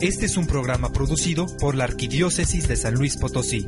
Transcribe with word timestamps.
Este 0.00 0.26
es 0.26 0.36
un 0.36 0.46
programa 0.46 0.92
producido 0.92 1.46
por 1.60 1.76
la 1.76 1.84
Arquidiócesis 1.84 2.66
de 2.66 2.76
San 2.76 2.94
Luis 2.94 3.16
Potosí. 3.16 3.64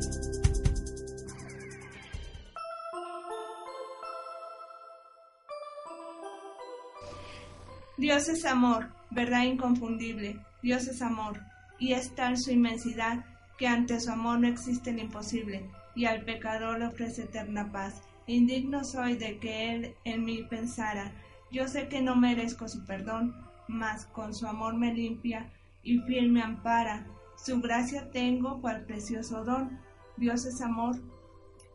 Dios 7.96 8.28
es 8.28 8.44
amor, 8.44 8.88
verdad 9.10 9.44
inconfundible. 9.44 10.40
Dios 10.62 10.88
es 10.88 11.00
amor, 11.00 11.40
y 11.78 11.92
es 11.92 12.14
tal 12.16 12.36
su 12.36 12.50
inmensidad 12.50 13.24
que 13.56 13.68
ante 13.68 14.00
su 14.00 14.10
amor 14.10 14.40
no 14.40 14.48
existe 14.48 14.92
lo 14.92 15.00
imposible, 15.00 15.70
y 15.94 16.06
al 16.06 16.24
pecador 16.24 16.80
le 16.80 16.86
ofrece 16.86 17.22
eterna 17.22 17.70
paz. 17.70 18.02
Indigno 18.26 18.84
soy 18.84 19.14
de 19.16 19.38
que 19.38 19.72
él 19.72 19.94
en 20.04 20.24
mí 20.24 20.42
pensara. 20.42 21.12
Yo 21.52 21.68
sé 21.68 21.86
que 21.88 22.02
no 22.02 22.16
merezco 22.16 22.68
su 22.68 22.84
perdón, 22.84 23.34
mas 23.68 24.06
con 24.06 24.34
su 24.34 24.46
amor 24.46 24.74
me 24.74 24.92
limpia 24.92 25.52
y 25.86 26.00
fiel 26.00 26.30
me 26.30 26.42
ampara. 26.42 27.06
Su 27.36 27.60
gracia 27.60 28.10
tengo 28.10 28.60
cual 28.60 28.84
precioso 28.84 29.44
don. 29.44 29.78
Dios 30.16 30.44
es 30.44 30.60
amor, 30.60 30.96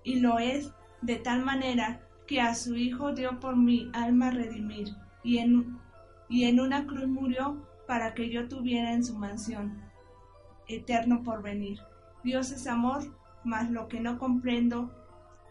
y 0.03 0.19
lo 0.19 0.37
es 0.37 0.71
de 1.01 1.15
tal 1.15 1.45
manera 1.45 2.07
que 2.27 2.41
a 2.41 2.53
su 2.55 2.75
Hijo 2.75 3.13
dio 3.13 3.39
por 3.39 3.55
mi 3.55 3.89
alma 3.93 4.31
redimir, 4.31 4.89
y 5.23 5.37
en 5.37 5.79
y 6.27 6.45
en 6.45 6.61
una 6.61 6.87
cruz 6.87 7.07
murió 7.07 7.67
para 7.87 8.13
que 8.13 8.29
yo 8.29 8.47
tuviera 8.47 8.93
en 8.93 9.03
su 9.03 9.17
mansión 9.17 9.81
eterno 10.67 11.23
porvenir. 11.23 11.79
Dios 12.23 12.51
es 12.51 12.67
amor, 12.67 13.03
mas 13.43 13.69
lo 13.69 13.89
que 13.89 13.99
no 13.99 14.17
comprendo 14.17 14.89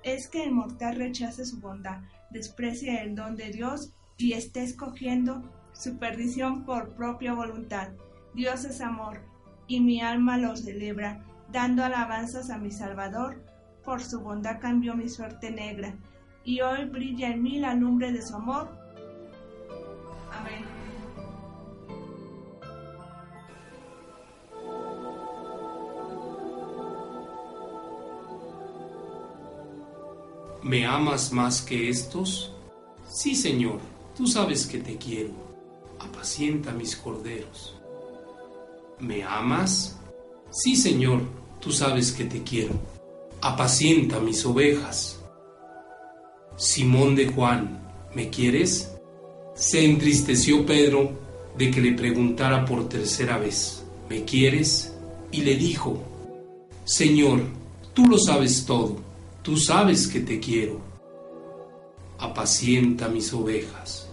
es 0.03 0.27
que 0.27 0.42
el 0.42 0.53
mortal 0.53 0.97
rechace 0.97 1.45
su 1.45 1.61
bondad, 1.61 2.01
desprecie 2.31 3.03
el 3.03 3.15
don 3.15 3.37
de 3.37 3.51
Dios 3.51 3.92
y 4.17 4.33
esté 4.33 4.62
escogiendo 4.62 5.42
su 5.73 5.98
perdición 5.98 6.65
por 6.65 6.95
propia 6.95 7.34
voluntad. 7.34 7.91
Dios 8.34 8.65
es 8.65 8.80
amor, 8.80 9.20
y 9.66 9.80
mi 9.80 10.01
alma 10.01 10.39
lo 10.39 10.57
celebra, 10.57 11.25
dando 11.51 11.84
alabanzas 11.84 12.50
a 12.50 12.59
mi 12.59 12.70
Salvador, 12.70 13.42
por 13.84 14.03
su 14.03 14.20
bondad 14.20 14.61
cambió 14.61 14.95
mi 14.95 15.09
suerte 15.09 15.50
negra, 15.50 15.95
y 16.45 16.61
hoy 16.61 16.84
brilla 16.84 17.28
en 17.28 17.42
mí 17.42 17.58
la 17.58 17.75
lumbre 17.75 18.12
de 18.12 18.23
su 18.23 18.36
amor. 18.36 18.69
Amén. 20.33 20.64
¿Me 30.62 30.86
amas 30.86 31.33
más 31.33 31.62
que 31.62 31.89
estos? 31.89 32.55
Sí, 33.08 33.34
Señor, 33.34 33.81
tú 34.17 34.27
sabes 34.27 34.67
que 34.67 34.78
te 34.78 34.97
quiero. 34.98 35.33
Apacienta 35.98 36.70
mis 36.73 36.95
corderos. 36.97 37.80
¿Me 39.01 39.23
amas? 39.23 39.98
Sí, 40.51 40.77
Señor, 40.77 41.23
tú 41.59 41.73
sabes 41.73 42.12
que 42.12 42.25
te 42.25 42.43
quiero. 42.43 42.75
Apacienta 43.41 44.20
mis 44.20 44.45
ovejas. 44.45 45.19
Simón 46.57 47.17
de 47.17 47.29
Juan, 47.29 47.81
¿me 48.15 48.29
quieres? 48.29 48.92
Se 49.55 49.83
entristeció 49.83 50.67
Pedro 50.67 51.12
de 51.57 51.70
que 51.70 51.81
le 51.81 51.92
preguntara 51.92 52.67
por 52.67 52.91
tercera 52.91 53.39
vez, 53.39 53.83
¿me 54.11 54.25
quieres? 54.25 54.95
Y 55.33 55.41
le 55.42 55.57
dijo, 55.57 56.03
Señor, 56.85 57.41
tú 57.95 58.07
lo 58.07 58.19
sabes 58.19 58.67
todo, 58.67 58.97
tú 59.42 59.57
sabes 59.57 60.09
que 60.09 60.20
te 60.20 60.39
quiero. 60.41 60.79
Apacienta 62.19 63.09
mis 63.09 63.33
ovejas. 63.33 64.09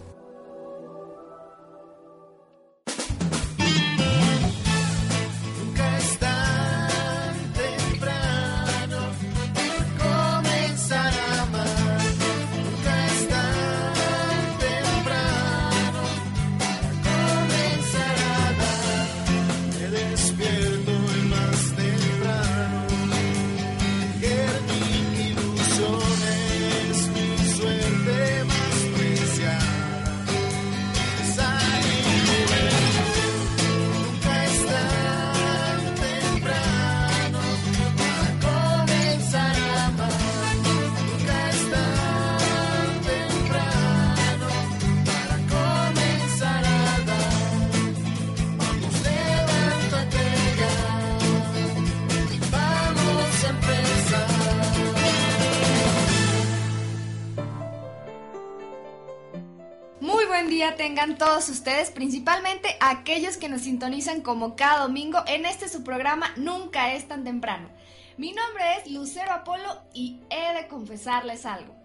Principalmente 61.97 62.77
aquellos 62.79 63.37
que 63.37 63.49
nos 63.49 63.61
sintonizan 63.61 64.21
como 64.21 64.55
cada 64.55 64.83
domingo 64.83 65.17
en 65.25 65.47
este 65.47 65.67
su 65.67 65.83
programa 65.83 66.31
Nunca 66.35 66.93
es 66.93 67.07
tan 67.07 67.23
temprano. 67.23 67.69
Mi 68.17 68.33
nombre 68.33 68.63
es 68.77 68.91
Lucero 68.91 69.31
Apolo 69.31 69.81
y 69.95 70.21
he 70.29 70.53
de 70.53 70.67
confesarles 70.67 71.47
algo. 71.47 71.75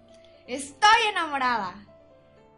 Estoy 0.46 1.08
enamorada. 1.10 1.86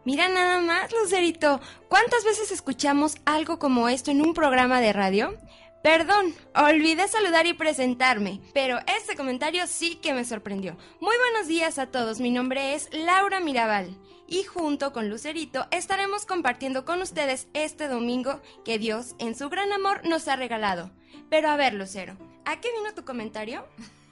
Mira 0.03 0.27
nada 0.27 0.59
más, 0.59 0.91
Lucerito. 0.91 1.61
¿Cuántas 1.87 2.25
veces 2.25 2.51
escuchamos 2.51 3.15
algo 3.23 3.57
como 3.57 3.87
esto 3.87 4.11
en 4.11 4.21
un 4.21 4.33
programa 4.33 4.81
de 4.81 4.91
radio? 4.91 5.37
Perdón, 5.81 6.35
olvidé 6.55 7.07
saludar 7.07 7.47
y 7.47 7.53
presentarme, 7.53 8.41
pero 8.53 8.79
este 8.97 9.15
comentario 9.15 9.65
sí 9.67 9.95
que 9.95 10.13
me 10.13 10.25
sorprendió. 10.25 10.75
Muy 10.99 11.15
buenos 11.15 11.47
días 11.47 11.79
a 11.79 11.85
todos, 11.85 12.19
mi 12.19 12.31
nombre 12.31 12.75
es 12.75 12.89
Laura 12.91 13.39
Mirabal 13.39 13.97
y 14.27 14.43
junto 14.43 14.93
con 14.93 15.09
Lucerito 15.09 15.67
estaremos 15.71 16.25
compartiendo 16.25 16.85
con 16.85 17.01
ustedes 17.01 17.47
este 17.53 17.87
domingo 17.87 18.41
que 18.63 18.79
Dios 18.79 19.15
en 19.19 19.35
su 19.35 19.49
gran 19.49 19.71
amor 19.71 20.07
nos 20.07 20.27
ha 20.27 20.35
regalado. 20.35 20.91
Pero 21.29 21.49
a 21.49 21.55
ver, 21.55 21.73
Lucero, 21.73 22.17
¿a 22.45 22.59
qué 22.59 22.69
vino 22.77 22.93
tu 22.93 23.05
comentario? 23.05 23.65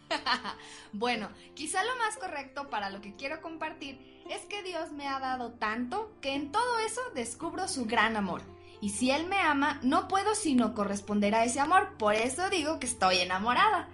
Bueno, 0.93 1.29
quizá 1.55 1.83
lo 1.83 1.95
más 1.97 2.17
correcto 2.17 2.69
para 2.69 2.91
lo 2.91 3.01
que 3.01 3.15
quiero 3.15 3.41
compartir 3.41 4.23
es 4.29 4.41
que 4.43 4.61
Dios 4.61 4.91
me 4.91 5.07
ha 5.07 5.19
dado 5.19 5.53
tanto 5.53 6.15
que 6.21 6.35
en 6.35 6.51
todo 6.51 6.79
eso 6.79 7.01
descubro 7.15 7.67
su 7.67 7.85
gran 7.85 8.15
amor. 8.15 8.43
Y 8.79 8.89
si 8.89 9.09
Él 9.09 9.25
me 9.25 9.39
ama, 9.39 9.79
no 9.81 10.07
puedo 10.07 10.35
sino 10.35 10.75
corresponder 10.75 11.33
a 11.33 11.45
ese 11.45 11.59
amor. 11.59 11.97
Por 11.97 12.13
eso 12.13 12.49
digo 12.49 12.79
que 12.79 12.85
estoy 12.85 13.19
enamorada. 13.19 13.89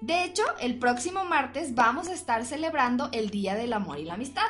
De 0.00 0.24
hecho, 0.24 0.44
el 0.60 0.78
próximo 0.78 1.24
martes 1.24 1.74
vamos 1.74 2.08
a 2.08 2.14
estar 2.14 2.44
celebrando 2.44 3.08
el 3.12 3.30
Día 3.30 3.54
del 3.54 3.72
Amor 3.72 3.98
y 3.98 4.04
la 4.04 4.14
Amistad. 4.14 4.48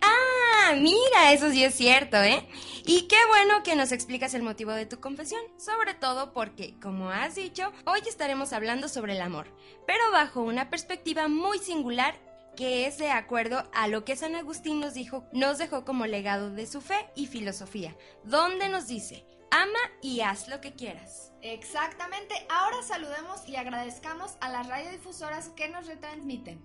Ah, 0.00 0.74
mira, 0.76 1.32
eso 1.32 1.50
sí 1.50 1.64
es 1.64 1.74
cierto, 1.74 2.16
¿eh? 2.16 2.46
Y 2.86 3.02
qué 3.02 3.16
bueno 3.28 3.62
que 3.62 3.76
nos 3.76 3.92
explicas 3.92 4.34
el 4.34 4.42
motivo 4.42 4.72
de 4.72 4.86
tu 4.86 5.00
confesión, 5.00 5.40
sobre 5.58 5.94
todo 5.94 6.32
porque, 6.32 6.78
como 6.80 7.10
has 7.10 7.34
dicho, 7.34 7.72
hoy 7.86 8.00
estaremos 8.06 8.52
hablando 8.52 8.88
sobre 8.88 9.14
el 9.14 9.20
amor, 9.20 9.46
pero 9.86 10.10
bajo 10.10 10.40
una 10.40 10.70
perspectiva 10.70 11.28
muy 11.28 11.58
singular 11.58 12.14
que 12.56 12.86
es 12.86 12.98
de 12.98 13.10
acuerdo 13.10 13.62
a 13.72 13.86
lo 13.86 14.04
que 14.04 14.16
San 14.16 14.34
Agustín 14.34 14.80
nos 14.80 14.94
dijo, 14.94 15.24
nos 15.32 15.58
dejó 15.58 15.84
como 15.84 16.06
legado 16.06 16.50
de 16.50 16.66
su 16.66 16.80
fe 16.80 17.08
y 17.14 17.28
filosofía, 17.28 17.96
donde 18.24 18.68
nos 18.68 18.88
dice, 18.88 19.24
ama 19.52 19.78
y 20.02 20.22
haz 20.22 20.48
lo 20.48 20.60
que 20.60 20.74
quieras. 20.74 21.32
Exactamente, 21.40 22.34
ahora 22.50 22.82
saludemos 22.82 23.48
y 23.48 23.54
agradezcamos 23.54 24.36
a 24.40 24.48
las 24.48 24.66
radiodifusoras 24.66 25.50
que 25.50 25.68
nos 25.68 25.86
retransmiten. 25.86 26.60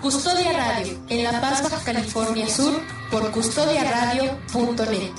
Custodia 0.00 0.52
Radio, 0.52 0.98
en 1.08 1.22
La 1.22 1.40
Paz, 1.40 1.62
California 1.84 2.48
Sur, 2.48 2.80
por 3.10 3.30
custodiaradio.net. 3.30 5.12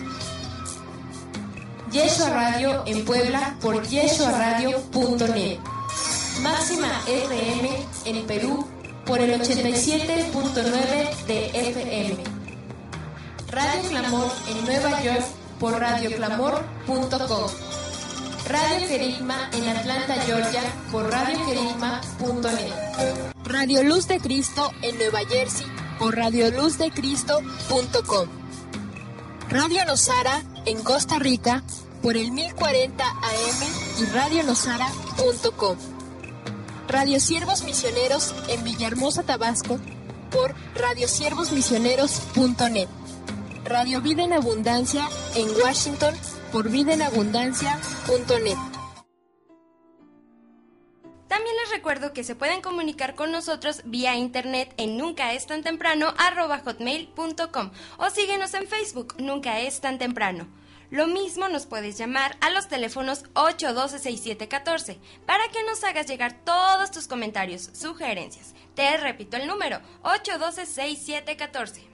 Yeshua 1.93 2.29
Radio 2.31 2.83
en 2.87 3.05
Puebla, 3.05 3.55
por 3.61 3.87
yeshuaradio.net. 3.87 5.59
Máxima 6.41 6.89
FM 7.07 7.69
en 8.05 8.25
Perú, 8.25 8.67
por 9.05 9.21
el 9.21 9.39
87.9 9.39 11.25
de 11.27 11.45
FM. 11.69 12.23
Radio 13.49 13.89
Clamor 13.89 14.31
en 14.49 14.65
Nueva 14.65 15.03
York, 15.03 15.23
por 15.59 15.79
radioclamor.com. 15.79 17.72
Radio 18.47 18.87
Querigma 18.87 19.49
en 19.53 19.69
Atlanta, 19.69 20.15
Georgia, 20.25 20.61
por 20.91 21.09
radioquerigma.net. 21.09 22.73
Radio 23.45 23.83
Luz 23.83 24.07
de 24.07 24.19
Cristo 24.19 24.69
en 24.81 24.97
Nueva 24.97 25.19
Jersey, 25.29 25.65
por 25.97 26.13
radioluzdecristo.com. 26.15 28.27
Radio 29.49 29.85
Nosara 29.85 30.43
en 30.65 30.83
Costa 30.83 31.19
Rica 31.19 31.63
por 32.01 32.17
el 32.17 32.31
1040 32.31 33.05
AM 33.05 34.01
y 34.01 34.05
radionosara.com. 34.05 35.77
Radio 36.89 37.21
Siervos 37.21 37.63
Misioneros 37.63 38.35
en 38.49 38.61
Villahermosa, 38.63 39.21
Tabasco 39.23 39.79
por 40.31 40.53
radiosiervosmisioneros.net. 40.75 42.89
Radio 43.63 44.01
Vida 44.01 44.23
en 44.23 44.33
Abundancia 44.33 45.07
en 45.35 45.47
Washington 45.63 46.13
por 46.53 46.69
vidaenabundancia.net. 46.69 48.57
También 51.27 51.55
les 51.63 51.71
recuerdo 51.71 52.13
que 52.13 52.23
se 52.23 52.35
pueden 52.35 52.61
comunicar 52.61 53.15
con 53.15 53.31
nosotros 53.31 53.81
vía 53.85 54.15
internet 54.15 54.71
en 54.77 54.95
nunca 54.95 55.33
es 55.33 55.47
tan 55.47 55.63
temprano 55.63 56.13
o 57.97 58.09
síguenos 58.11 58.53
en 58.53 58.67
Facebook 58.67 59.15
Nunca 59.17 59.59
es 59.61 59.81
tan 59.81 59.97
temprano. 59.97 60.47
Lo 60.91 61.07
mismo 61.07 61.49
nos 61.49 61.65
puedes 61.65 61.97
llamar 61.97 62.37
a 62.39 62.51
los 62.51 62.67
teléfonos 62.67 63.23
812-6714 63.33 64.99
para 65.25 65.47
que 65.49 65.63
nos 65.63 65.83
hagas 65.83 66.05
llegar 66.05 66.33
todos 66.45 66.91
tus 66.91 67.07
comentarios, 67.07 67.71
sugerencias. 67.73 68.53
Te 68.75 68.95
repito 68.97 69.37
el 69.37 69.47
número 69.47 69.81
812-6714. 70.03 71.92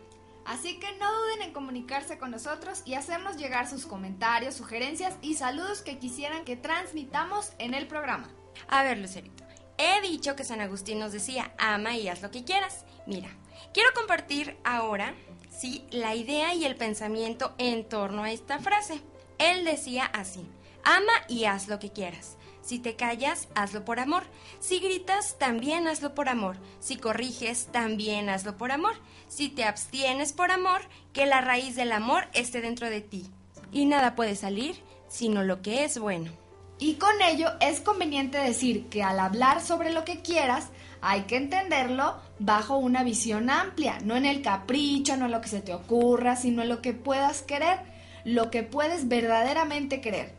Así 0.50 0.80
que 0.80 0.92
no 0.98 1.13
duden 1.13 1.44
en 1.44 1.54
comunicarse 1.54 2.18
con 2.18 2.31
nosotros 2.31 2.81
y 2.84 2.96
hacernos 2.96 3.38
llegar 3.38 3.69
sus 3.69 3.86
comentarios, 3.86 4.56
sugerencias 4.56 5.13
y 5.22 5.36
saludos 5.36 5.84
que 5.84 6.00
quisieran 6.00 6.44
que 6.44 6.56
transmitamos 6.56 7.54
en 7.60 7.75
el 7.75 7.86
programa. 7.86 8.31
A 8.68 8.81
ver, 8.81 8.98
Lucerito, 8.98 9.44
he 9.78 10.01
dicho 10.01 10.36
que 10.36 10.44
San 10.44 10.60
Agustín 10.60 10.98
nos 10.98 11.12
decía, 11.12 11.54
ama 11.60 11.96
y 11.96 12.07
haz 12.07 12.24
lo 12.24 12.31
que 12.31 12.46
quieras. 12.46 12.84
Mira, 13.06 13.30
quiero 13.75 13.92
compartir 13.94 14.57
ahora, 14.63 15.13
sí, 15.51 15.86
la 15.92 16.16
idea 16.16 16.56
y 16.56 16.66
el 16.66 16.75
pensamiento 16.75 17.54
en 17.60 17.88
torno 17.88 18.24
a 18.24 18.31
esta 18.31 18.57
frase. 18.57 19.04
Él 19.38 19.66
decía 19.66 20.06
así, 20.06 20.50
ama 20.84 21.13
y 21.28 21.45
haz 21.45 21.68
lo 21.68 21.78
que 21.78 21.92
quieras. 21.92 22.38
Si 22.69 22.77
te 22.77 22.95
callas, 22.95 23.48
hazlo 23.56 23.83
por 23.83 24.00
amor. 24.00 24.21
Si 24.60 24.77
gritas, 24.77 25.39
también 25.39 25.88
hazlo 25.88 26.13
por 26.13 26.30
amor. 26.30 26.56
Si 26.80 26.98
corriges, 26.98 27.66
también 27.71 28.30
hazlo 28.30 28.57
por 28.57 28.71
amor. 28.71 28.94
Si 29.27 29.50
te 29.50 29.63
abstienes 29.63 30.33
por 30.33 30.51
amor, 30.51 30.81
que 31.12 31.25
la 31.25 31.42
raíz 31.42 31.75
del 31.75 31.92
amor 31.92 32.27
esté 32.33 32.62
dentro 32.62 32.88
de 32.92 33.01
ti. 33.01 33.25
Y 33.71 33.86
nada 33.88 34.13
puede 34.13 34.36
salir 34.36 34.75
sino 35.07 35.42
lo 35.42 35.63
que 35.63 35.83
es 35.83 35.98
bueno. 35.98 36.30
Y 36.77 36.98
con 36.98 37.19
ello 37.24 37.48
es 37.60 37.81
conveniente 37.81 38.38
decir 38.38 38.88
que 38.89 39.01
al 39.01 39.19
hablar 39.19 39.62
sobre 39.62 39.92
lo 39.92 40.06
que 40.06 40.21
quieras, 40.21 40.68
hay 41.01 41.21
que 41.21 41.38
entenderlo 41.38 42.18
bajo 42.38 42.77
una 42.77 43.04
visión 43.04 43.50
amplia, 43.50 43.98
no 44.04 44.16
en 44.16 44.27
el 44.27 44.44
capricho, 44.44 45.18
no 45.18 45.25
en 45.25 45.31
lo 45.31 45.42
que 45.42 45.50
se 45.50 45.62
te 45.62 45.74
ocurra, 45.74 46.36
sino 46.36 46.62
en 46.62 46.69
lo 46.69 46.83
que 46.83 46.94
puedas 46.94 47.42
querer, 47.42 47.80
lo 48.25 48.51
que 48.51 48.62
puedes 48.62 49.07
verdaderamente 49.07 50.01
querer. 50.01 50.38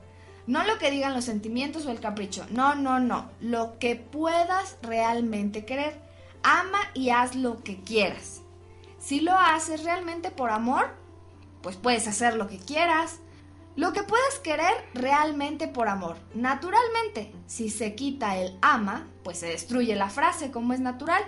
No 0.50 0.64
lo 0.64 0.78
que 0.78 0.90
digan 0.90 1.14
los 1.14 1.26
sentimientos 1.26 1.86
o 1.86 1.92
el 1.92 2.00
capricho, 2.00 2.44
no, 2.50 2.74
no, 2.74 2.98
no, 2.98 3.30
lo 3.40 3.78
que 3.78 3.94
puedas 3.94 4.78
realmente 4.82 5.64
querer. 5.64 5.96
Ama 6.42 6.80
y 6.92 7.10
haz 7.10 7.36
lo 7.36 7.62
que 7.62 7.78
quieras. 7.78 8.40
Si 8.98 9.20
lo 9.20 9.32
haces 9.38 9.84
realmente 9.84 10.32
por 10.32 10.50
amor, 10.50 10.90
pues 11.62 11.76
puedes 11.76 12.08
hacer 12.08 12.34
lo 12.34 12.48
que 12.48 12.58
quieras. 12.58 13.20
Lo 13.76 13.92
que 13.92 14.02
puedas 14.02 14.40
querer 14.42 14.72
realmente 14.92 15.68
por 15.68 15.86
amor. 15.86 16.16
Naturalmente, 16.34 17.32
si 17.46 17.70
se 17.70 17.94
quita 17.94 18.36
el 18.36 18.58
ama, 18.60 19.06
pues 19.22 19.38
se 19.38 19.46
destruye 19.46 19.94
la 19.94 20.10
frase 20.10 20.50
como 20.50 20.72
es 20.72 20.80
natural. 20.80 21.22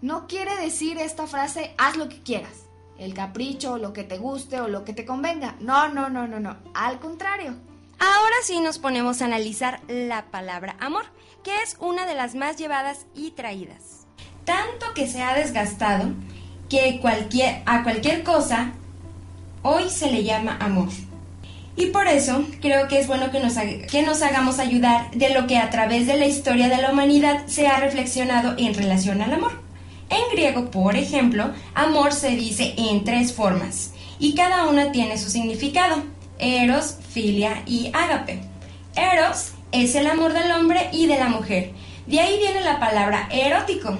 No 0.00 0.26
quiere 0.26 0.56
decir 0.56 0.96
esta 0.96 1.26
frase 1.26 1.74
haz 1.76 1.98
lo 1.98 2.08
que 2.08 2.22
quieras. 2.22 2.64
El 2.96 3.12
capricho, 3.12 3.76
lo 3.76 3.92
que 3.92 4.04
te 4.04 4.16
guste 4.16 4.62
o 4.62 4.68
lo 4.68 4.82
que 4.82 4.94
te 4.94 5.04
convenga. 5.04 5.56
No, 5.60 5.88
no, 5.88 6.08
no, 6.08 6.26
no, 6.26 6.40
no. 6.40 6.56
Al 6.72 7.00
contrario. 7.00 7.75
Ahora 7.98 8.36
sí 8.42 8.60
nos 8.60 8.78
ponemos 8.78 9.22
a 9.22 9.24
analizar 9.24 9.80
la 9.88 10.26
palabra 10.26 10.76
amor, 10.80 11.04
que 11.42 11.62
es 11.62 11.76
una 11.80 12.06
de 12.06 12.14
las 12.14 12.34
más 12.34 12.56
llevadas 12.56 13.06
y 13.14 13.30
traídas. 13.30 14.06
Tanto 14.44 14.92
que 14.94 15.06
se 15.06 15.22
ha 15.22 15.34
desgastado 15.34 16.10
que 16.68 17.00
a 17.64 17.82
cualquier 17.82 18.22
cosa 18.22 18.72
hoy 19.62 19.88
se 19.88 20.10
le 20.10 20.24
llama 20.24 20.56
amor. 20.60 20.88
Y 21.76 21.86
por 21.86 22.06
eso 22.06 22.44
creo 22.60 22.88
que 22.88 22.98
es 22.98 23.06
bueno 23.06 23.30
que 23.30 23.40
nos, 23.40 23.54
que 23.54 24.02
nos 24.02 24.22
hagamos 24.22 24.58
ayudar 24.58 25.10
de 25.10 25.30
lo 25.30 25.46
que 25.46 25.58
a 25.58 25.70
través 25.70 26.06
de 26.06 26.16
la 26.16 26.26
historia 26.26 26.68
de 26.68 26.78
la 26.78 26.90
humanidad 26.90 27.46
se 27.46 27.66
ha 27.66 27.78
reflexionado 27.78 28.54
en 28.56 28.74
relación 28.74 29.20
al 29.20 29.32
amor. 29.32 29.60
En 30.08 30.22
griego, 30.32 30.70
por 30.70 30.96
ejemplo, 30.96 31.52
amor 31.74 32.12
se 32.12 32.30
dice 32.30 32.74
en 32.76 33.04
tres 33.04 33.32
formas 33.32 33.92
y 34.18 34.34
cada 34.34 34.68
una 34.68 34.92
tiene 34.92 35.18
su 35.18 35.28
significado. 35.28 36.02
Eros, 36.38 36.96
filia 37.16 37.62
y 37.64 37.90
ágape. 37.94 38.40
Eros 38.94 39.52
es 39.72 39.94
el 39.94 40.06
amor 40.06 40.34
del 40.34 40.50
hombre 40.52 40.90
y 40.92 41.06
de 41.06 41.18
la 41.18 41.30
mujer. 41.30 41.70
De 42.06 42.20
ahí 42.20 42.36
viene 42.36 42.60
la 42.60 42.78
palabra 42.78 43.26
erótico, 43.32 43.96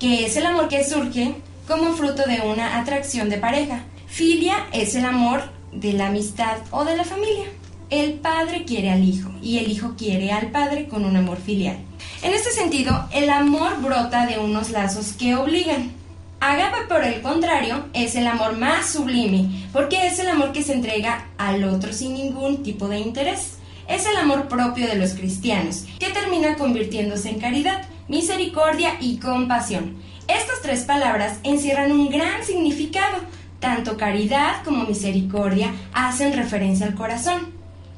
que 0.00 0.26
es 0.26 0.36
el 0.36 0.44
amor 0.44 0.66
que 0.66 0.82
surge 0.82 1.36
como 1.68 1.92
fruto 1.92 2.24
de 2.26 2.40
una 2.40 2.80
atracción 2.80 3.28
de 3.28 3.38
pareja. 3.38 3.84
Filia 4.08 4.66
es 4.72 4.96
el 4.96 5.04
amor 5.04 5.42
de 5.70 5.92
la 5.92 6.08
amistad 6.08 6.56
o 6.72 6.84
de 6.84 6.96
la 6.96 7.04
familia. 7.04 7.46
El 7.90 8.14
padre 8.14 8.64
quiere 8.64 8.90
al 8.90 9.04
hijo 9.04 9.30
y 9.40 9.58
el 9.58 9.70
hijo 9.70 9.94
quiere 9.96 10.32
al 10.32 10.50
padre 10.50 10.88
con 10.88 11.04
un 11.04 11.16
amor 11.16 11.38
filial. 11.38 11.78
En 12.24 12.32
este 12.32 12.50
sentido, 12.50 13.08
el 13.12 13.30
amor 13.30 13.80
brota 13.80 14.26
de 14.26 14.40
unos 14.40 14.70
lazos 14.70 15.12
que 15.12 15.36
obligan. 15.36 15.92
Agape, 16.40 16.86
por 16.88 17.02
el 17.02 17.20
contrario, 17.20 17.86
es 17.94 18.14
el 18.14 18.28
amor 18.28 18.56
más 18.56 18.90
sublime, 18.90 19.66
porque 19.72 20.06
es 20.06 20.20
el 20.20 20.28
amor 20.28 20.52
que 20.52 20.62
se 20.62 20.72
entrega 20.72 21.26
al 21.36 21.64
otro 21.64 21.92
sin 21.92 22.14
ningún 22.14 22.62
tipo 22.62 22.86
de 22.86 23.00
interés. 23.00 23.58
Es 23.88 24.06
el 24.06 24.16
amor 24.16 24.46
propio 24.46 24.86
de 24.86 24.94
los 24.94 25.14
cristianos, 25.14 25.84
que 25.98 26.10
termina 26.10 26.56
convirtiéndose 26.56 27.30
en 27.30 27.40
caridad, 27.40 27.88
misericordia 28.06 28.94
y 29.00 29.18
compasión. 29.18 29.96
Estas 30.28 30.62
tres 30.62 30.84
palabras 30.84 31.40
encierran 31.42 31.90
un 31.90 32.08
gran 32.08 32.44
significado. 32.44 33.16
Tanto 33.58 33.96
caridad 33.96 34.62
como 34.64 34.84
misericordia 34.84 35.72
hacen 35.92 36.32
referencia 36.34 36.86
al 36.86 36.94
corazón. 36.94 37.48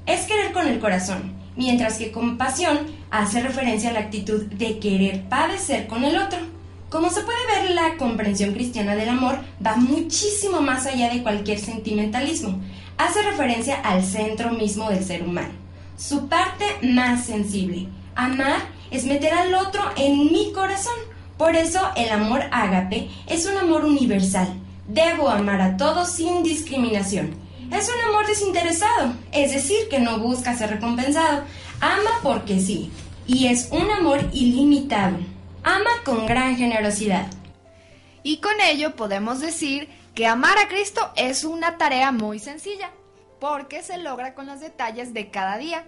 Es 0.07 0.23
querer 0.23 0.53
con 0.53 0.67
el 0.67 0.79
corazón, 0.79 1.35
mientras 1.57 1.99
que 1.99 2.11
compasión 2.11 2.79
hace 3.11 3.43
referencia 3.43 3.91
a 3.91 3.93
la 3.93 4.01
actitud 4.01 4.47
de 4.47 4.79
querer 4.79 5.29
padecer 5.29 5.87
con 5.87 6.05
el 6.05 6.17
otro. 6.17 6.39
Como 6.91 7.09
se 7.09 7.23
puede 7.23 7.39
ver, 7.47 7.71
la 7.71 7.97
comprensión 7.97 8.53
cristiana 8.53 8.97
del 8.97 9.11
amor 9.11 9.39
va 9.65 9.77
muchísimo 9.77 10.61
más 10.61 10.87
allá 10.87 11.09
de 11.09 11.23
cualquier 11.23 11.61
sentimentalismo. 11.61 12.61
Hace 12.99 13.23
referencia 13.23 13.77
al 13.77 14.05
centro 14.05 14.51
mismo 14.51 14.91
del 14.91 15.05
ser 15.05 15.23
humano, 15.23 15.55
su 15.97 16.27
parte 16.27 16.65
más 16.83 17.27
sensible. 17.27 17.87
Amar 18.17 18.63
es 18.91 19.05
meter 19.05 19.33
al 19.33 19.55
otro 19.55 19.83
en 19.97 20.33
mi 20.33 20.53
corazón. 20.53 20.97
Por 21.39 21.55
eso 21.55 21.81
el 21.95 22.11
amor 22.11 22.43
ágape 22.51 23.09
es 23.29 23.47
un 23.47 23.57
amor 23.57 23.85
universal. 23.85 24.49
Debo 24.89 25.29
amar 25.29 25.61
a 25.61 25.77
todos 25.77 26.11
sin 26.11 26.43
discriminación. 26.43 27.37
Es 27.71 27.89
un 27.89 28.11
amor 28.11 28.27
desinteresado, 28.27 29.15
es 29.31 29.53
decir, 29.53 29.89
que 29.89 30.01
no 30.01 30.19
busca 30.19 30.57
ser 30.57 30.71
recompensado. 30.71 31.45
Ama 31.81 32.11
porque 32.25 32.59
sí. 32.59 32.91
Y 33.29 33.47
es 33.47 33.69
un 33.71 33.89
amor 33.93 34.29
ilimitado. 34.33 35.19
Ama 35.63 35.91
con 36.05 36.27
gran 36.27 36.57
generosidad. 36.57 37.27
Y 38.23 38.39
con 38.39 38.61
ello 38.63 38.97
podemos 38.97 39.41
decir 39.41 39.89
que 40.15 40.27
amar 40.27 40.57
a 40.59 40.69
Cristo 40.69 41.13
es 41.17 41.45
una 41.45 41.77
tarea 41.77 42.13
muy 42.13 42.39
sencilla, 42.39 42.91
porque 43.41 43.83
se 43.83 43.99
logra 43.99 44.35
con 44.35 44.47
los 44.47 44.61
detalles 44.61 45.13
de 45.13 45.31
cada 45.31 45.59
día. 45.59 45.85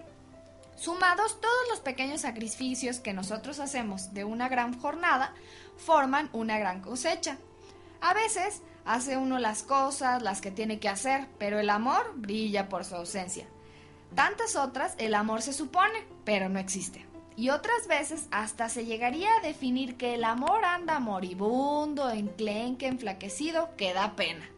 Sumados 0.75 1.39
todos 1.41 1.69
los 1.69 1.79
pequeños 1.79 2.21
sacrificios 2.21 2.99
que 2.99 3.13
nosotros 3.13 3.59
hacemos 3.59 4.13
de 4.13 4.23
una 4.23 4.47
gran 4.47 4.79
jornada, 4.79 5.33
forman 5.77 6.29
una 6.33 6.59
gran 6.59 6.81
cosecha. 6.81 7.37
A 8.01 8.13
veces 8.13 8.61
hace 8.85 9.17
uno 9.17 9.39
las 9.39 9.63
cosas, 9.63 10.21
las 10.21 10.41
que 10.41 10.51
tiene 10.51 10.79
que 10.79 10.89
hacer, 10.89 11.27
pero 11.39 11.59
el 11.59 11.69
amor 11.69 12.13
brilla 12.15 12.69
por 12.69 12.85
su 12.85 12.95
ausencia. 12.95 13.47
Tantas 14.13 14.55
otras 14.55 14.93
el 14.99 15.15
amor 15.15 15.41
se 15.41 15.53
supone, 15.53 16.05
pero 16.25 16.47
no 16.47 16.59
existe. 16.59 17.12
Y 17.35 17.49
otras 17.49 17.87
veces 17.87 18.27
hasta 18.31 18.69
se 18.69 18.85
llegaría 18.85 19.29
a 19.35 19.41
definir 19.41 19.97
que 19.97 20.13
el 20.13 20.23
amor 20.23 20.65
anda 20.65 20.99
moribundo, 20.99 22.11
enclenque, 22.11 22.87
enflaquecido, 22.87 23.75
que 23.75 23.93
da 23.93 24.15
pena. 24.15 24.49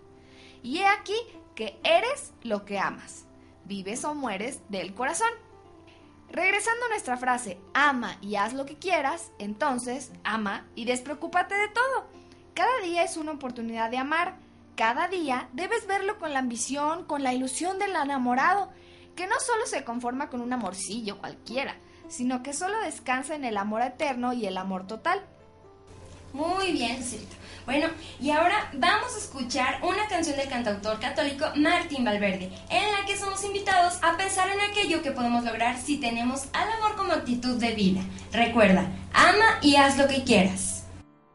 Y 0.62 0.80
he 0.80 0.88
aquí 0.88 1.16
que 1.56 1.80
eres 1.84 2.34
lo 2.44 2.66
que 2.66 2.80
amas. 2.80 3.26
Vives 3.64 4.04
o 4.04 4.14
mueres 4.14 4.62
del 4.70 4.94
corazón. 4.94 5.30
Regresando 6.30 6.86
a 6.86 6.90
nuestra 6.90 7.18
frase, 7.18 7.60
ama 7.74 8.18
y 8.22 8.36
haz 8.36 8.54
lo 8.54 8.66
que 8.66 8.78
quieras, 8.78 9.32
entonces 9.40 10.12
ama 10.24 10.68
y 10.76 10.86
despreocúpate 10.86 11.56
de 11.56 11.70
todo. 11.70 12.08
Cada 12.54 12.80
día 12.84 13.04
es 13.04 13.16
una 13.16 13.32
oportunidad 13.32 13.90
de 13.90 13.98
amar. 13.98 14.38
Cada 14.76 15.08
día 15.08 15.50
debes 15.54 15.88
verlo 15.88 16.18
con 16.20 16.34
la 16.34 16.40
ambición, 16.40 17.06
con 17.06 17.24
la 17.24 17.34
ilusión 17.34 17.80
del 17.80 17.96
enamorado, 17.96 18.70
que 19.16 19.28
no 19.28 19.40
solo 19.40 19.66
se 19.66 19.86
conforma 19.86 20.30
con 20.30 20.42
un 20.42 20.52
amorcillo 20.52 21.20
cualquiera, 21.20 21.78
sino 22.08 22.44
que 22.44 22.54
solo 22.54 22.80
descansa 22.82 23.36
en 23.36 23.46
el 23.46 23.58
amor 23.58 23.82
eterno 23.82 24.34
y 24.34 24.46
el 24.46 24.58
amor 24.58 24.88
total. 24.88 25.22
Muy 26.34 26.74
bien, 26.74 26.98
Lucerito. 26.98 27.36
Bueno, 27.66 27.88
y 28.22 28.30
ahora 28.30 28.70
vamos 28.74 29.16
a 29.16 29.18
escuchar 29.18 29.80
una 29.82 30.08
canción 30.08 30.38
del 30.38 30.50
cantautor 30.50 31.00
católico 31.00 31.46
Martín 31.56 32.06
Valverde, 32.06 32.52
en 32.70 32.92
la 32.92 33.06
que 33.08 33.18
somos 33.18 33.44
invitados 33.44 33.98
a 34.04 34.18
pensar 34.18 34.50
en 34.50 34.60
aquello 34.60 35.02
que 35.02 35.12
podemos 35.12 35.44
lograr 35.44 35.80
si 35.80 35.98
tenemos 35.98 36.44
al 36.54 36.72
amor 36.74 36.96
como 36.96 37.14
actitud 37.14 37.58
de 37.58 37.74
vida. 37.74 38.02
Recuerda, 38.32 38.88
ama 39.14 39.60
y 39.62 39.78
haz 39.78 39.98
lo 39.98 40.08
que 40.08 40.24
quieras. 40.24 40.84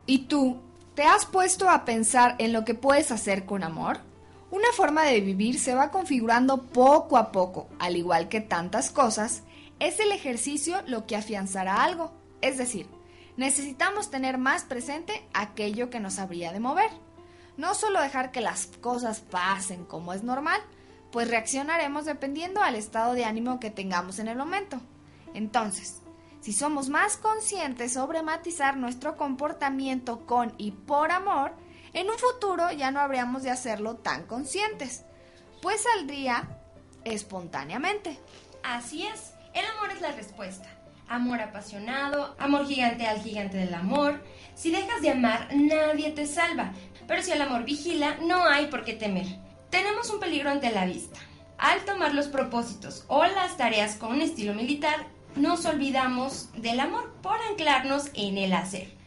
¿Y 0.07 0.27
tú, 0.27 0.61
te 0.95 1.03
has 1.03 1.27
puesto 1.27 1.69
a 1.69 1.85
pensar 1.85 2.37
en 2.39 2.53
lo 2.53 2.65
que 2.65 2.75
puedes 2.75 3.11
hacer 3.11 3.45
con 3.45 3.65
amor? 3.65 4.01
Una 4.51 4.69
forma 4.77 5.05
de 5.05 5.21
vivir 5.21 5.59
se 5.59 5.75
va 5.75 5.91
configurando 5.91 6.63
poco 6.63 7.17
a 7.17 7.33
poco, 7.33 7.69
al 7.79 7.97
igual 7.97 8.29
que 8.29 8.41
tantas 8.41 8.91
cosas, 8.91 9.43
es 9.81 9.99
el 9.99 10.13
ejercicio 10.13 10.83
lo 10.87 11.07
que 11.07 11.17
afianzará 11.17 11.83
algo, 11.83 12.13
es 12.41 12.59
decir, 12.59 12.87
necesitamos 13.37 14.11
tener 14.11 14.39
más 14.39 14.65
presente 14.65 15.27
aquello 15.33 15.91
que 15.91 16.01
nos 16.01 16.19
habría 16.19 16.53
de 16.53 16.61
mover. 16.61 16.91
No 17.57 17.75
solo 17.75 18.01
dejar 18.01 18.31
que 18.31 18.41
las 18.41 18.67
cosas 18.67 19.21
pasen 19.21 19.85
como 19.85 20.13
es 20.13 20.23
normal, 20.23 20.61
pues 21.11 21.29
reaccionaremos 21.29 22.05
dependiendo 22.05 22.63
al 22.63 22.77
estado 22.77 23.15
de 23.15 23.25
ánimo 23.25 23.59
que 23.59 23.71
tengamos 23.71 24.19
en 24.19 24.29
el 24.29 24.37
momento. 24.37 24.81
Entonces, 25.35 26.01
si 26.41 26.53
somos 26.53 26.89
más 26.89 27.17
conscientes 27.17 27.93
sobre 27.93 28.23
matizar 28.23 28.77
nuestro 28.77 29.17
comportamiento 29.17 30.27
con 30.27 30.55
y 30.57 30.73
por 30.73 31.11
amor, 31.11 31.53
en 31.93 32.09
un 32.09 32.19
futuro 32.19 32.71
ya 32.71 32.91
no 32.91 33.01
habríamos 33.01 33.43
de 33.43 33.51
hacerlo 33.51 33.97
tan 33.97 34.25
conscientes, 34.25 35.05
pues 35.61 35.83
saldría 35.83 36.49
espontáneamente. 37.05 38.19
Así 38.63 39.07
es, 39.07 39.33
el 39.55 39.65
amor 39.65 39.91
es 39.95 40.01
la 40.01 40.13
respuesta. 40.13 40.69
Amor 41.09 41.41
apasionado, 41.41 42.37
amor 42.39 42.67
gigante 42.67 43.07
al 43.07 43.21
gigante 43.21 43.57
del 43.57 43.75
amor. 43.75 44.23
Si 44.55 44.71
dejas 44.71 45.03
de 45.03 45.11
amar, 45.11 45.49
nadie 45.55 46.13
te 46.13 46.27
salva. 46.27 46.73
Pero 47.09 47.23
si 47.23 47.33
el 47.33 47.43
amor 47.43 47.65
vigila, 47.65 48.17
no 48.23 48.47
hay 48.47 48.67
por 48.67 48.85
qué 48.85 48.93
temer. 48.93 49.27
Tenemos 49.71 50.11
un 50.11 50.21
peligro 50.21 50.51
ante 50.51 50.71
la 50.71 50.87
vista. 50.87 51.19
Al 51.59 51.85
tomar 51.85 52.15
los 52.15 52.29
propósitos 52.29 53.05
o 53.09 53.25
las 53.25 53.57
tareas 53.57 53.97
con 53.97 54.13
un 54.13 54.23
estilo 54.23 54.55
militar, 54.55 55.07
nos 55.37 55.67
olvidamos 55.67 56.49
del 56.57 56.81
amor 56.81 57.13
por 57.23 57.41
anclarnos 57.51 58.11
en 58.15 58.39
el 58.39 58.53
hacer. 58.53 59.00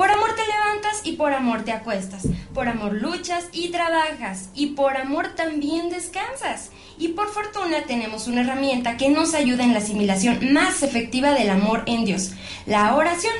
Por 0.00 0.10
amor 0.10 0.34
te 0.34 0.46
levantas 0.46 1.02
y 1.04 1.12
por 1.16 1.34
amor 1.34 1.62
te 1.62 1.72
acuestas. 1.72 2.26
Por 2.54 2.68
amor 2.68 2.94
luchas 2.94 3.50
y 3.52 3.68
trabajas. 3.68 4.48
Y 4.54 4.68
por 4.68 4.96
amor 4.96 5.34
también 5.36 5.90
descansas. 5.90 6.70
Y 6.96 7.08
por 7.08 7.28
fortuna 7.28 7.82
tenemos 7.86 8.26
una 8.26 8.40
herramienta 8.40 8.96
que 8.96 9.10
nos 9.10 9.34
ayuda 9.34 9.62
en 9.62 9.74
la 9.74 9.80
asimilación 9.80 10.54
más 10.54 10.82
efectiva 10.82 11.32
del 11.32 11.50
amor 11.50 11.82
en 11.84 12.06
Dios, 12.06 12.32
la 12.64 12.94
oración, 12.94 13.34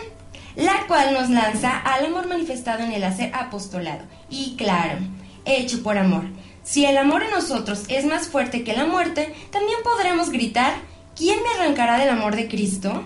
la 0.55 0.87
cual 0.87 1.15
nos 1.15 1.31
lanza 1.31 1.79
al 1.79 2.05
amor 2.05 2.29
manifestado 2.29 2.85
en 2.85 2.93
el 2.93 3.05
hacer 3.05 3.35
apostolado. 3.35 4.05
Y 4.29 4.55
claro, 4.57 4.99
hecho 5.47 5.83
por 5.83 5.97
amor. 5.97 6.25
Si 6.63 6.85
el 6.85 6.99
amor 6.99 7.23
en 7.23 7.31
nosotros 7.31 7.85
es 7.89 8.05
más 8.05 8.29
fuerte 8.29 8.65
que 8.65 8.77
la 8.77 8.85
muerte, 8.85 9.35
también 9.51 9.79
podremos 9.83 10.29
gritar, 10.29 10.75
¿quién 11.17 11.39
me 11.43 11.59
arrancará 11.59 11.97
del 11.97 12.11
amor 12.11 12.37
de 12.37 12.49
Cristo? 12.49 13.03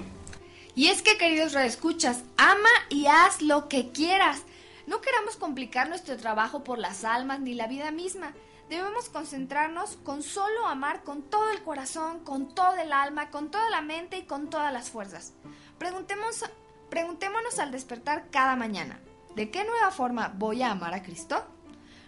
Y 0.74 0.88
es 0.88 1.02
que, 1.02 1.16
queridos 1.16 1.52
redescuchas, 1.52 2.24
ama 2.36 2.68
y 2.88 3.06
haz 3.06 3.42
lo 3.42 3.68
que 3.68 3.90
quieras. 3.92 4.42
No 4.86 5.00
queramos 5.00 5.36
complicar 5.36 5.88
nuestro 5.88 6.16
trabajo 6.16 6.64
por 6.64 6.78
las 6.78 7.04
almas 7.04 7.40
ni 7.40 7.54
la 7.54 7.66
vida 7.66 7.90
misma. 7.90 8.34
Debemos 8.68 9.08
concentrarnos 9.08 9.96
con 10.04 10.22
solo 10.22 10.66
amar 10.66 11.04
con 11.04 11.22
todo 11.22 11.50
el 11.50 11.62
corazón, 11.62 12.20
con 12.20 12.54
todo 12.54 12.76
el 12.76 12.92
alma, 12.92 13.30
con 13.30 13.50
toda 13.50 13.68
la 13.70 13.82
mente 13.82 14.18
y 14.18 14.22
con 14.24 14.50
todas 14.50 14.72
las 14.72 14.90
fuerzas. 14.90 15.34
Preguntemos, 15.78 16.44
preguntémonos 16.88 17.58
al 17.58 17.70
despertar 17.70 18.30
cada 18.30 18.56
mañana, 18.56 19.00
¿de 19.36 19.50
qué 19.50 19.64
nueva 19.64 19.90
forma 19.90 20.32
voy 20.34 20.62
a 20.62 20.70
amar 20.70 20.94
a 20.94 21.02
Cristo? 21.02 21.44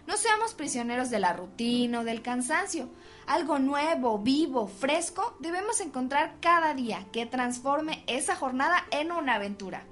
No 0.07 0.17
seamos 0.17 0.53
prisioneros 0.53 1.09
de 1.09 1.19
la 1.19 1.33
rutina 1.33 1.99
o 1.99 2.03
del 2.03 2.21
cansancio. 2.21 2.89
Algo 3.27 3.59
nuevo, 3.59 4.19
vivo, 4.19 4.67
fresco 4.67 5.35
debemos 5.39 5.81
encontrar 5.81 6.37
cada 6.39 6.73
día 6.73 7.05
que 7.11 7.25
transforme 7.25 8.05
esa 8.07 8.37
jornada 8.37 8.85
en 8.89 9.11
una 9.11 9.35
aventura. 9.35 9.83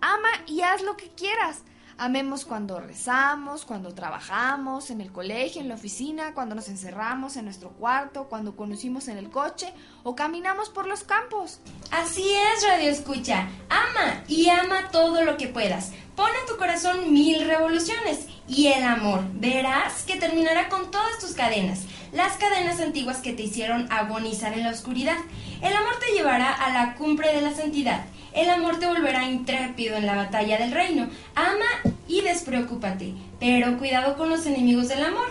Ama 0.00 0.28
y 0.46 0.60
haz 0.60 0.80
lo 0.82 0.96
que 0.96 1.08
quieras. 1.08 1.64
Amemos 2.02 2.46
cuando 2.46 2.80
rezamos, 2.80 3.66
cuando 3.66 3.92
trabajamos, 3.92 4.90
en 4.90 5.02
el 5.02 5.12
colegio, 5.12 5.60
en 5.60 5.68
la 5.68 5.74
oficina, 5.74 6.32
cuando 6.32 6.54
nos 6.54 6.70
encerramos 6.70 7.36
en 7.36 7.44
nuestro 7.44 7.72
cuarto, 7.72 8.24
cuando 8.24 8.56
conducimos 8.56 9.08
en 9.08 9.18
el 9.18 9.28
coche 9.28 9.74
o 10.02 10.16
caminamos 10.16 10.70
por 10.70 10.86
los 10.86 11.04
campos. 11.04 11.60
Así 11.90 12.24
es, 12.26 12.66
Radio 12.66 12.90
Escucha. 12.90 13.50
Ama 13.68 14.24
y 14.28 14.48
ama 14.48 14.88
todo 14.90 15.24
lo 15.24 15.36
que 15.36 15.48
puedas. 15.48 15.92
Pon 16.16 16.30
en 16.40 16.46
tu 16.50 16.56
corazón 16.56 17.12
mil 17.12 17.46
revoluciones 17.46 18.28
y 18.48 18.68
el 18.68 18.82
amor. 18.82 19.22
Verás 19.34 20.04
que 20.04 20.16
terminará 20.16 20.70
con 20.70 20.90
todas 20.90 21.18
tus 21.18 21.32
cadenas. 21.32 21.80
Las 22.12 22.38
cadenas 22.38 22.80
antiguas 22.80 23.18
que 23.18 23.34
te 23.34 23.42
hicieron 23.42 23.92
agonizar 23.92 24.54
en 24.54 24.64
la 24.64 24.70
oscuridad. 24.70 25.18
El 25.60 25.76
amor 25.76 25.98
te 26.00 26.14
llevará 26.14 26.50
a 26.50 26.72
la 26.72 26.94
cumbre 26.94 27.30
de 27.34 27.42
la 27.42 27.54
santidad. 27.54 28.06
El 28.32 28.48
amor 28.48 28.78
te 28.78 28.86
volverá 28.86 29.24
intrépido 29.24 29.96
en 29.96 30.06
la 30.06 30.14
batalla 30.14 30.58
del 30.58 30.72
reino. 30.72 31.08
Ama 31.34 31.92
y 32.06 32.20
despreocúpate, 32.20 33.14
pero 33.38 33.78
cuidado 33.78 34.16
con 34.16 34.30
los 34.30 34.46
enemigos 34.46 34.88
del 34.88 35.04
amor. 35.04 35.28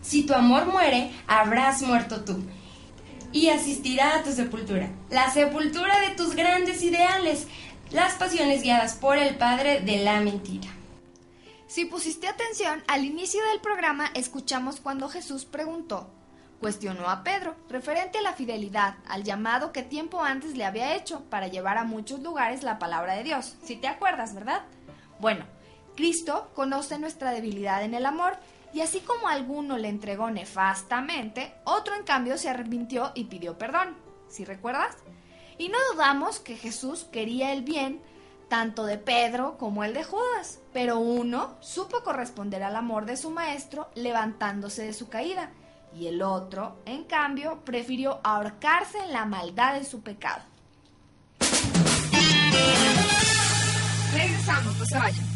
Si 0.00 0.24
tu 0.24 0.34
amor 0.34 0.66
muere, 0.66 1.10
habrás 1.26 1.82
muerto 1.82 2.24
tú. 2.24 2.42
Y 3.32 3.48
asistirá 3.48 4.16
a 4.16 4.22
tu 4.22 4.32
sepultura, 4.32 4.90
la 5.10 5.30
sepultura 5.30 6.00
de 6.00 6.14
tus 6.14 6.34
grandes 6.34 6.82
ideales, 6.82 7.46
las 7.90 8.14
pasiones 8.14 8.62
guiadas 8.62 8.94
por 8.94 9.16
el 9.16 9.36
Padre 9.36 9.80
de 9.80 9.98
la 10.04 10.20
mentira. 10.20 10.68
Si 11.66 11.86
pusiste 11.86 12.28
atención, 12.28 12.82
al 12.86 13.06
inicio 13.06 13.42
del 13.46 13.60
programa 13.60 14.10
escuchamos 14.14 14.80
cuando 14.80 15.08
Jesús 15.08 15.46
preguntó, 15.46 16.10
cuestionó 16.62 17.10
a 17.10 17.24
Pedro, 17.24 17.56
referente 17.68 18.18
a 18.18 18.22
la 18.22 18.34
fidelidad, 18.34 18.94
al 19.08 19.24
llamado 19.24 19.72
que 19.72 19.82
tiempo 19.82 20.22
antes 20.22 20.56
le 20.56 20.64
había 20.64 20.94
hecho 20.94 21.24
para 21.28 21.48
llevar 21.48 21.76
a 21.76 21.82
muchos 21.82 22.20
lugares 22.20 22.62
la 22.62 22.78
palabra 22.78 23.14
de 23.14 23.24
Dios. 23.24 23.56
Si 23.64 23.74
te 23.74 23.88
acuerdas, 23.88 24.32
¿verdad? 24.32 24.62
Bueno, 25.18 25.44
Cristo 25.96 26.52
conoce 26.54 27.00
nuestra 27.00 27.32
debilidad 27.32 27.82
en 27.82 27.94
el 27.94 28.06
amor 28.06 28.36
y 28.72 28.80
así 28.80 29.00
como 29.00 29.26
alguno 29.26 29.76
le 29.76 29.88
entregó 29.88 30.30
nefastamente, 30.30 31.52
otro 31.64 31.96
en 31.96 32.04
cambio 32.04 32.38
se 32.38 32.48
arrepintió 32.48 33.10
y 33.16 33.24
pidió 33.24 33.58
perdón. 33.58 33.96
¿Sí 34.28 34.44
recuerdas? 34.44 34.96
Y 35.58 35.68
no 35.68 35.78
dudamos 35.92 36.38
que 36.38 36.56
Jesús 36.56 37.08
quería 37.10 37.52
el 37.52 37.62
bien 37.62 38.00
tanto 38.48 38.84
de 38.84 38.98
Pedro 38.98 39.58
como 39.58 39.82
el 39.82 39.94
de 39.94 40.04
Judas, 40.04 40.60
pero 40.72 41.00
uno 41.00 41.56
supo 41.58 42.04
corresponder 42.04 42.62
al 42.62 42.76
amor 42.76 43.04
de 43.04 43.16
su 43.16 43.30
maestro 43.30 43.90
levantándose 43.96 44.84
de 44.84 44.92
su 44.92 45.08
caída, 45.08 45.50
y 45.94 46.06
el 46.06 46.22
otro, 46.22 46.82
en 46.86 47.04
cambio, 47.04 47.60
prefirió 47.64 48.20
ahorcarse 48.22 48.98
en 48.98 49.12
la 49.12 49.24
maldad 49.24 49.74
de 49.74 49.84
su 49.84 50.02
pecado. 50.02 50.42
Regresamos, 54.12 54.78
no 54.78 54.84
se 54.84 54.98
vayan. 54.98 55.26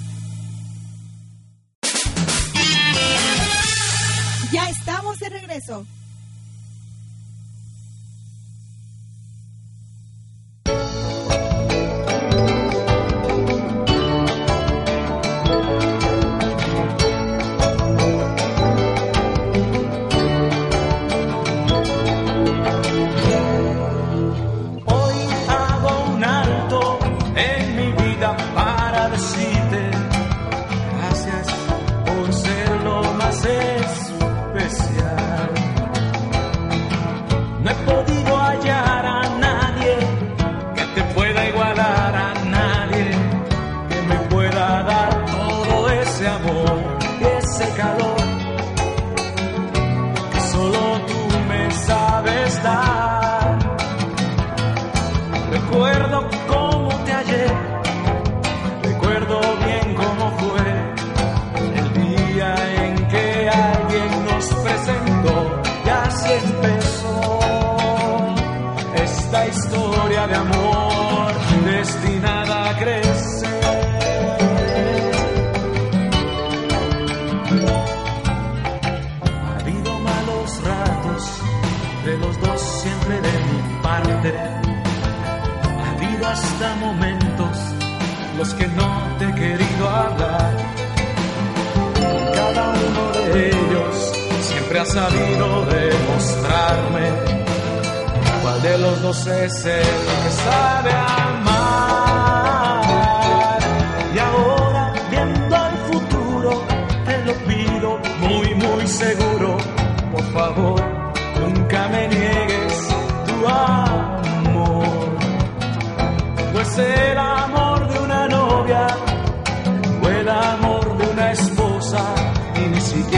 Ya 4.53 4.71
estamos 4.71 5.19
de 5.19 5.29
regreso. 5.29 5.87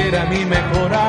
Siquiera 0.09 0.25
mi 0.31 0.45
mejor 0.47 1.08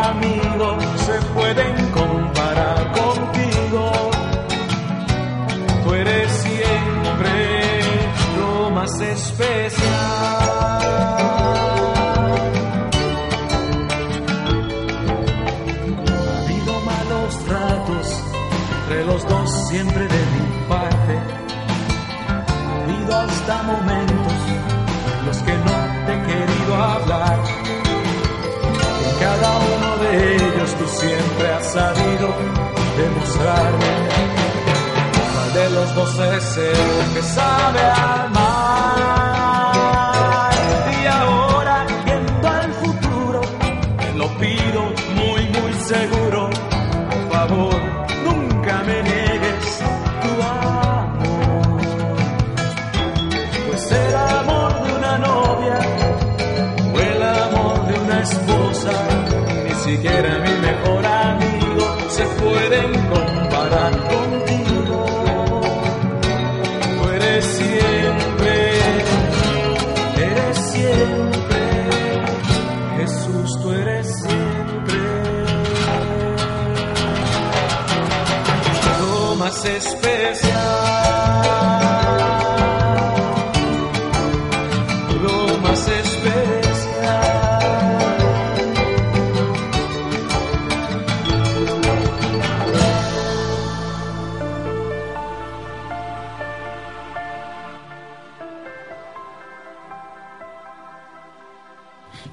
siempre 30.99 31.53
has 31.53 31.65
sabido 31.71 32.27
demostrarme 32.97 33.91
cuál 35.33 35.53
de 35.53 35.69
los 35.69 35.95
dos 35.95 36.19
es 36.19 36.57
el 36.57 37.13
que 37.13 37.21
sabe 37.23 37.81
amar. 37.81 38.38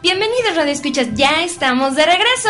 Bienvenidos 0.03 0.57
Radio 0.57 0.73
Escuchas, 0.73 1.09
ya 1.15 1.43
estamos 1.43 1.95
de 1.95 2.05
regreso. 2.05 2.49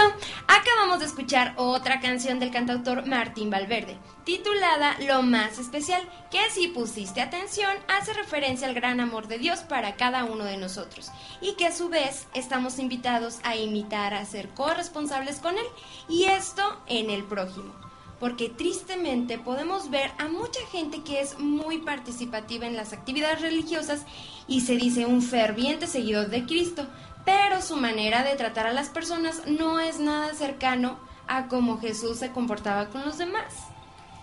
Acabamos 0.48 1.00
de 1.00 1.04
escuchar 1.04 1.54
otra 1.56 2.00
canción 2.00 2.38
del 2.38 2.50
cantautor 2.50 3.06
Martín 3.06 3.50
Valverde, 3.50 3.98
titulada 4.24 4.96
Lo 5.06 5.22
más 5.22 5.58
especial, 5.58 6.02
que 6.30 6.38
si 6.50 6.68
pusiste 6.68 7.20
atención 7.20 7.70
hace 7.88 8.14
referencia 8.14 8.66
al 8.66 8.74
gran 8.74 9.00
amor 9.00 9.28
de 9.28 9.38
Dios 9.38 9.60
para 9.60 9.96
cada 9.96 10.24
uno 10.24 10.44
de 10.44 10.56
nosotros 10.56 11.10
y 11.40 11.52
que 11.54 11.66
a 11.66 11.72
su 11.72 11.88
vez 11.88 12.26
estamos 12.34 12.78
invitados 12.78 13.38
a 13.44 13.54
imitar, 13.54 14.14
a 14.14 14.24
ser 14.24 14.48
corresponsables 14.50 15.38
con 15.38 15.56
él 15.56 15.66
y 16.08 16.24
esto 16.24 16.80
en 16.86 17.10
el 17.10 17.24
prójimo. 17.24 17.74
Porque 18.18 18.48
tristemente 18.48 19.38
podemos 19.38 19.90
ver 19.90 20.10
a 20.16 20.28
mucha 20.28 20.60
gente 20.72 21.02
que 21.02 21.20
es 21.20 21.38
muy 21.38 21.78
participativa 21.78 22.66
en 22.66 22.74
las 22.74 22.94
actividades 22.94 23.42
religiosas 23.42 24.06
y 24.48 24.62
se 24.62 24.76
dice 24.76 25.04
un 25.04 25.20
ferviente 25.20 25.86
seguidor 25.86 26.28
de 26.28 26.46
Cristo, 26.46 26.86
pero 27.26 27.60
su 27.60 27.76
manera 27.76 28.22
de 28.22 28.36
tratar 28.36 28.68
a 28.68 28.72
las 28.72 28.88
personas 28.88 29.42
no 29.46 29.80
es 29.80 29.98
nada 29.98 30.32
cercano 30.32 30.98
a 31.26 31.48
cómo 31.48 31.78
Jesús 31.78 32.18
se 32.18 32.30
comportaba 32.30 32.88
con 32.88 33.04
los 33.04 33.18
demás. 33.18 33.52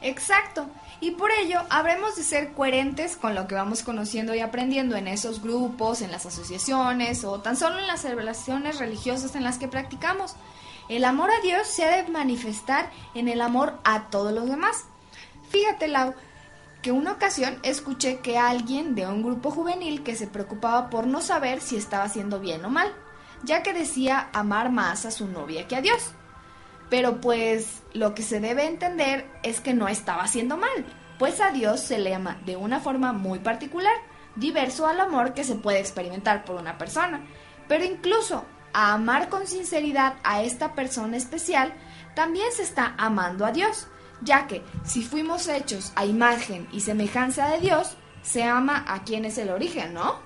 Exacto. 0.02 0.68
Y 1.02 1.12
por 1.12 1.32
ello 1.32 1.60
habremos 1.70 2.16
de 2.16 2.24
ser 2.24 2.54
coherentes 2.54 3.18
con 3.18 3.36
lo 3.36 3.46
que 3.46 3.56
vamos 3.56 3.84
conociendo 3.84 4.34
y 4.34 4.40
aprendiendo 4.40 4.96
en 4.96 5.10
esos 5.10 5.42
grupos, 5.42 6.02
en 6.02 6.12
las 6.12 6.26
asociaciones 6.26 7.26
o 7.26 7.42
tan 7.42 7.58
solo 7.58 7.78
en 7.78 7.88
las 7.88 8.02
celebraciones 8.02 8.80
religiosas 8.80 9.36
en 9.36 9.44
las 9.44 9.58
que 9.58 9.68
practicamos. 9.68 10.36
El 10.88 11.04
amor 11.04 11.30
a 11.30 11.42
Dios 11.42 11.68
se 11.68 11.84
ha 11.84 12.04
de 12.04 12.10
manifestar 12.10 12.90
en 13.16 13.28
el 13.28 13.42
amor 13.42 13.80
a 13.84 14.10
todos 14.10 14.32
los 14.32 14.48
demás. 14.48 14.86
Fíjate, 15.50 15.90
Lau, 15.90 16.14
que 16.84 16.92
una 16.92 17.14
ocasión 17.14 17.58
escuché 17.64 18.20
que 18.20 18.38
alguien 18.38 18.94
de 18.94 19.08
un 19.08 19.24
grupo 19.24 19.50
juvenil 19.50 20.04
que 20.04 20.18
se 20.18 20.28
preocupaba 20.28 20.90
por 20.90 21.08
no 21.08 21.22
saber 21.22 21.62
si 21.62 21.78
estaba 21.78 22.04
haciendo 22.04 22.42
bien 22.42 22.64
o 22.66 22.70
mal, 22.70 22.94
ya 23.44 23.64
que 23.64 23.74
decía 23.74 24.30
amar 24.34 24.70
más 24.70 25.06
a 25.06 25.12
su 25.12 25.28
novia 25.28 25.66
que 25.66 25.78
a 25.78 25.82
Dios. 25.82 26.12
Pero 26.90 27.22
pues 27.22 27.82
lo 27.94 28.14
que 28.14 28.22
se 28.22 28.42
debe 28.42 28.66
entender 28.66 29.26
es 29.44 29.62
que 29.62 29.74
no 29.74 29.88
estaba 29.88 30.24
haciendo 30.24 30.58
mal, 30.58 30.86
pues 31.18 31.40
a 31.40 31.52
Dios 31.52 31.80
se 31.80 32.00
le 32.00 32.14
ama 32.14 32.38
de 32.46 32.58
una 32.58 32.82
forma 32.82 33.14
muy 33.14 33.40
particular, 33.40 33.96
diverso 34.36 34.86
al 34.86 35.00
amor 35.00 35.34
que 35.34 35.46
se 35.46 35.56
puede 35.56 35.80
experimentar 35.80 36.44
por 36.44 36.58
una 36.58 36.78
persona. 36.78 37.22
Pero 37.70 37.86
incluso 37.86 38.44
a 38.74 38.94
amar 38.94 39.30
con 39.30 39.48
sinceridad 39.48 40.16
a 40.26 40.44
esta 40.44 40.76
persona 40.76 41.16
especial, 41.16 41.74
también 42.14 42.52
se 42.52 42.64
está 42.64 42.94
amando 42.98 43.46
a 43.46 43.54
Dios, 43.54 43.88
ya 44.22 44.48
que 44.48 44.62
si 44.86 45.04
fuimos 45.04 45.48
hechos 45.48 45.92
a 45.96 46.06
imagen 46.06 46.68
y 46.72 46.82
semejanza 46.82 47.50
de 47.50 47.60
Dios, 47.60 47.96
se 48.22 48.44
ama 48.44 48.86
a 48.88 49.04
quien 49.04 49.26
es 49.26 49.38
el 49.38 49.50
origen, 49.50 49.94
¿no? 49.94 50.20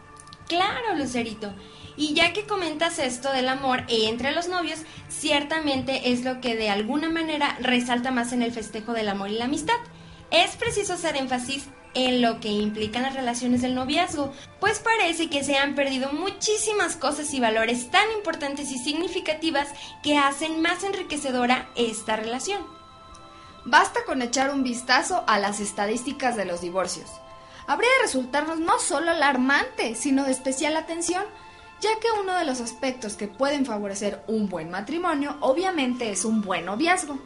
Claro, 0.47 0.95
Lucerito. 0.95 1.54
Y 1.97 2.13
ya 2.13 2.32
que 2.32 2.45
comentas 2.45 3.00
esto 3.00 3.32
del 3.34 3.50
amor 3.50 3.84
entre 3.88 4.32
los 4.32 4.47
novios, 4.47 4.80
ciertamente 5.10 6.12
es 6.12 6.23
lo 6.23 6.39
que 6.41 6.56
de 6.56 6.69
alguna 6.69 7.10
manera 7.10 7.58
resalta 7.60 8.12
más 8.12 8.34
en 8.34 8.43
el 8.43 8.52
festejo 8.52 8.93
del 8.93 9.10
amor 9.10 9.30
y 9.30 9.38
la 9.38 9.45
amistad. 9.45 9.78
Es 10.30 10.56
preciso 10.56 10.93
hacer 10.93 11.17
énfasis 11.17 11.67
en 11.95 12.21
lo 12.21 12.39
que 12.39 12.50
implican 12.50 13.02
las 13.02 13.15
relaciones 13.15 13.63
del 13.63 13.73
noviazgo, 13.73 14.32
pues 14.60 14.80
parece 14.80 15.30
que 15.30 15.43
se 15.43 15.58
han 15.58 15.73
perdido 15.73 16.12
muchísimas 16.12 16.95
cosas 16.95 17.34
y 17.34 17.39
valores 17.39 17.89
tan 17.89 18.06
importantes 18.15 18.71
y 18.71 18.78
significativas 18.78 19.69
que 20.04 20.17
hacen 20.17 20.62
más 20.62 20.84
enriquecedora 20.84 21.69
esta 21.76 22.15
relación. 22.15 22.77
Basta 23.69 24.06
con 24.06 24.21
echar 24.21 24.49
un 24.49 24.63
vistazo 24.63 25.25
a 25.27 25.39
las 25.39 25.60
estadísticas 25.60 26.38
de 26.38 26.45
los 26.45 26.62
divorcios. 26.62 27.12
Habría 27.67 27.89
de 27.97 28.03
resultarnos 28.03 28.62
no 28.62 28.80
solo 28.80 29.12
alarmante, 29.12 29.93
sino 29.95 30.23
de 30.23 30.32
especial 30.32 30.77
atención, 30.77 31.25
ya 31.82 31.89
que 31.99 32.08
uno 32.17 32.38
de 32.38 32.45
los 32.45 32.62
aspectos 32.62 33.17
que 33.17 33.27
pueden 33.27 33.65
favorecer 33.65 34.23
un 34.27 34.47
buen 34.47 34.71
matrimonio 34.71 35.36
obviamente 35.41 36.10
es 36.10 36.23
un 36.23 36.41
buen 36.41 36.63
noviazgo. 36.63 37.19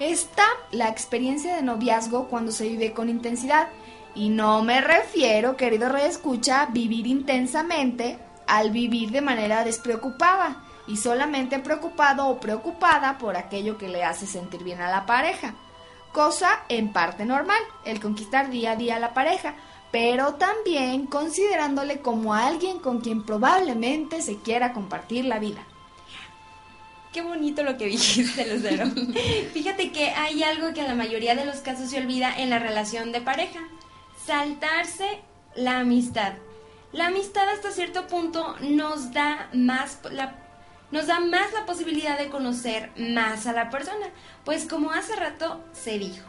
Está 0.00 0.42
la 0.72 0.88
experiencia 0.88 1.54
de 1.54 1.62
noviazgo 1.62 2.26
cuando 2.26 2.50
se 2.50 2.68
vive 2.68 2.92
con 2.92 3.08
intensidad, 3.08 3.68
y 4.16 4.30
no 4.30 4.64
me 4.64 4.80
refiero, 4.80 5.56
querido 5.56 5.88
rey 5.88 6.06
escucha, 6.06 6.66
vivir 6.72 7.06
intensamente 7.06 8.18
al 8.48 8.72
vivir 8.72 9.12
de 9.12 9.20
manera 9.20 9.62
despreocupada 9.62 10.64
y 10.88 10.96
solamente 10.96 11.60
preocupado 11.60 12.26
o 12.26 12.40
preocupada 12.40 13.16
por 13.16 13.36
aquello 13.36 13.78
que 13.78 13.88
le 13.88 14.02
hace 14.02 14.26
sentir 14.26 14.64
bien 14.64 14.80
a 14.80 14.90
la 14.90 15.06
pareja. 15.06 15.54
Cosa 16.12 16.60
en 16.68 16.92
parte 16.92 17.24
normal, 17.24 17.60
el 17.84 18.00
conquistar 18.00 18.50
día 18.50 18.72
a 18.72 18.76
día 18.76 18.96
a 18.96 19.00
la 19.00 19.14
pareja, 19.14 19.54
pero 19.90 20.34
también 20.34 21.06
considerándole 21.06 22.00
como 22.00 22.34
alguien 22.34 22.78
con 22.78 23.00
quien 23.00 23.24
probablemente 23.24 24.22
se 24.22 24.36
quiera 24.36 24.72
compartir 24.72 25.24
la 25.24 25.38
vida. 25.38 25.64
qué 27.12 27.22
bonito 27.22 27.62
lo 27.62 27.76
que 27.76 27.86
dijiste, 27.96 28.52
Lucero. 28.52 28.86
Fíjate 29.52 29.92
que 29.92 30.10
hay 30.10 30.42
algo 30.42 30.72
que 30.72 30.80
en 30.80 30.88
la 30.88 30.94
mayoría 30.94 31.34
de 31.34 31.44
los 31.44 31.56
casos 31.56 31.90
se 31.90 31.98
olvida 31.98 32.36
en 32.38 32.50
la 32.50 32.58
relación 32.58 33.12
de 33.12 33.20
pareja. 33.20 33.60
Saltarse 34.26 35.20
la 35.54 35.78
amistad. 35.78 36.34
La 36.92 37.06
amistad 37.06 37.48
hasta 37.48 37.70
cierto 37.70 38.06
punto 38.06 38.56
nos 38.60 39.12
da 39.12 39.48
más 39.52 39.98
la 40.10 40.47
nos 40.90 41.06
da 41.06 41.20
más 41.20 41.52
la 41.52 41.66
posibilidad 41.66 42.18
de 42.18 42.28
conocer 42.28 42.90
más 42.96 43.46
a 43.46 43.52
la 43.52 43.70
persona, 43.70 44.06
pues 44.44 44.66
como 44.66 44.92
hace 44.92 45.16
rato 45.16 45.62
se 45.72 45.98
dijo, 45.98 46.28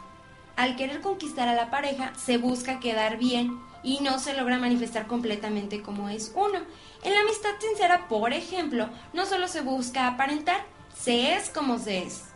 al 0.56 0.76
querer 0.76 1.00
conquistar 1.00 1.48
a 1.48 1.54
la 1.54 1.70
pareja 1.70 2.12
se 2.16 2.38
busca 2.38 2.80
quedar 2.80 3.18
bien 3.18 3.58
y 3.82 4.00
no 4.00 4.18
se 4.18 4.34
logra 4.34 4.58
manifestar 4.58 5.06
completamente 5.06 5.82
como 5.82 6.08
es 6.08 6.32
uno. 6.34 6.60
En 7.02 7.14
la 7.14 7.20
amistad 7.20 7.50
sincera, 7.60 8.08
por 8.08 8.32
ejemplo, 8.32 8.90
no 9.12 9.24
solo 9.24 9.48
se 9.48 9.62
busca 9.62 10.06
aparentar, 10.06 10.64
se 10.94 11.34
es 11.34 11.48
como 11.48 11.78
se 11.78 12.02
es. 12.02 12.29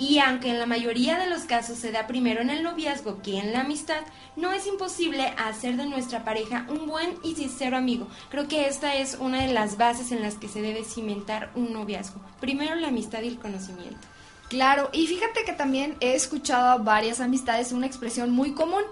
Y 0.00 0.18
aunque 0.18 0.48
en 0.48 0.58
la 0.58 0.64
mayoría 0.64 1.18
de 1.18 1.28
los 1.28 1.42
casos 1.42 1.76
se 1.76 1.92
da 1.92 2.06
primero 2.06 2.40
en 2.40 2.48
el 2.48 2.62
noviazgo 2.62 3.20
que 3.20 3.38
en 3.38 3.52
la 3.52 3.60
amistad, 3.60 4.00
no 4.34 4.50
es 4.50 4.66
imposible 4.66 5.34
hacer 5.36 5.76
de 5.76 5.84
nuestra 5.84 6.24
pareja 6.24 6.64
un 6.70 6.86
buen 6.86 7.18
y 7.22 7.34
sincero 7.34 7.76
amigo. 7.76 8.08
Creo 8.30 8.48
que 8.48 8.66
esta 8.66 8.94
es 8.94 9.18
una 9.20 9.42
de 9.42 9.52
las 9.52 9.76
bases 9.76 10.10
en 10.10 10.22
las 10.22 10.36
que 10.36 10.48
se 10.48 10.62
debe 10.62 10.84
cimentar 10.84 11.50
un 11.54 11.74
noviazgo. 11.74 12.18
Primero 12.40 12.76
la 12.76 12.88
amistad 12.88 13.20
y 13.20 13.28
el 13.28 13.38
conocimiento. 13.38 14.08
Claro, 14.48 14.88
y 14.94 15.06
fíjate 15.06 15.44
que 15.44 15.52
también 15.52 15.98
he 16.00 16.14
escuchado 16.14 16.70
a 16.70 16.78
varias 16.78 17.20
amistades 17.20 17.70
una 17.70 17.86
expresión 17.86 18.30
muy 18.30 18.52
común, 18.54 18.84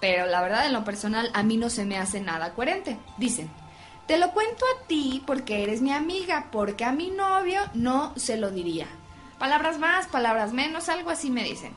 pero 0.00 0.24
la 0.24 0.40
verdad 0.40 0.66
en 0.66 0.72
lo 0.72 0.82
personal 0.82 1.28
a 1.34 1.42
mí 1.42 1.58
no 1.58 1.68
se 1.68 1.84
me 1.84 1.98
hace 1.98 2.22
nada 2.22 2.54
coherente. 2.54 2.96
Dicen, 3.18 3.50
te 4.06 4.16
lo 4.16 4.30
cuento 4.32 4.64
a 4.64 4.86
ti 4.86 5.22
porque 5.26 5.62
eres 5.62 5.82
mi 5.82 5.92
amiga, 5.92 6.48
porque 6.50 6.86
a 6.86 6.92
mi 6.92 7.10
novio 7.10 7.60
no 7.74 8.14
se 8.16 8.38
lo 8.38 8.50
diría. 8.50 8.86
Palabras 9.44 9.78
más, 9.78 10.06
palabras 10.06 10.54
menos, 10.54 10.88
algo 10.88 11.10
así 11.10 11.30
me 11.30 11.44
dicen. 11.44 11.76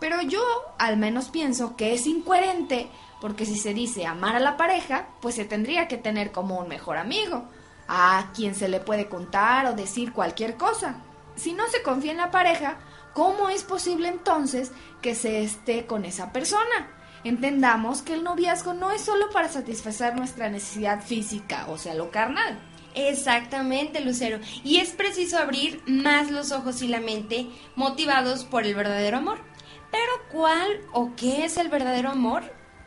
Pero 0.00 0.20
yo 0.22 0.42
al 0.80 0.96
menos 0.96 1.28
pienso 1.28 1.76
que 1.76 1.94
es 1.94 2.08
incoherente 2.08 2.90
porque 3.20 3.46
si 3.46 3.56
se 3.56 3.72
dice 3.72 4.04
amar 4.04 4.34
a 4.34 4.40
la 4.40 4.56
pareja, 4.56 5.06
pues 5.20 5.36
se 5.36 5.44
tendría 5.44 5.86
que 5.86 5.96
tener 5.96 6.32
como 6.32 6.58
un 6.58 6.66
mejor 6.66 6.96
amigo, 6.96 7.44
a 7.86 8.32
quien 8.34 8.56
se 8.56 8.66
le 8.66 8.80
puede 8.80 9.08
contar 9.08 9.66
o 9.66 9.74
decir 9.74 10.12
cualquier 10.12 10.56
cosa. 10.56 10.96
Si 11.36 11.52
no 11.52 11.68
se 11.68 11.84
confía 11.84 12.10
en 12.10 12.18
la 12.18 12.32
pareja, 12.32 12.78
¿cómo 13.12 13.48
es 13.48 13.62
posible 13.62 14.08
entonces 14.08 14.72
que 15.00 15.14
se 15.14 15.44
esté 15.44 15.86
con 15.86 16.04
esa 16.04 16.32
persona? 16.32 16.98
Entendamos 17.22 18.02
que 18.02 18.14
el 18.14 18.24
noviazgo 18.24 18.74
no 18.74 18.90
es 18.90 19.02
solo 19.02 19.30
para 19.30 19.48
satisfacer 19.48 20.16
nuestra 20.16 20.48
necesidad 20.48 21.00
física, 21.00 21.66
o 21.68 21.78
sea, 21.78 21.94
lo 21.94 22.10
carnal. 22.10 22.58
Exactamente, 22.94 24.00
Lucero. 24.00 24.38
Y 24.62 24.78
es 24.78 24.90
preciso 24.90 25.38
abrir 25.38 25.82
más 25.86 26.30
los 26.30 26.52
ojos 26.52 26.82
y 26.82 26.88
la 26.88 27.00
mente 27.00 27.46
motivados 27.74 28.44
por 28.44 28.64
el 28.64 28.74
verdadero 28.74 29.18
amor. 29.18 29.38
Pero 29.90 30.12
¿cuál 30.30 30.80
o 30.92 31.14
qué 31.16 31.44
es 31.44 31.56
el 31.56 31.68
verdadero 31.68 32.10
amor? 32.10 32.42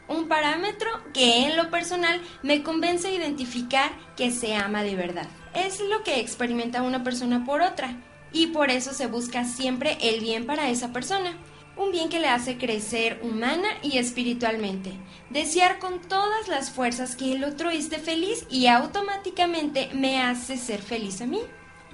Un 0.08 0.28
parámetro 0.28 0.90
que 1.14 1.46
en 1.46 1.58
lo 1.58 1.70
personal 1.70 2.22
me 2.42 2.64
convence 2.64 3.10
a 3.10 3.12
identificar 3.12 3.92
que 4.16 4.32
se 4.32 4.56
ama 4.56 4.84
de 4.84 4.96
verdad. 4.96 5.28
Es 5.54 5.82
lo 5.82 6.04
que 6.04 6.20
experimenta 6.20 6.82
una 6.82 7.04
persona 7.04 7.44
por 7.46 7.62
otra. 7.62 7.96
Y 8.32 8.48
por 8.48 8.70
eso 8.70 8.94
se 8.94 9.08
busca 9.08 9.46
siempre 9.46 9.98
el 10.02 10.20
bien 10.20 10.46
para 10.46 10.70
esa 10.70 10.92
persona 10.92 11.38
un 11.78 11.92
bien 11.92 12.10
que 12.10 12.20
le 12.20 12.28
hace 12.28 12.58
crecer 12.58 13.20
humana 13.24 13.68
y 13.82 13.98
espiritualmente, 13.98 14.94
desear 15.30 15.80
con 15.80 16.00
todas 16.02 16.48
las 16.48 16.72
fuerzas 16.72 17.16
que 17.16 17.34
el 17.34 17.44
otro 17.44 17.70
esté 17.70 18.00
feliz 18.00 18.46
y 18.50 18.68
automáticamente 18.68 19.90
me 19.94 20.22
hace 20.22 20.58
ser 20.58 20.82
feliz 20.82 21.22
a 21.22 21.26
mí. 21.26 21.42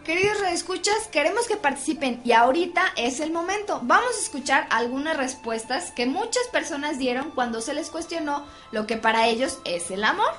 Queridos 0.03 0.41
reescuchas, 0.41 1.07
queremos 1.11 1.47
que 1.47 1.55
participen 1.55 2.19
y 2.25 2.33
ahorita 2.33 2.93
es 2.97 3.21
el 3.21 3.31
momento. 3.31 3.79
Vamos 3.83 4.17
a 4.17 4.21
escuchar 4.21 4.67
algunas 4.69 5.15
respuestas 5.15 5.91
que 5.91 6.05
muchas 6.05 6.43
personas 6.51 6.99
dieron 6.99 7.31
cuando 7.31 7.61
se 7.61 7.73
les 7.73 7.89
cuestionó 7.89 8.45
lo 8.71 8.85
que 8.85 8.97
para 8.97 9.27
ellos 9.27 9.59
es 9.63 9.91
el 9.91 10.03
amor. 10.03 10.33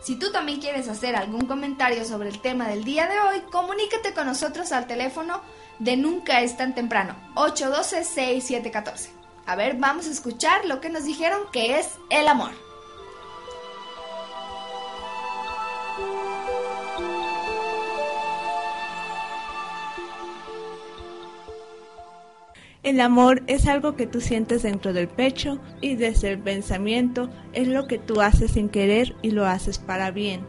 Si 0.00 0.16
tú 0.16 0.32
también 0.32 0.60
quieres 0.60 0.88
hacer 0.88 1.16
algún 1.16 1.46
comentario 1.46 2.04
sobre 2.04 2.28
el 2.28 2.40
tema 2.40 2.68
del 2.68 2.84
día 2.84 3.06
de 3.06 3.18
hoy, 3.20 3.40
comunícate 3.50 4.14
con 4.14 4.26
nosotros 4.26 4.72
al 4.72 4.86
teléfono 4.86 5.42
de 5.78 5.96
Nunca 5.96 6.40
es 6.42 6.56
tan 6.56 6.74
temprano, 6.74 7.14
812-6714. 7.34 9.08
A 9.46 9.56
ver, 9.56 9.76
vamos 9.76 10.06
a 10.06 10.10
escuchar 10.10 10.64
lo 10.64 10.80
que 10.80 10.90
nos 10.90 11.04
dijeron 11.04 11.40
que 11.52 11.78
es 11.78 11.88
el 12.10 12.28
amor. 12.28 12.50
El 22.82 23.00
amor 23.00 23.42
es 23.46 23.66
algo 23.66 23.96
que 23.96 24.06
tú 24.06 24.20
sientes 24.20 24.62
dentro 24.62 24.92
del 24.92 25.08
pecho 25.08 25.58
y 25.80 25.94
desde 25.96 26.30
el 26.30 26.38
pensamiento 26.38 27.30
es 27.54 27.66
lo 27.66 27.86
que 27.86 27.98
tú 27.98 28.20
haces 28.20 28.52
sin 28.52 28.68
querer 28.68 29.16
y 29.22 29.30
lo 29.30 29.46
haces 29.46 29.78
para 29.78 30.10
bien. 30.10 30.42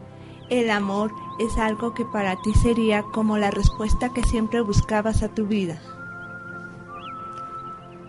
El 0.48 0.70
amor 0.70 1.12
es 1.40 1.58
algo 1.58 1.92
que 1.92 2.04
para 2.04 2.40
ti 2.40 2.54
sería 2.54 3.02
como 3.02 3.36
la 3.36 3.50
respuesta 3.50 4.12
que 4.12 4.22
siempre 4.22 4.60
buscabas 4.60 5.22
a 5.22 5.28
tu 5.28 5.46
vida. 5.46 5.80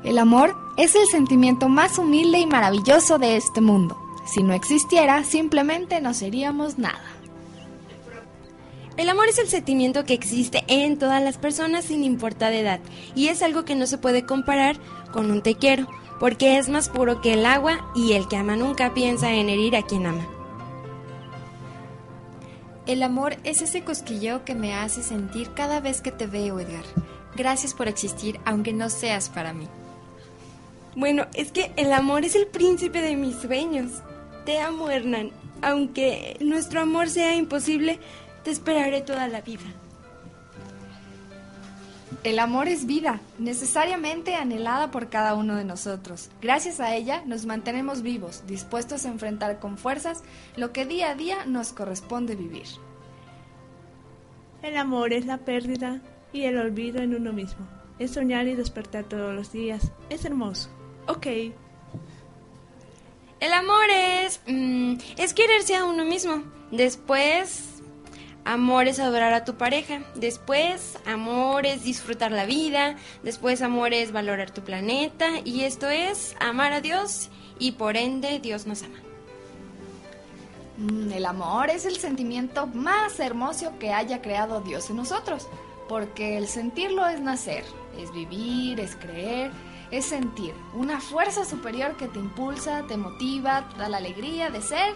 El 0.04 0.20
amor 0.20 0.56
es 0.78 0.96
el 0.96 1.08
sentimiento 1.08 1.68
más 1.68 1.98
humilde 1.98 2.40
y 2.40 2.46
maravilloso 2.46 3.18
de 3.18 3.38
este 3.38 3.60
mundo. 3.60 3.98
Si 4.26 4.44
no 4.44 4.54
existiera, 4.54 5.24
simplemente 5.24 6.00
no 6.00 6.14
seríamos 6.14 6.78
nada. 6.78 7.02
El 8.98 9.10
amor 9.10 9.30
es 9.30 9.40
el 9.40 9.48
sentimiento 9.48 10.06
que 10.06 10.14
existe 10.14 10.64
en 10.68 11.00
todas 11.00 11.24
las 11.24 11.38
personas 11.38 11.86
sin 11.86 12.04
importar 12.04 12.52
de 12.52 12.62
edad 12.62 12.80
y 13.16 13.30
es 13.30 13.42
algo 13.42 13.66
que 13.66 13.76
no 13.76 13.88
se 13.88 13.98
puede 13.98 14.26
comparar 14.26 14.78
con 15.12 15.32
un 15.32 15.42
te 15.42 15.56
quiero, 15.56 15.88
porque 16.20 16.58
es 16.58 16.70
más 16.70 16.90
puro 16.90 17.20
que 17.20 17.34
el 17.34 17.46
agua 17.46 17.92
y 17.96 18.14
el 18.14 18.28
que 18.28 18.38
ama 18.38 18.56
nunca 18.56 18.94
piensa 18.94 19.34
en 19.34 19.50
herir 19.50 19.76
a 19.76 19.82
quien 19.82 20.06
ama. 20.06 20.37
El 22.88 23.04
amor 23.04 23.36
es 23.44 23.62
ese 23.62 23.84
cosquilleo 23.84 24.46
que 24.46 24.56
me 24.56 24.74
hace 24.74 25.04
sentir 25.04 25.54
cada 25.54 25.82
vez 25.82 26.00
que 26.00 26.14
te 26.14 26.26
veo, 26.26 26.58
Edgar. 26.58 26.86
Gracias 27.36 27.74
por 27.74 27.90
existir, 27.90 28.40
aunque 28.46 28.72
no 28.72 28.90
seas 28.90 29.30
para 29.30 29.52
mí. 29.52 29.68
Bueno, 30.96 31.28
es 31.34 31.52
que 31.52 31.74
el 31.76 31.92
amor 31.92 32.24
es 32.24 32.34
el 32.34 32.48
príncipe 32.48 33.02
de 33.02 33.18
mis 33.18 33.36
sueños. 33.36 33.92
Te 34.46 34.60
amo, 34.60 34.90
Hernán. 34.90 35.32
Aunque 35.62 36.38
nuestro 36.40 36.80
amor 36.80 37.10
sea 37.10 37.36
imposible, 37.36 38.00
te 38.44 38.52
esperaré 38.52 39.02
toda 39.02 39.28
la 39.28 39.42
vida. 39.42 39.66
El 42.24 42.40
amor 42.40 42.68
es 42.68 42.86
vida, 42.86 43.22
necesariamente 43.38 44.36
anhelada 44.36 44.92
por 44.92 45.10
cada 45.10 45.36
uno 45.36 45.56
de 45.56 45.66
nosotros. 45.66 46.30
Gracias 46.42 46.80
a 46.80 46.96
ella 46.96 47.22
nos 47.26 47.46
mantenemos 47.46 48.02
vivos, 48.02 48.44
dispuestos 48.48 49.06
a 49.06 49.10
enfrentar 49.10 49.60
con 49.60 49.78
fuerzas 49.78 50.24
lo 50.56 50.72
que 50.72 50.86
día 50.86 51.12
a 51.12 51.16
día 51.16 51.46
nos 51.46 51.74
corresponde 51.74 52.36
vivir. 52.36 52.68
El 54.62 54.78
amor 54.78 55.14
es 55.14 55.26
la 55.26 55.40
pérdida 55.40 56.02
y 56.34 56.44
el 56.44 56.58
olvido 56.58 57.02
en 57.02 57.14
uno 57.14 57.34
mismo. 57.34 57.68
Es 58.00 58.12
soñar 58.12 58.48
y 58.48 58.56
despertar 58.56 59.04
todos 59.04 59.34
los 59.34 59.52
días. 59.52 59.92
Es 60.10 60.26
hermoso. 60.26 60.70
Ok. 61.08 61.28
El 63.40 63.54
amor 63.54 63.86
es... 63.92 64.42
mm, 64.48 64.96
es 65.18 65.34
quererse 65.34 65.76
a 65.76 65.86
uno 65.86 66.06
mismo. 66.06 66.44
Después... 66.72 67.77
Amor 68.48 68.88
es 68.88 69.00
adorar 69.02 69.34
a 69.34 69.44
tu 69.44 69.56
pareja. 69.56 70.04
Después, 70.16 70.98
amor 71.06 71.66
es 71.66 71.84
disfrutar 71.84 72.32
la 72.32 72.46
vida. 72.46 72.96
Después, 73.22 73.62
amor 73.62 73.94
es 73.94 74.14
valorar 74.14 74.52
tu 74.52 74.62
planeta. 74.62 75.28
Y 75.44 75.66
esto 75.66 75.90
es 75.90 76.34
amar 76.40 76.72
a 76.72 76.80
Dios 76.80 77.30
y 77.60 77.74
por 77.74 77.98
ende 77.98 78.40
Dios 78.40 78.66
nos 78.66 78.84
ama. 78.84 79.00
Mm, 80.78 81.12
El 81.12 81.26
amor 81.26 81.70
es 81.70 81.86
el 81.86 81.98
sentimiento 81.98 82.68
más 82.68 83.20
hermoso 83.20 83.78
que 83.80 83.92
haya 83.92 84.22
creado 84.22 84.62
Dios 84.62 84.90
en 84.90 84.96
nosotros, 84.96 85.50
porque 85.90 86.38
el 86.38 86.48
sentirlo 86.48 87.06
es 87.06 87.20
nacer, 87.20 87.66
es 88.00 88.14
vivir, 88.14 88.80
es 88.80 88.96
creer, 88.96 89.52
es 89.92 90.06
sentir 90.06 90.54
una 90.74 91.02
fuerza 91.02 91.44
superior 91.44 91.98
que 91.98 92.08
te 92.08 92.20
impulsa, 92.20 92.86
te 92.88 92.96
motiva, 92.96 93.68
te 93.68 93.78
da 93.78 93.90
la 93.90 93.98
alegría 93.98 94.50
de 94.50 94.62
ser. 94.62 94.94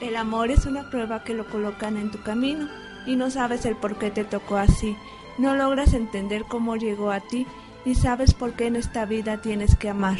El 0.00 0.16
amor 0.16 0.50
es 0.50 0.66
una 0.66 0.90
prueba 0.90 1.24
que 1.24 1.32
lo 1.32 1.46
colocan 1.46 1.96
en 1.96 2.10
tu 2.10 2.22
camino 2.22 2.68
y 3.06 3.16
no 3.16 3.30
sabes 3.30 3.64
el 3.64 3.76
por 3.76 3.98
qué 3.98 4.10
te 4.10 4.24
tocó 4.24 4.58
así. 4.58 4.96
No 5.38 5.54
logras 5.54 5.94
entender 5.94 6.44
cómo 6.44 6.76
llegó 6.76 7.10
a 7.10 7.20
ti 7.20 7.46
ni 7.86 7.94
sabes 7.94 8.34
por 8.34 8.52
qué 8.54 8.66
en 8.66 8.76
esta 8.76 9.06
vida 9.06 9.40
tienes 9.40 9.76
que 9.76 9.88
amar. 9.88 10.18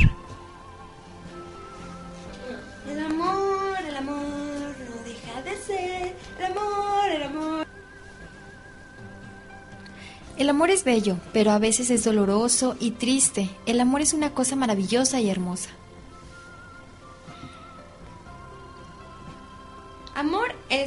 El 2.88 3.04
amor, 3.04 3.76
el 3.86 3.96
amor 3.96 4.16
no 4.16 5.02
deja 5.04 5.42
de 5.42 5.56
ser. 5.56 6.16
El 6.38 6.44
amor, 6.44 7.10
el 7.10 7.22
amor. 7.24 7.66
El 10.38 10.48
amor 10.48 10.70
es 10.70 10.84
bello, 10.84 11.18
pero 11.32 11.50
a 11.50 11.58
veces 11.58 11.90
es 11.90 12.04
doloroso 12.04 12.76
y 12.78 12.92
triste. 12.92 13.50
El 13.66 13.80
amor 13.80 14.00
es 14.00 14.14
una 14.14 14.30
cosa 14.30 14.54
maravillosa 14.54 15.20
y 15.20 15.28
hermosa. 15.28 15.70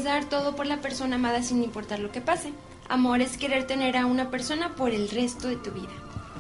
Dar 0.10 0.26
todo 0.26 0.56
por 0.56 0.66
la 0.66 0.82
persona 0.82 1.16
amada 1.16 1.44
sin 1.44 1.64
importar 1.64 2.00
lo 2.00 2.12
que 2.12 2.22
pase. 2.22 2.54
Amor 2.88 3.22
es 3.22 3.38
querer 3.38 3.68
tener 3.68 3.98
a 3.98 4.06
una 4.06 4.30
persona 4.30 4.76
por 4.76 4.92
el 4.92 5.10
resto 5.10 5.48
de 5.48 5.56
tu 5.56 5.72
vida. 5.72 5.90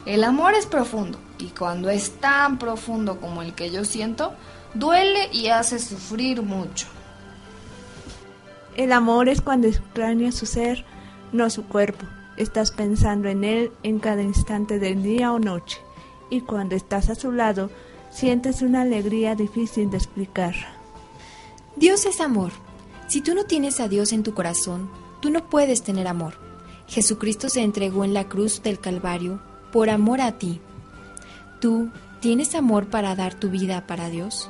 El 0.05 0.23
amor 0.23 0.53
es 0.53 0.65
profundo 0.65 1.19
y 1.37 1.47
cuando 1.47 1.89
es 1.89 2.11
tan 2.19 2.57
profundo 2.57 3.19
como 3.19 3.41
el 3.41 3.53
que 3.53 3.69
yo 3.69 3.85
siento, 3.85 4.33
duele 4.73 5.29
y 5.31 5.49
hace 5.49 5.79
sufrir 5.79 6.41
mucho. 6.41 6.87
El 8.75 8.93
amor 8.93 9.29
es 9.29 9.41
cuando 9.41 9.67
extrañas 9.67 10.35
su 10.35 10.45
ser, 10.45 10.85
no 11.31 11.49
su 11.49 11.65
cuerpo. 11.65 12.05
Estás 12.37 12.71
pensando 12.71 13.27
en 13.27 13.43
él 13.43 13.71
en 13.83 13.99
cada 13.99 14.21
instante 14.21 14.79
del 14.79 15.03
día 15.03 15.33
o 15.33 15.39
noche. 15.39 15.79
Y 16.29 16.41
cuando 16.41 16.75
estás 16.75 17.09
a 17.09 17.15
su 17.15 17.31
lado, 17.31 17.69
sientes 18.09 18.61
una 18.61 18.81
alegría 18.81 19.35
difícil 19.35 19.91
de 19.91 19.97
explicar. 19.97 20.55
Dios 21.75 22.05
es 22.05 22.21
amor. 22.21 22.51
Si 23.09 23.21
tú 23.21 23.33
no 23.33 23.45
tienes 23.45 23.79
a 23.79 23.87
Dios 23.87 24.13
en 24.13 24.21
tu 24.21 24.35
corazón, 24.35 24.87
tú 25.19 25.31
no 25.31 25.49
puedes 25.49 25.81
tener 25.81 26.07
amor. 26.07 26.35
Jesucristo 26.87 27.49
se 27.49 27.63
entregó 27.63 28.05
en 28.05 28.13
la 28.13 28.29
cruz 28.29 28.61
del 28.61 28.79
Calvario 28.79 29.41
por 29.71 29.89
amor 29.89 30.21
a 30.21 30.33
ti. 30.33 30.61
¿Tú 31.59 31.89
tienes 32.19 32.53
amor 32.53 32.85
para 32.85 33.15
dar 33.15 33.33
tu 33.33 33.49
vida 33.49 33.87
para 33.87 34.11
Dios? 34.11 34.47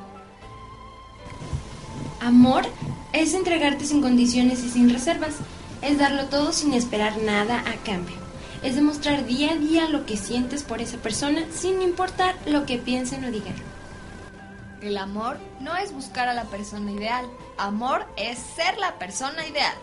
Amor 2.20 2.64
es 3.14 3.32
entregarte 3.32 3.86
sin 3.86 4.02
condiciones 4.02 4.62
y 4.62 4.68
sin 4.68 4.90
reservas. 4.90 5.36
Es 5.80 5.98
darlo 5.98 6.26
todo 6.26 6.52
sin 6.52 6.74
esperar 6.74 7.16
nada 7.22 7.60
a 7.60 7.82
cambio. 7.82 8.16
Es 8.62 8.74
demostrar 8.74 9.24
día 9.24 9.52
a 9.52 9.56
día 9.56 9.88
lo 9.88 10.04
que 10.04 10.18
sientes 10.18 10.64
por 10.64 10.82
esa 10.82 10.98
persona 10.98 11.46
sin 11.50 11.80
importar 11.80 12.36
lo 12.44 12.66
que 12.66 12.76
piensen 12.76 13.24
o 13.24 13.30
digan. 13.30 13.54
El 14.80 14.96
amor 14.96 15.38
no 15.60 15.76
es 15.76 15.92
buscar 15.92 16.28
a 16.28 16.34
la 16.34 16.44
persona 16.44 16.90
ideal. 16.90 17.26
Amor 17.58 18.06
es 18.16 18.38
ser 18.38 18.78
la 18.78 18.98
persona 18.98 19.46
ideal. 19.46 19.74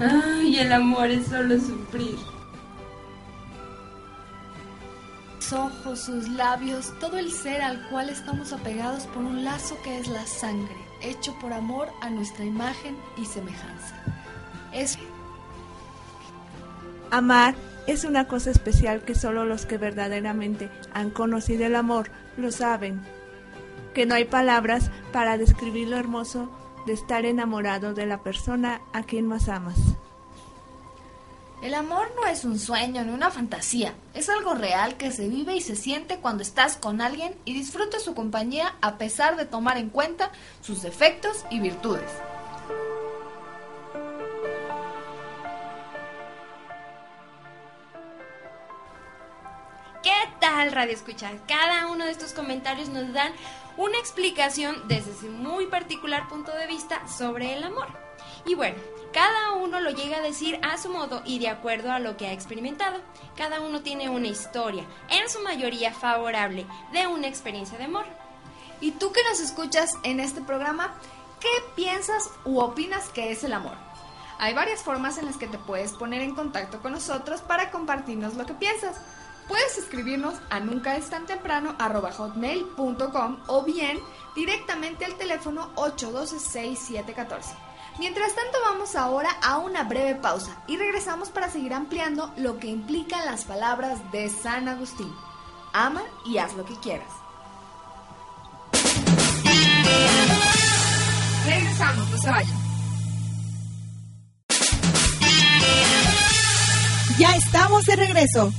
Ay, 0.00 0.58
el 0.58 0.72
amor 0.72 1.10
es 1.10 1.26
solo 1.26 1.58
sufrir. 1.58 2.16
Sus 5.40 5.52
ojos, 5.54 6.00
sus 6.00 6.28
labios, 6.28 6.92
todo 7.00 7.18
el 7.18 7.32
ser 7.32 7.62
al 7.62 7.88
cual 7.88 8.10
estamos 8.10 8.52
apegados 8.52 9.04
por 9.06 9.24
un 9.24 9.44
lazo 9.44 9.76
que 9.82 9.98
es 9.98 10.06
la 10.06 10.26
sangre, 10.26 10.76
hecho 11.00 11.34
por 11.40 11.52
amor 11.52 11.88
a 12.02 12.10
nuestra 12.10 12.44
imagen 12.44 12.96
y 13.16 13.24
semejanza. 13.24 13.96
Es 14.72 14.98
Amar 17.10 17.54
es 17.88 18.04
una 18.04 18.28
cosa 18.28 18.50
especial 18.50 19.00
que 19.00 19.14
solo 19.14 19.46
los 19.46 19.64
que 19.64 19.78
verdaderamente 19.78 20.68
han 20.92 21.08
conocido 21.08 21.64
el 21.64 21.74
amor 21.74 22.10
lo 22.36 22.52
saben. 22.52 23.00
Que 23.94 24.04
no 24.04 24.14
hay 24.14 24.26
palabras 24.26 24.90
para 25.10 25.38
describir 25.38 25.88
lo 25.88 25.96
hermoso 25.96 26.50
de 26.86 26.92
estar 26.92 27.24
enamorado 27.24 27.94
de 27.94 28.04
la 28.04 28.18
persona 28.22 28.82
a 28.92 29.04
quien 29.04 29.26
más 29.26 29.48
amas. 29.48 29.78
El 31.62 31.74
amor 31.74 32.12
no 32.14 32.26
es 32.26 32.44
un 32.44 32.58
sueño 32.58 33.02
ni 33.04 33.10
una 33.10 33.30
fantasía, 33.30 33.94
es 34.12 34.28
algo 34.28 34.54
real 34.54 34.98
que 34.98 35.10
se 35.10 35.26
vive 35.26 35.56
y 35.56 35.62
se 35.62 35.74
siente 35.74 36.18
cuando 36.18 36.42
estás 36.42 36.76
con 36.76 37.00
alguien 37.00 37.34
y 37.46 37.54
disfrutas 37.54 38.02
su 38.02 38.14
compañía 38.14 38.76
a 38.82 38.98
pesar 38.98 39.36
de 39.36 39.46
tomar 39.46 39.78
en 39.78 39.88
cuenta 39.88 40.30
sus 40.60 40.82
defectos 40.82 41.46
y 41.50 41.58
virtudes. 41.58 42.10
¿Qué 50.58 50.64
tal, 50.64 50.72
Radio 50.72 50.94
Escucha? 50.94 51.30
Cada 51.46 51.86
uno 51.86 52.04
de 52.04 52.10
estos 52.10 52.32
comentarios 52.32 52.88
nos 52.88 53.12
dan 53.12 53.32
una 53.76 53.96
explicación 53.96 54.88
desde 54.88 55.14
su 55.14 55.28
muy 55.28 55.66
particular 55.66 56.26
punto 56.26 56.50
de 56.50 56.66
vista 56.66 57.06
sobre 57.06 57.52
el 57.52 57.62
amor. 57.62 57.86
Y 58.44 58.56
bueno, 58.56 58.74
cada 59.12 59.52
uno 59.52 59.78
lo 59.78 59.90
llega 59.90 60.16
a 60.16 60.20
decir 60.20 60.58
a 60.64 60.76
su 60.76 60.88
modo 60.88 61.22
y 61.24 61.38
de 61.38 61.46
acuerdo 61.46 61.92
a 61.92 62.00
lo 62.00 62.16
que 62.16 62.26
ha 62.26 62.32
experimentado. 62.32 62.98
Cada 63.36 63.60
uno 63.60 63.82
tiene 63.82 64.10
una 64.10 64.26
historia, 64.26 64.84
en 65.10 65.30
su 65.30 65.38
mayoría 65.42 65.94
favorable, 65.94 66.66
de 66.90 67.06
una 67.06 67.28
experiencia 67.28 67.78
de 67.78 67.84
amor. 67.84 68.06
¿Y 68.80 68.90
tú 68.90 69.12
que 69.12 69.22
nos 69.30 69.38
escuchas 69.38 69.94
en 70.02 70.18
este 70.18 70.40
programa, 70.40 70.92
qué 71.38 71.46
piensas 71.76 72.32
u 72.44 72.58
opinas 72.58 73.10
que 73.10 73.30
es 73.30 73.44
el 73.44 73.52
amor? 73.52 73.76
Hay 74.40 74.54
varias 74.54 74.82
formas 74.82 75.18
en 75.18 75.26
las 75.26 75.36
que 75.36 75.46
te 75.46 75.58
puedes 75.58 75.92
poner 75.92 76.20
en 76.20 76.34
contacto 76.34 76.82
con 76.82 76.90
nosotros 76.90 77.42
para 77.42 77.70
compartirnos 77.70 78.34
lo 78.34 78.44
que 78.44 78.54
piensas. 78.54 79.00
Puedes 79.48 79.78
escribirnos 79.78 80.34
a 80.50 80.60
nunca 80.60 80.96
es 80.96 81.08
tan 81.08 81.24
temprano 81.26 81.74
hotmail.com 81.78 83.38
o 83.46 83.64
bien 83.64 83.98
directamente 84.34 85.06
al 85.06 85.14
teléfono 85.14 85.74
812-6714. 85.76 87.56
Mientras 87.98 88.34
tanto 88.34 88.58
vamos 88.62 88.94
ahora 88.94 89.30
a 89.42 89.58
una 89.58 89.84
breve 89.84 90.14
pausa 90.14 90.62
y 90.68 90.76
regresamos 90.76 91.30
para 91.30 91.50
seguir 91.50 91.72
ampliando 91.72 92.32
lo 92.36 92.58
que 92.58 92.68
implican 92.68 93.24
las 93.24 93.44
palabras 93.44 93.98
de 94.12 94.28
San 94.28 94.68
Agustín. 94.68 95.12
Ama 95.72 96.02
y 96.24 96.38
haz 96.38 96.54
lo 96.54 96.64
que 96.64 96.76
quieras. 96.76 97.10
Regresamos, 101.46 102.10
no 102.10 102.18
se 102.18 102.30
vayan. 102.30 102.58
Ya 107.18 107.34
estamos 107.34 107.84
de 107.84 107.96
regreso. 107.96 108.52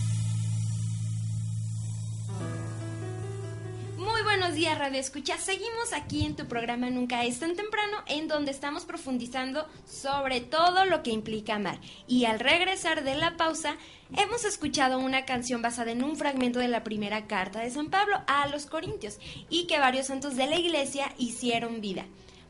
Buenos 4.40 4.56
días, 4.56 4.80
Radio 4.80 5.02
Escucha. 5.02 5.38
Seguimos 5.38 5.92
aquí 5.92 6.26
en 6.26 6.34
tu 6.34 6.48
programa 6.48 6.90
Nunca 6.90 7.26
es 7.26 7.42
tan 7.42 7.58
temprano, 7.58 7.98
en 8.08 8.30
donde 8.30 8.52
estamos 8.52 8.86
profundizando 8.86 9.68
sobre 9.86 10.40
todo 10.40 10.86
lo 10.86 11.04
que 11.04 11.12
implica 11.12 11.56
amar. 11.56 11.78
Y 12.08 12.24
al 12.24 12.40
regresar 12.40 13.04
de 13.04 13.16
la 13.16 13.36
pausa, 13.36 13.76
hemos 14.16 14.46
escuchado 14.46 14.98
una 14.98 15.26
canción 15.26 15.62
basada 15.62 15.92
en 15.92 16.06
un 16.06 16.16
fragmento 16.16 16.60
de 16.60 16.70
la 16.70 16.86
primera 16.86 17.28
carta 17.28 17.60
de 17.60 17.70
San 17.70 17.90
Pablo 17.90 18.16
a 18.28 18.48
los 18.48 18.66
Corintios 18.66 19.20
y 19.50 19.68
que 19.68 19.78
varios 19.78 20.08
santos 20.08 20.38
de 20.38 20.48
la 20.48 20.56
iglesia 20.56 21.14
hicieron 21.18 21.82
vida. 21.82 22.06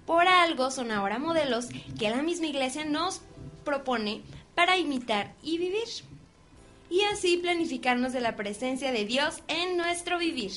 Por 0.06 0.28
algo 0.28 0.70
son 0.70 0.92
ahora 0.92 1.18
modelos 1.18 1.70
que 1.98 2.12
la 2.12 2.22
misma 2.22 2.46
iglesia 2.46 2.86
nos 2.86 3.22
propone 3.66 4.22
para 4.54 4.78
imitar 4.78 5.34
y 5.42 5.58
vivir. 5.58 5.88
Y 6.92 7.02
así 7.12 7.38
planificarnos 7.38 8.14
de 8.14 8.22
la 8.22 8.36
presencia 8.36 8.92
de 8.92 9.06
Dios 9.06 9.42
en 9.48 9.76
nuestro 9.76 10.20
vivir. 10.20 10.52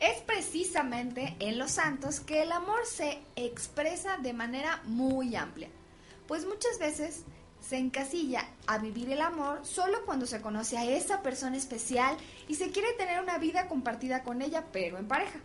Es 0.00 0.22
precisamente 0.22 1.36
en 1.40 1.58
los 1.58 1.72
santos 1.72 2.20
que 2.20 2.42
el 2.42 2.52
amor 2.52 2.86
se 2.86 3.20
expresa 3.36 4.16
de 4.16 4.32
manera 4.32 4.80
muy 4.84 5.36
amplia, 5.36 5.68
pues 6.26 6.46
muchas 6.46 6.78
veces 6.78 7.24
se 7.60 7.76
encasilla 7.76 8.48
a 8.66 8.78
vivir 8.78 9.12
el 9.12 9.20
amor 9.20 9.60
solo 9.64 10.04
cuando 10.06 10.24
se 10.24 10.40
conoce 10.40 10.78
a 10.78 10.86
esa 10.86 11.22
persona 11.22 11.58
especial 11.58 12.16
y 12.48 12.54
se 12.54 12.70
quiere 12.70 12.94
tener 12.94 13.20
una 13.22 13.36
vida 13.36 13.68
compartida 13.68 14.22
con 14.22 14.40
ella, 14.40 14.64
pero 14.72 14.98
en 14.98 15.06
pareja. 15.06 15.38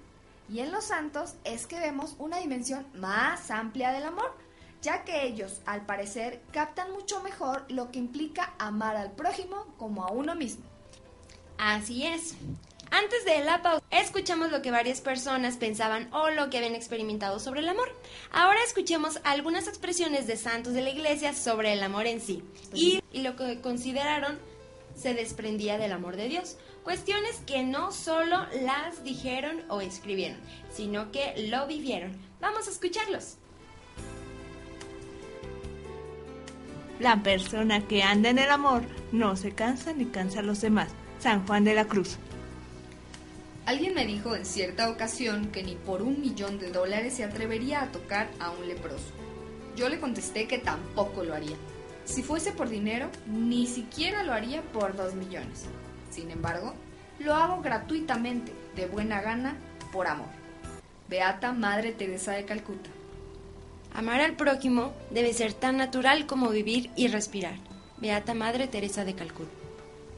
Y 0.47 0.59
en 0.59 0.71
los 0.71 0.85
santos 0.85 1.35
es 1.43 1.67
que 1.67 1.79
vemos 1.79 2.15
una 2.17 2.37
dimensión 2.37 2.85
más 2.93 3.51
amplia 3.51 3.91
del 3.91 4.05
amor, 4.05 4.33
ya 4.81 5.03
que 5.03 5.23
ellos, 5.23 5.61
al 5.65 5.85
parecer, 5.85 6.41
captan 6.51 6.91
mucho 6.91 7.21
mejor 7.23 7.65
lo 7.69 7.91
que 7.91 7.99
implica 7.99 8.53
amar 8.59 8.95
al 8.95 9.11
prójimo 9.11 9.65
como 9.77 10.05
a 10.05 10.11
uno 10.11 10.35
mismo. 10.35 10.63
Así 11.57 12.05
es. 12.05 12.35
Antes 12.97 13.25
de 13.25 13.43
la 13.43 13.61
pausa, 13.61 13.83
escuchamos 13.91 14.51
lo 14.51 14.61
que 14.61 14.71
varias 14.71 15.01
personas 15.01 15.57
pensaban 15.57 16.07
o 16.13 16.29
lo 16.29 16.49
que 16.49 16.59
habían 16.59 16.75
experimentado 16.75 17.39
sobre 17.39 17.59
el 17.59 17.67
amor. 17.67 17.93
Ahora 18.31 18.59
escuchemos 18.65 19.19
algunas 19.25 19.67
expresiones 19.67 20.27
de 20.27 20.37
santos 20.37 20.71
de 20.71 20.81
la 20.81 20.91
iglesia 20.91 21.33
sobre 21.33 21.73
el 21.73 21.83
amor 21.83 22.07
en 22.07 22.21
sí 22.21 22.41
y, 22.73 23.01
lo 23.11 23.35
que 23.35 23.59
consideraron 23.59 24.39
se 24.95 25.13
desprendía 25.13 25.77
del 25.77 25.91
amor 25.91 26.15
de 26.15 26.29
Dios. 26.29 26.55
Cuestiones 26.85 27.41
que 27.45 27.63
no 27.63 27.91
solo 27.91 28.45
las 28.61 29.03
dijeron 29.03 29.63
o 29.67 29.81
escribieron, 29.81 30.37
sino 30.71 31.11
que 31.11 31.49
lo 31.49 31.67
vivieron. 31.67 32.15
Vamos 32.39 32.69
a 32.69 32.71
escucharlos. 32.71 33.35
La 37.01 37.21
persona 37.21 37.85
que 37.85 38.03
anda 38.03 38.29
en 38.29 38.39
el 38.39 38.51
amor 38.51 38.83
no 39.11 39.35
se 39.35 39.53
cansa 39.53 39.91
ni 39.91 40.05
cansa 40.05 40.39
a 40.39 40.43
los 40.43 40.61
demás. 40.61 40.93
San 41.19 41.45
Juan 41.45 41.65
de 41.65 41.73
la 41.73 41.85
Cruz. 41.85 42.19
Alguien 43.65 43.95
me 43.95 44.05
dijo 44.05 44.35
en 44.35 44.45
cierta 44.45 44.89
ocasión 44.89 45.47
que 45.47 45.63
ni 45.63 45.73
por 45.73 46.03
un 46.03 46.21
millón 46.21 46.59
de 46.59 46.69
dólares 46.71 47.15
se 47.15 47.23
atrevería 47.23 47.81
a 47.81 47.91
tocar 47.91 48.29
a 48.39 48.51
un 48.51 48.67
leproso. 48.67 49.11
Yo 49.75 49.89
le 49.89 49.99
contesté 49.99 50.47
que 50.47 50.59
tampoco 50.59 51.23
lo 51.23 51.33
haría. 51.33 51.55
Si 52.05 52.21
fuese 52.21 52.51
por 52.51 52.69
dinero, 52.69 53.09
ni 53.25 53.65
siquiera 53.65 54.23
lo 54.23 54.33
haría 54.33 54.61
por 54.61 54.95
dos 54.95 55.15
millones. 55.15 55.65
Sin 56.11 56.29
embargo, 56.29 56.75
lo 57.17 57.33
hago 57.33 57.61
gratuitamente, 57.63 58.53
de 58.75 58.85
buena 58.85 59.21
gana, 59.21 59.57
por 59.91 60.05
amor. 60.05 60.29
Beata 61.09 61.51
Madre 61.51 61.91
Teresa 61.91 62.33
de 62.33 62.45
Calcuta. 62.45 62.91
Amar 63.95 64.21
al 64.21 64.35
prójimo 64.35 64.93
debe 65.09 65.33
ser 65.33 65.53
tan 65.53 65.77
natural 65.77 66.27
como 66.27 66.49
vivir 66.49 66.91
y 66.95 67.07
respirar. 67.07 67.55
Beata 67.97 68.35
Madre 68.35 68.67
Teresa 68.67 69.05
de 69.05 69.15
Calcuta. 69.15 69.51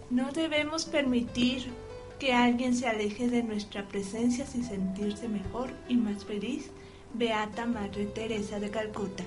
No 0.10 0.32
debemos 0.34 0.86
permitir 0.86 1.72
que 2.20 2.34
alguien 2.34 2.76
se 2.76 2.88
aleje 2.88 3.28
de 3.30 3.44
nuestra 3.44 3.88
presencia 3.88 4.46
sin 4.46 4.64
sentirse 4.64 5.28
mejor 5.28 5.72
y 5.88 5.96
más 5.96 6.26
feliz. 6.26 6.72
Beata 7.14 7.66
Madre 7.66 8.06
Teresa 8.06 8.60
de 8.60 8.70
Calcuta. 8.70 9.24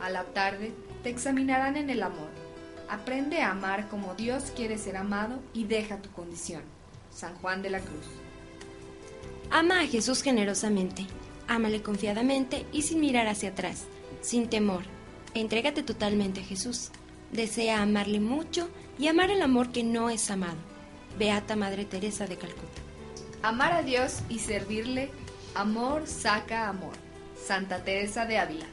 A 0.00 0.10
la 0.10 0.24
tarde, 0.24 0.72
te 1.02 1.10
examinarán 1.10 1.76
en 1.76 1.90
el 1.90 2.02
amor. 2.02 2.28
Aprende 2.88 3.40
a 3.40 3.50
amar 3.50 3.88
como 3.88 4.14
Dios 4.14 4.52
quiere 4.56 4.78
ser 4.78 4.96
amado 4.96 5.40
y 5.54 5.64
deja 5.64 6.02
tu 6.02 6.10
condición. 6.10 6.62
San 7.12 7.34
Juan 7.36 7.62
de 7.62 7.70
la 7.70 7.80
Cruz. 7.80 8.06
Ama 9.50 9.80
a 9.80 9.86
Jesús 9.86 10.22
generosamente, 10.22 11.06
ámale 11.48 11.82
confiadamente 11.82 12.66
y 12.72 12.82
sin 12.82 13.00
mirar 13.00 13.26
hacia 13.26 13.50
atrás, 13.50 13.84
sin 14.20 14.48
temor. 14.48 14.84
Entrégate 15.34 15.82
totalmente 15.82 16.40
a 16.40 16.44
Jesús. 16.44 16.90
Desea 17.32 17.82
amarle 17.82 18.20
mucho 18.20 18.68
y 18.98 19.08
amar 19.08 19.30
el 19.30 19.42
amor 19.42 19.70
que 19.70 19.84
no 19.84 20.10
es 20.10 20.30
amado. 20.30 20.69
Beata 21.18 21.56
Madre 21.56 21.84
Teresa 21.84 22.26
de 22.26 22.36
Calcuta. 22.36 22.82
Amar 23.42 23.72
a 23.72 23.82
Dios 23.82 24.20
y 24.28 24.38
servirle, 24.38 25.10
amor 25.54 26.06
saca 26.06 26.68
amor. 26.68 26.92
Santa 27.46 27.82
Teresa 27.82 28.26
de 28.26 28.38
Ávila. 28.38 28.66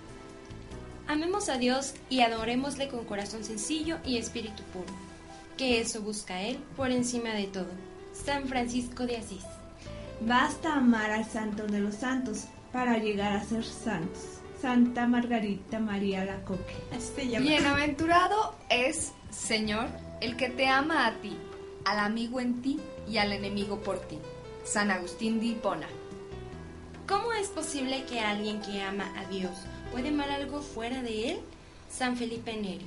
Amemos 1.07 1.47
a 1.47 1.57
Dios 1.57 1.93
y 2.09 2.19
adorémosle 2.19 2.89
con 2.89 3.05
corazón 3.05 3.43
sencillo 3.43 3.97
y 4.05 4.17
espíritu 4.17 4.63
puro, 4.73 4.93
que 5.55 5.79
eso 5.79 6.01
busca 6.01 6.41
Él 6.41 6.57
por 6.75 6.91
encima 6.91 7.29
de 7.29 7.45
todo. 7.47 7.69
San 8.13 8.47
Francisco 8.47 9.05
de 9.05 9.17
Asís. 9.17 9.45
Basta 10.19 10.73
amar 10.73 11.11
al 11.11 11.25
santo 11.25 11.65
de 11.67 11.79
los 11.79 11.95
santos 11.95 12.45
para 12.73 12.97
llegar 12.97 13.33
a 13.33 13.43
ser 13.43 13.63
santos. 13.63 14.39
Santa 14.61 15.07
Margarita 15.07 15.79
María 15.79 16.25
Lacoque. 16.25 16.75
Bienaventurado 17.39 18.55
es, 18.69 19.13
Señor, 19.29 19.87
el 20.19 20.35
que 20.35 20.49
te 20.49 20.67
ama 20.67 21.05
a 21.05 21.13
ti, 21.21 21.37
al 21.87 21.99
amigo 21.99 22.41
en 22.41 22.61
ti 22.61 22.79
y 23.09 23.17
al 23.17 23.31
enemigo 23.31 23.79
por 23.79 23.99
ti. 23.99 24.19
San 24.65 24.91
Agustín 24.91 25.39
de 25.39 25.45
Hipona. 25.47 25.87
¿Cómo 27.07 27.31
es 27.31 27.47
posible 27.47 28.03
que 28.03 28.19
alguien 28.19 28.59
que 28.59 28.81
ama 28.81 29.05
a 29.15 29.23
Dios 29.29 29.53
puede 29.93 30.09
amar 30.09 30.29
algo 30.29 30.61
fuera 30.61 31.01
de 31.01 31.31
Él? 31.31 31.39
San 31.89 32.17
Felipe 32.17 32.53
Neri. 32.57 32.85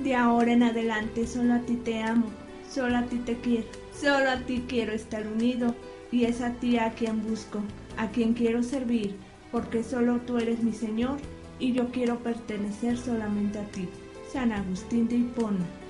De 0.00 0.14
ahora 0.14 0.52
en 0.52 0.62
adelante 0.62 1.26
solo 1.26 1.52
a 1.52 1.58
ti 1.58 1.76
te 1.76 2.02
amo, 2.02 2.28
solo 2.72 2.96
a 2.96 3.02
ti 3.02 3.18
te 3.18 3.36
quiero, 3.36 3.66
solo 3.94 4.30
a 4.30 4.38
ti 4.38 4.64
quiero 4.66 4.94
estar 4.94 5.26
unido 5.26 5.74
y 6.10 6.24
es 6.24 6.40
a 6.40 6.54
ti 6.54 6.78
a 6.78 6.92
quien 6.92 7.22
busco, 7.28 7.60
a 7.98 8.08
quien 8.08 8.32
quiero 8.32 8.62
servir, 8.62 9.14
porque 9.52 9.84
solo 9.84 10.20
tú 10.20 10.38
eres 10.38 10.62
mi 10.62 10.72
Señor 10.72 11.18
y 11.58 11.74
yo 11.74 11.90
quiero 11.90 12.20
pertenecer 12.20 12.96
solamente 12.96 13.58
a 13.58 13.64
ti. 13.64 13.86
San 14.32 14.50
Agustín 14.50 15.08
de 15.08 15.16
Hipona. 15.16 15.83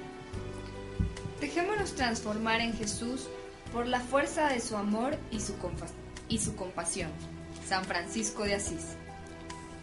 Dejémonos 1.45 1.93
transformar 1.93 2.63
en 2.63 2.73
Jesús 2.73 3.29
por 3.71 3.87
la 3.87 4.01
fuerza 4.01 4.49
de 4.49 4.61
su 4.61 4.79
amor 4.79 5.19
y 5.31 5.41
su, 5.41 5.53
y 6.27 6.39
su 6.39 6.57
compasión. 6.57 7.11
San 7.69 7.85
Francisco 7.85 8.45
de 8.45 8.55
Asís. 8.55 8.97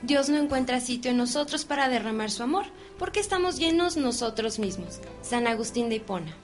Dios 0.01 0.27
no 0.29 0.37
encuentra 0.37 0.79
sitio 0.79 1.11
en 1.11 1.17
nosotros 1.17 1.63
para 1.63 1.87
derramar 1.87 2.31
su 2.31 2.41
amor, 2.41 2.65
porque 2.97 3.19
estamos 3.19 3.59
llenos 3.59 3.95
nosotros 3.95 4.57
mismos. 4.57 5.01
San 5.21 5.45
Agustín 5.45 5.89
de 5.89 5.97
Hipona. 5.97 6.35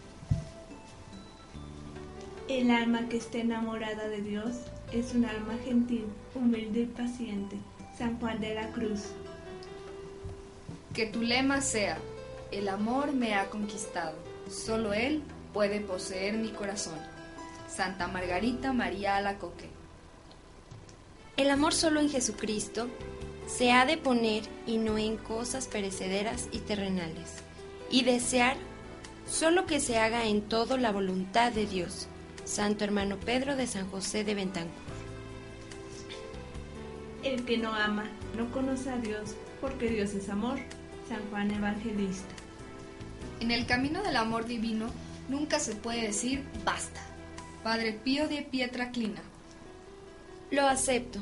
El 2.47 2.69
alma 2.69 3.09
que 3.09 3.17
esté 3.17 3.41
enamorada 3.41 4.07
de 4.09 4.21
Dios 4.21 4.57
es 4.91 5.15
un 5.15 5.25
alma 5.25 5.55
gentil, 5.65 6.05
humilde 6.35 6.81
y 6.81 6.85
paciente. 6.85 7.57
San 7.97 8.19
Juan 8.19 8.39
de 8.39 8.53
la 8.53 8.69
Cruz. 8.69 9.05
Que 10.93 11.07
tu 11.07 11.23
lema 11.23 11.61
sea, 11.61 11.97
el 12.51 12.69
amor 12.69 13.13
me 13.13 13.33
ha 13.33 13.49
conquistado, 13.49 14.26
solo 14.49 14.93
Él 14.93 15.23
puede 15.53 15.79
poseer 15.79 16.35
mi 16.37 16.49
corazón. 16.49 16.99
Santa 17.67 18.07
Margarita 18.07 18.73
María 18.73 19.17
Alacoque. 19.17 19.69
El 21.35 21.49
amor 21.49 21.73
solo 21.73 21.99
en 21.99 22.09
Jesucristo 22.09 22.87
se 23.45 23.71
ha 23.71 23.85
de 23.85 23.97
poner 23.97 24.43
y 24.65 24.77
no 24.77 24.97
en 24.97 25.17
cosas 25.17 25.67
perecederas 25.67 26.49
y 26.51 26.59
terrenales, 26.59 27.35
y 27.89 28.03
desear 28.03 28.57
solo 29.27 29.65
que 29.65 29.79
se 29.79 29.97
haga 29.97 30.25
en 30.25 30.41
todo 30.41 30.77
la 30.77 30.91
voluntad 30.91 31.51
de 31.51 31.65
Dios. 31.65 32.07
Santo 32.43 32.83
hermano 32.83 33.17
Pedro 33.17 33.55
de 33.55 33.67
San 33.67 33.89
José 33.89 34.23
de 34.23 34.33
Bentancur. 34.33 34.71
El 37.23 37.45
que 37.45 37.57
no 37.57 37.73
ama 37.73 38.05
no 38.37 38.49
conoce 38.51 38.89
a 38.89 38.97
Dios, 38.97 39.35
porque 39.59 39.89
Dios 39.89 40.13
es 40.13 40.29
amor. 40.29 40.59
San 41.07 41.21
Juan 41.29 41.51
Evangelista. 41.51 42.36
En 43.39 43.51
el 43.51 43.65
camino 43.65 44.01
del 44.01 44.15
amor 44.15 44.45
divino 44.45 44.87
nunca 45.29 45.59
se 45.59 45.75
puede 45.75 46.01
decir 46.01 46.43
basta. 46.65 47.01
Padre 47.63 47.93
Pío 47.93 48.27
de 48.27 48.41
Pietraclina. 48.41 49.21
Lo 50.51 50.67
acepto, 50.67 51.19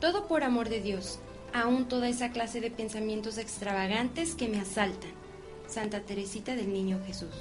todo 0.00 0.28
por 0.28 0.44
amor 0.44 0.68
de 0.68 0.80
Dios, 0.80 1.18
aún 1.52 1.88
toda 1.88 2.08
esa 2.08 2.30
clase 2.30 2.60
de 2.60 2.70
pensamientos 2.70 3.38
extravagantes 3.38 4.34
que 4.34 4.48
me 4.48 4.60
asaltan. 4.60 5.10
Santa 5.66 6.00
Teresita 6.00 6.54
del 6.54 6.72
Niño 6.72 7.00
Jesús. 7.06 7.34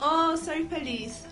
Oh, 0.00 0.36
soy 0.36 0.64
feliz, 0.64 1.24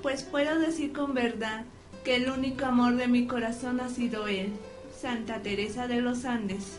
pues 0.00 0.22
puedo 0.22 0.58
decir 0.58 0.92
con 0.92 1.14
verdad 1.14 1.64
que 2.04 2.16
el 2.16 2.30
único 2.30 2.64
amor 2.64 2.96
de 2.96 3.06
mi 3.08 3.26
corazón 3.26 3.80
ha 3.80 3.88
sido 3.88 4.26
Él, 4.26 4.52
Santa 5.00 5.42
Teresa 5.42 5.86
de 5.86 6.00
los 6.00 6.24
Andes. 6.24 6.78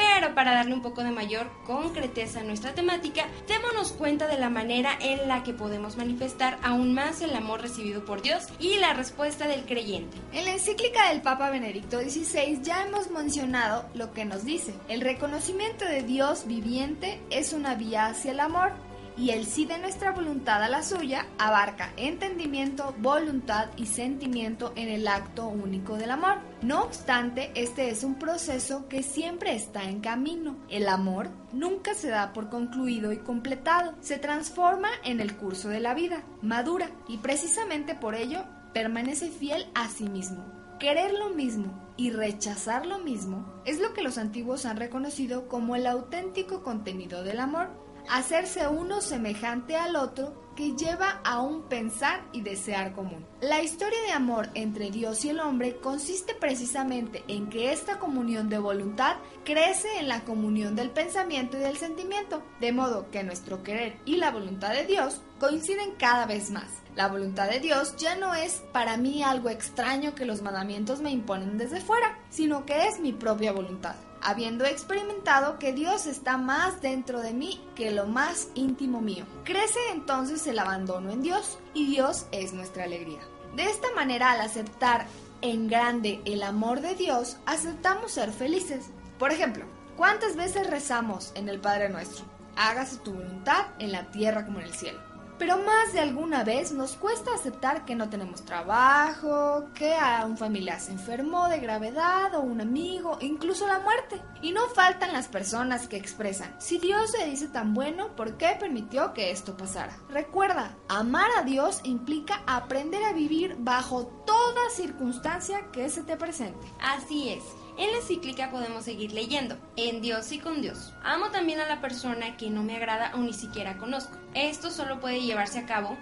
Pero 0.00 0.34
para 0.34 0.54
darle 0.54 0.72
un 0.72 0.80
poco 0.80 1.02
de 1.02 1.10
mayor 1.10 1.50
concreteza 1.66 2.40
a 2.40 2.42
nuestra 2.42 2.74
temática, 2.74 3.26
démonos 3.46 3.92
cuenta 3.92 4.28
de 4.28 4.38
la 4.38 4.48
manera 4.48 4.96
en 4.98 5.28
la 5.28 5.42
que 5.42 5.52
podemos 5.52 5.98
manifestar 5.98 6.58
aún 6.62 6.94
más 6.94 7.20
el 7.20 7.34
amor 7.34 7.60
recibido 7.60 8.02
por 8.06 8.22
Dios 8.22 8.44
y 8.58 8.78
la 8.78 8.94
respuesta 8.94 9.46
del 9.46 9.66
creyente. 9.66 10.16
En 10.32 10.46
la 10.46 10.52
encíclica 10.52 11.10
del 11.10 11.20
Papa 11.20 11.50
Benedicto 11.50 12.00
XVI 12.00 12.62
ya 12.62 12.86
hemos 12.86 13.10
mencionado 13.10 13.84
lo 13.94 14.12
que 14.14 14.24
nos 14.24 14.44
dice. 14.44 14.72
El 14.88 15.02
reconocimiento 15.02 15.84
de 15.84 16.02
Dios 16.02 16.46
viviente 16.46 17.20
es 17.28 17.52
una 17.52 17.74
vía 17.74 18.06
hacia 18.06 18.32
el 18.32 18.40
amor 18.40 18.72
y 19.20 19.30
el 19.30 19.44
sí 19.44 19.66
de 19.66 19.78
nuestra 19.78 20.12
voluntad 20.12 20.62
a 20.62 20.68
la 20.70 20.82
suya 20.82 21.26
abarca 21.38 21.92
entendimiento, 21.98 22.94
voluntad 23.00 23.68
y 23.76 23.84
sentimiento 23.84 24.72
en 24.76 24.88
el 24.88 25.06
acto 25.06 25.46
único 25.46 25.98
del 25.98 26.10
amor. 26.10 26.38
No 26.62 26.84
obstante, 26.84 27.52
este 27.54 27.90
es 27.90 28.02
un 28.02 28.14
proceso 28.14 28.88
que 28.88 29.02
siempre 29.02 29.54
está 29.54 29.84
en 29.84 30.00
camino. 30.00 30.56
El 30.70 30.88
amor 30.88 31.28
nunca 31.52 31.92
se 31.92 32.08
da 32.08 32.32
por 32.32 32.48
concluido 32.48 33.12
y 33.12 33.18
completado, 33.18 33.94
se 34.00 34.16
transforma 34.18 34.88
en 35.04 35.20
el 35.20 35.36
curso 35.36 35.68
de 35.68 35.80
la 35.80 35.92
vida, 35.92 36.24
madura 36.40 36.90
y 37.06 37.18
precisamente 37.18 37.94
por 37.94 38.14
ello 38.14 38.44
permanece 38.72 39.28
fiel 39.28 39.66
a 39.74 39.88
sí 39.88 40.04
mismo. 40.04 40.46
Querer 40.78 41.12
lo 41.12 41.28
mismo 41.28 41.78
y 41.98 42.10
rechazar 42.10 42.86
lo 42.86 42.98
mismo 42.98 43.44
es 43.66 43.80
lo 43.80 43.92
que 43.92 44.00
los 44.00 44.16
antiguos 44.16 44.64
han 44.64 44.78
reconocido 44.78 45.46
como 45.46 45.76
el 45.76 45.86
auténtico 45.86 46.62
contenido 46.62 47.22
del 47.22 47.38
amor 47.38 47.68
hacerse 48.10 48.66
uno 48.66 49.00
semejante 49.00 49.76
al 49.76 49.96
otro 49.96 50.50
que 50.56 50.76
lleva 50.76 51.20
a 51.24 51.40
un 51.40 51.62
pensar 51.68 52.22
y 52.32 52.42
desear 52.42 52.92
común. 52.92 53.24
La 53.40 53.62
historia 53.62 54.00
de 54.02 54.12
amor 54.12 54.50
entre 54.54 54.90
Dios 54.90 55.24
y 55.24 55.30
el 55.30 55.40
hombre 55.40 55.76
consiste 55.76 56.34
precisamente 56.34 57.24
en 57.28 57.48
que 57.48 57.72
esta 57.72 57.98
comunión 57.98 58.48
de 58.50 58.58
voluntad 58.58 59.16
crece 59.44 59.88
en 59.98 60.08
la 60.08 60.20
comunión 60.24 60.76
del 60.76 60.90
pensamiento 60.90 61.56
y 61.56 61.60
del 61.60 61.76
sentimiento, 61.76 62.42
de 62.60 62.72
modo 62.72 63.10
que 63.10 63.22
nuestro 63.22 63.62
querer 63.62 63.96
y 64.04 64.16
la 64.16 64.32
voluntad 64.32 64.74
de 64.74 64.84
Dios 64.84 65.22
coinciden 65.38 65.92
cada 65.98 66.26
vez 66.26 66.50
más. 66.50 66.68
La 66.96 67.08
voluntad 67.08 67.48
de 67.48 67.60
Dios 67.60 67.96
ya 67.96 68.16
no 68.16 68.34
es 68.34 68.62
para 68.72 68.96
mí 68.96 69.22
algo 69.22 69.48
extraño 69.48 70.14
que 70.14 70.26
los 70.26 70.42
mandamientos 70.42 71.00
me 71.00 71.10
imponen 71.10 71.56
desde 71.56 71.80
fuera, 71.80 72.18
sino 72.28 72.66
que 72.66 72.86
es 72.86 73.00
mi 73.00 73.12
propia 73.12 73.52
voluntad 73.52 73.94
habiendo 74.22 74.64
experimentado 74.64 75.58
que 75.58 75.72
Dios 75.72 76.06
está 76.06 76.36
más 76.36 76.80
dentro 76.80 77.20
de 77.20 77.32
mí 77.32 77.60
que 77.74 77.90
lo 77.90 78.06
más 78.06 78.48
íntimo 78.54 79.00
mío. 79.00 79.24
Crece 79.44 79.78
entonces 79.92 80.46
el 80.46 80.58
abandono 80.58 81.10
en 81.10 81.22
Dios 81.22 81.58
y 81.74 81.86
Dios 81.86 82.26
es 82.32 82.52
nuestra 82.52 82.84
alegría. 82.84 83.20
De 83.56 83.64
esta 83.64 83.92
manera, 83.94 84.32
al 84.32 84.40
aceptar 84.40 85.06
en 85.42 85.68
grande 85.68 86.20
el 86.24 86.42
amor 86.42 86.80
de 86.80 86.94
Dios, 86.94 87.38
aceptamos 87.46 88.12
ser 88.12 88.30
felices. 88.30 88.86
Por 89.18 89.32
ejemplo, 89.32 89.64
¿cuántas 89.96 90.36
veces 90.36 90.68
rezamos 90.68 91.32
en 91.34 91.48
el 91.48 91.60
Padre 91.60 91.88
Nuestro? 91.88 92.24
Hágase 92.56 92.98
tu 92.98 93.12
voluntad 93.12 93.66
en 93.78 93.92
la 93.92 94.10
tierra 94.10 94.44
como 94.44 94.60
en 94.60 94.66
el 94.66 94.74
cielo. 94.74 95.09
Pero 95.40 95.56
más 95.56 95.94
de 95.94 96.00
alguna 96.00 96.44
vez 96.44 96.70
nos 96.70 96.96
cuesta 96.96 97.32
aceptar 97.34 97.86
que 97.86 97.94
no 97.94 98.10
tenemos 98.10 98.44
trabajo, 98.44 99.70
que 99.74 99.94
a 99.94 100.26
un 100.26 100.36
familiar 100.36 100.78
se 100.78 100.92
enfermó 100.92 101.48
de 101.48 101.60
gravedad 101.60 102.34
o 102.34 102.40
un 102.40 102.60
amigo, 102.60 103.16
incluso 103.22 103.66
la 103.66 103.78
muerte. 103.78 104.20
Y 104.42 104.52
no 104.52 104.68
faltan 104.68 105.14
las 105.14 105.28
personas 105.28 105.88
que 105.88 105.96
expresan, 105.96 106.54
si 106.60 106.76
Dios 106.76 107.12
se 107.12 107.24
dice 107.24 107.48
tan 107.48 107.72
bueno, 107.72 108.14
¿por 108.16 108.36
qué 108.36 108.58
permitió 108.60 109.14
que 109.14 109.30
esto 109.30 109.56
pasara? 109.56 109.98
Recuerda, 110.10 110.76
amar 110.88 111.30
a 111.38 111.42
Dios 111.42 111.80
implica 111.84 112.42
aprender 112.46 113.02
a 113.04 113.14
vivir 113.14 113.56
bajo 113.60 114.08
toda 114.26 114.68
circunstancia 114.68 115.70
que 115.72 115.88
se 115.88 116.02
te 116.02 116.18
presente. 116.18 116.66
Así 116.82 117.30
es. 117.30 117.42
En 117.80 117.92
la 117.92 117.96
encíclica 117.96 118.50
podemos 118.50 118.84
seguir 118.84 119.12
leyendo, 119.12 119.56
en 119.74 120.02
Dios 120.02 120.32
y 120.32 120.38
con 120.38 120.60
Dios. 120.60 120.92
Amo 121.02 121.30
también 121.30 121.60
a 121.60 121.66
la 121.66 121.80
persona 121.80 122.36
que 122.36 122.50
no 122.50 122.62
me 122.62 122.76
agrada 122.76 123.12
o 123.14 123.20
ni 123.20 123.32
siquiera 123.32 123.78
conozco. 123.78 124.18
Esto 124.34 124.70
solo 124.70 125.00
puede 125.00 125.22
llevarse 125.22 125.60
a 125.60 125.64
cabo 125.64 125.96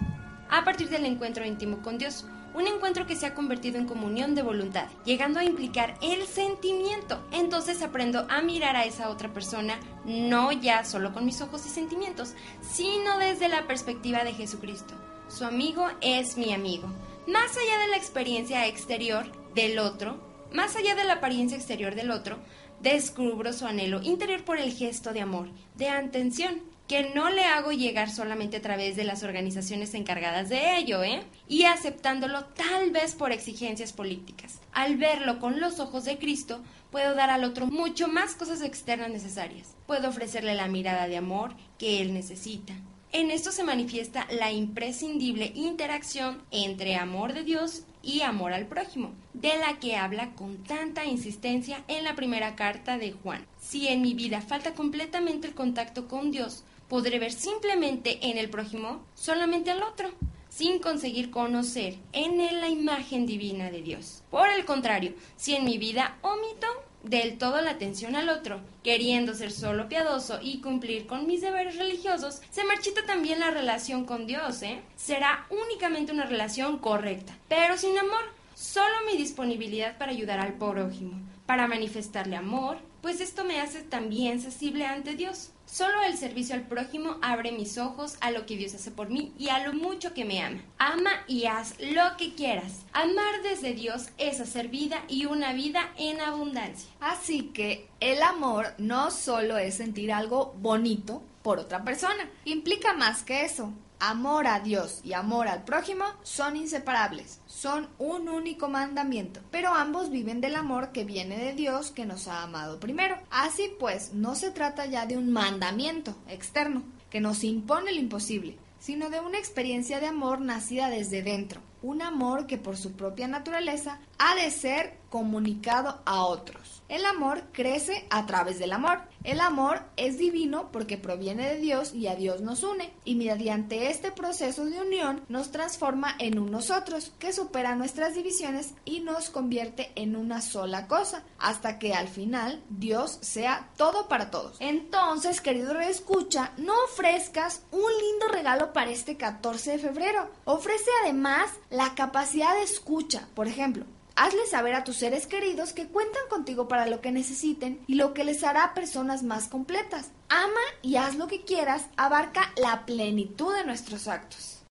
a 0.49 0.65
partir 0.65 0.89
del 0.89 1.05
encuentro 1.05 1.45
íntimo 1.45 1.81
con 1.81 1.97
Dios. 1.97 2.25
Un 2.53 2.67
encuentro 2.67 3.07
que 3.07 3.15
se 3.15 3.27
ha 3.27 3.33
convertido 3.33 3.77
en 3.77 3.87
comunión 3.87 4.35
de 4.35 4.41
voluntad, 4.41 4.87
llegando 5.05 5.39
a 5.39 5.45
implicar 5.45 5.97
el 6.01 6.27
sentimiento. 6.27 7.25
Entonces 7.31 7.81
aprendo 7.81 8.27
a 8.29 8.41
mirar 8.41 8.75
a 8.75 8.83
esa 8.83 9.09
otra 9.09 9.31
persona 9.31 9.79
no 10.03 10.51
ya 10.51 10.83
solo 10.83 11.13
con 11.13 11.23
mis 11.23 11.39
ojos 11.39 11.65
y 11.65 11.69
sentimientos, 11.69 12.33
sino 12.59 13.19
desde 13.19 13.47
la 13.47 13.67
perspectiva 13.67 14.25
de 14.25 14.33
Jesucristo. 14.33 14.95
Su 15.29 15.45
amigo 15.45 15.87
es 16.01 16.35
mi 16.35 16.53
amigo. 16.53 16.89
Más 17.25 17.55
allá 17.55 17.79
de 17.79 17.87
la 17.87 17.95
experiencia 17.95 18.67
exterior 18.67 19.31
del 19.55 19.79
otro, 19.79 20.28
más 20.53 20.75
allá 20.75 20.95
de 20.95 21.03
la 21.03 21.13
apariencia 21.13 21.57
exterior 21.57 21.95
del 21.95 22.11
otro, 22.11 22.39
descubro 22.81 23.53
su 23.53 23.65
anhelo 23.65 24.01
interior 24.01 24.43
por 24.43 24.57
el 24.57 24.71
gesto 24.71 25.13
de 25.13 25.21
amor, 25.21 25.49
de 25.75 25.89
atención, 25.89 26.61
que 26.87 27.11
no 27.13 27.29
le 27.29 27.43
hago 27.43 27.71
llegar 27.71 28.09
solamente 28.09 28.57
a 28.57 28.61
través 28.63 28.95
de 28.95 29.03
las 29.03 29.21
organizaciones 29.21 29.93
encargadas 29.93 30.49
de 30.49 30.77
ello, 30.77 31.03
¿eh? 31.03 31.21
Y 31.47 31.65
aceptándolo 31.65 32.45
tal 32.45 32.89
vez 32.89 33.13
por 33.13 33.31
exigencias 33.31 33.93
políticas. 33.93 34.59
Al 34.71 34.97
verlo 34.97 35.37
con 35.37 35.59
los 35.59 35.79
ojos 35.79 36.05
de 36.05 36.17
Cristo, 36.17 36.63
puedo 36.89 37.13
dar 37.13 37.29
al 37.29 37.43
otro 37.43 37.67
mucho 37.67 38.07
más 38.07 38.33
cosas 38.33 38.63
externas 38.63 39.11
necesarias. 39.11 39.75
Puedo 39.85 40.09
ofrecerle 40.09 40.55
la 40.55 40.67
mirada 40.67 41.07
de 41.07 41.17
amor 41.17 41.53
que 41.77 42.01
él 42.01 42.11
necesita. 42.11 42.73
En 43.11 43.29
esto 43.29 43.51
se 43.51 43.63
manifiesta 43.63 44.25
la 44.31 44.51
imprescindible 44.51 45.51
interacción 45.53 46.41
entre 46.49 46.95
amor 46.95 47.33
de 47.33 47.43
Dios 47.43 47.83
y 48.01 48.21
amor 48.21 48.53
al 48.53 48.65
prójimo, 48.65 49.11
de 49.33 49.57
la 49.57 49.79
que 49.79 49.95
habla 49.95 50.31
con 50.35 50.63
tanta 50.63 51.05
insistencia 51.05 51.83
en 51.87 52.03
la 52.03 52.15
primera 52.15 52.55
carta 52.55 52.97
de 52.97 53.11
Juan. 53.11 53.45
Si 53.59 53.87
en 53.87 54.01
mi 54.01 54.13
vida 54.13 54.41
falta 54.41 54.73
completamente 54.73 55.47
el 55.47 55.53
contacto 55.53 56.07
con 56.07 56.31
Dios, 56.31 56.63
podré 56.87 57.19
ver 57.19 57.31
simplemente 57.31 58.19
en 58.29 58.37
el 58.37 58.49
prójimo 58.49 59.03
solamente 59.13 59.71
al 59.71 59.83
otro, 59.83 60.09
sin 60.49 60.79
conseguir 60.79 61.29
conocer 61.29 61.97
en 62.11 62.41
él 62.41 62.59
la 62.59 62.69
imagen 62.69 63.25
divina 63.25 63.69
de 63.69 63.81
Dios. 63.81 64.23
Por 64.31 64.49
el 64.49 64.65
contrario, 64.65 65.13
si 65.37 65.55
en 65.55 65.65
mi 65.65 65.77
vida 65.77 66.17
omito 66.21 66.67
del 67.03 67.37
todo 67.37 67.61
la 67.61 67.71
atención 67.71 68.15
al 68.15 68.29
otro, 68.29 68.59
queriendo 68.83 69.33
ser 69.33 69.51
solo 69.51 69.87
piadoso 69.87 70.39
y 70.41 70.61
cumplir 70.61 71.07
con 71.07 71.27
mis 71.27 71.41
deberes 71.41 71.77
religiosos, 71.77 72.41
se 72.51 72.63
marchita 72.63 73.05
también 73.05 73.39
la 73.39 73.51
relación 73.51 74.05
con 74.05 74.27
Dios, 74.27 74.61
¿eh? 74.63 74.81
Será 74.95 75.47
únicamente 75.49 76.11
una 76.11 76.25
relación 76.25 76.77
correcta, 76.79 77.37
pero 77.47 77.77
sin 77.77 77.97
amor, 77.97 78.23
solo 78.53 78.93
mi 79.09 79.17
disponibilidad 79.17 79.97
para 79.97 80.11
ayudar 80.11 80.39
al 80.39 80.53
prójimo, 80.53 81.13
para 81.45 81.67
manifestarle 81.67 82.35
amor, 82.35 82.77
pues 83.01 83.21
esto 83.21 83.43
me 83.45 83.61
hace 83.61 83.81
también 83.81 84.41
sensible 84.41 84.85
ante 84.85 85.15
Dios. 85.15 85.51
Solo 85.71 86.01
el 86.01 86.17
servicio 86.17 86.55
al 86.55 86.63
prójimo 86.63 87.17
abre 87.21 87.51
mis 87.51 87.77
ojos 87.77 88.17
a 88.21 88.31
lo 88.31 88.47
que 88.47 88.57
Dios 88.57 88.73
hace 88.73 88.89
por 88.89 89.09
mí 89.09 89.33
y 89.37 89.49
a 89.49 89.65
lo 89.65 89.73
mucho 89.73 90.15
que 90.15 90.25
me 90.25 90.41
ama. 90.41 90.63
Ama 90.79 91.11
y 91.27 91.45
haz 91.45 91.75
lo 91.79 92.17
que 92.17 92.33
quieras. 92.33 92.85
Amar 92.91 93.43
desde 93.43 93.73
Dios 93.75 94.07
es 94.17 94.39
hacer 94.39 94.69
vida 94.69 95.03
y 95.07 95.25
una 95.25 95.53
vida 95.53 95.91
en 95.95 96.21
abundancia. 96.21 96.89
Así 96.99 97.51
que 97.53 97.87
el 97.99 98.23
amor 98.23 98.73
no 98.79 99.11
solo 99.11 99.59
es 99.59 99.75
sentir 99.75 100.11
algo 100.11 100.55
bonito 100.57 101.21
por 101.43 101.59
otra 101.59 101.83
persona, 101.83 102.29
implica 102.45 102.93
más 102.93 103.21
que 103.21 103.45
eso. 103.45 103.71
Amor 104.01 104.47
a 104.47 104.61
Dios 104.61 105.01
y 105.03 105.11
amor 105.11 105.49
al 105.49 105.65
prójimo 105.65 106.05
son 106.23 106.55
inseparables, 106.55 107.41
son 107.47 107.89
un 107.97 108.29
único 108.29 108.69
mandamiento, 108.69 109.41
pero 109.51 109.73
ambos 109.73 110.09
viven 110.09 110.39
del 110.39 110.55
amor 110.55 110.93
que 110.93 111.03
viene 111.03 111.37
de 111.37 111.53
Dios 111.53 111.91
que 111.91 112.05
nos 112.05 112.29
ha 112.29 112.43
amado 112.43 112.79
primero. 112.79 113.17
Así 113.29 113.69
pues, 113.77 114.13
no 114.13 114.35
se 114.35 114.51
trata 114.51 114.85
ya 114.85 115.05
de 115.05 115.17
un 115.17 115.31
mandamiento 115.31 116.15
externo 116.29 116.83
que 117.09 117.19
nos 117.19 117.43
impone 117.43 117.91
lo 117.91 117.99
imposible, 117.99 118.57
sino 118.79 119.09
de 119.09 119.19
una 119.19 119.37
experiencia 119.37 119.99
de 119.99 120.07
amor 120.07 120.39
nacida 120.39 120.89
desde 120.89 121.21
dentro, 121.21 121.59
un 121.81 122.01
amor 122.01 122.47
que 122.47 122.57
por 122.57 122.77
su 122.77 122.93
propia 122.93 123.27
naturaleza 123.27 123.99
ha 124.17 124.35
de 124.35 124.49
ser 124.49 124.98
comunicado 125.09 125.99
a 126.05 126.23
otros. 126.23 126.79
El 126.89 127.05
amor 127.05 127.43
crece 127.51 128.07
a 128.09 128.25
través 128.25 128.57
del 128.57 128.73
amor. 128.73 129.01
El 129.23 129.41
amor 129.41 129.83
es 129.95 130.17
divino 130.17 130.71
porque 130.71 130.97
proviene 130.97 131.47
de 131.47 131.59
Dios 131.59 131.93
y 131.93 132.07
a 132.07 132.15
Dios 132.15 132.41
nos 132.41 132.63
une, 132.63 132.91
y 133.05 133.15
mediante 133.15 133.91
este 133.91 134.11
proceso 134.11 134.65
de 134.65 134.81
unión 134.81 135.21
nos 135.29 135.51
transforma 135.51 136.15
en 136.17 136.39
un 136.39 136.49
nosotros 136.49 137.11
que 137.19 137.31
supera 137.31 137.75
nuestras 137.75 138.15
divisiones 138.15 138.73
y 138.85 139.01
nos 139.01 139.29
convierte 139.29 139.91
en 139.95 140.15
una 140.15 140.41
sola 140.41 140.87
cosa, 140.87 141.23
hasta 141.37 141.77
que 141.77 141.93
al 141.93 142.07
final 142.07 142.63
Dios 142.69 143.19
sea 143.21 143.69
todo 143.77 144.07
para 144.07 144.31
todos. 144.31 144.57
Entonces, 144.59 145.41
querido 145.41 145.73
reescucha, 145.73 146.53
no 146.57 146.73
ofrezcas 146.85 147.61
un 147.71 147.81
lindo 147.81 148.29
regalo 148.31 148.73
para 148.73 148.89
este 148.89 149.15
14 149.15 149.71
de 149.71 149.79
febrero. 149.79 150.29
Ofrece 150.45 150.89
además 151.03 151.51
la 151.69 151.93
capacidad 151.93 152.55
de 152.55 152.63
escucha, 152.63 153.27
por 153.35 153.47
ejemplo. 153.47 153.85
Hazle 154.21 154.45
saber 154.47 154.75
a 154.75 154.83
tus 154.83 154.97
seres 154.97 155.27
queridos 155.27 155.71
que 155.71 155.87
cuentan 155.87 156.23
contigo 156.29 156.67
para 156.67 156.85
lo 156.87 156.99
que 156.99 157.09
necesiten 157.09 157.79
y 157.87 157.95
lo 157.95 158.13
que 158.13 158.25
les 158.25 158.43
hará 158.43 158.73
personas 158.73 159.23
más 159.23 159.47
completas. 159.47 160.11
Ama 160.27 160.59
y 160.81 160.97
haz 160.97 161.15
lo 161.15 161.27
que 161.27 161.45
quieras 161.45 161.85
abarca 161.95 162.51
la 162.57 162.85
plenitud 162.85 163.55
de 163.55 163.63
nuestros 163.63 164.09
actos. 164.09 164.65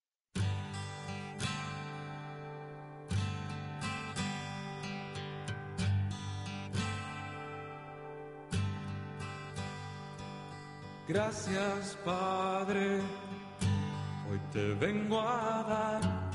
Gracias 11.07 11.97
Padre, 12.05 12.97
hoy 14.29 14.39
te 14.53 14.75
vengo 14.75 15.19
a 15.19 15.63
dar. 15.67 16.28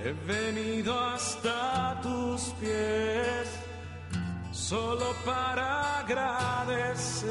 He 0.00 0.12
venido 0.12 0.96
hasta 0.96 2.00
tus 2.00 2.54
pies 2.60 3.48
solo 4.52 5.12
para 5.24 5.98
agradecer, 5.98 7.26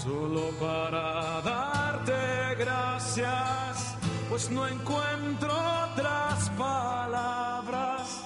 solo 0.00 0.50
para 0.60 1.40
darte 1.40 2.54
gracias, 2.58 3.96
pues 4.28 4.48
no 4.50 4.68
encuentro 4.68 5.52
otras 5.92 6.48
palabras 6.50 8.22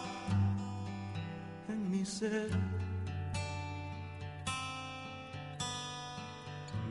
en 1.68 1.90
mi 1.90 2.04
ser. 2.04 2.50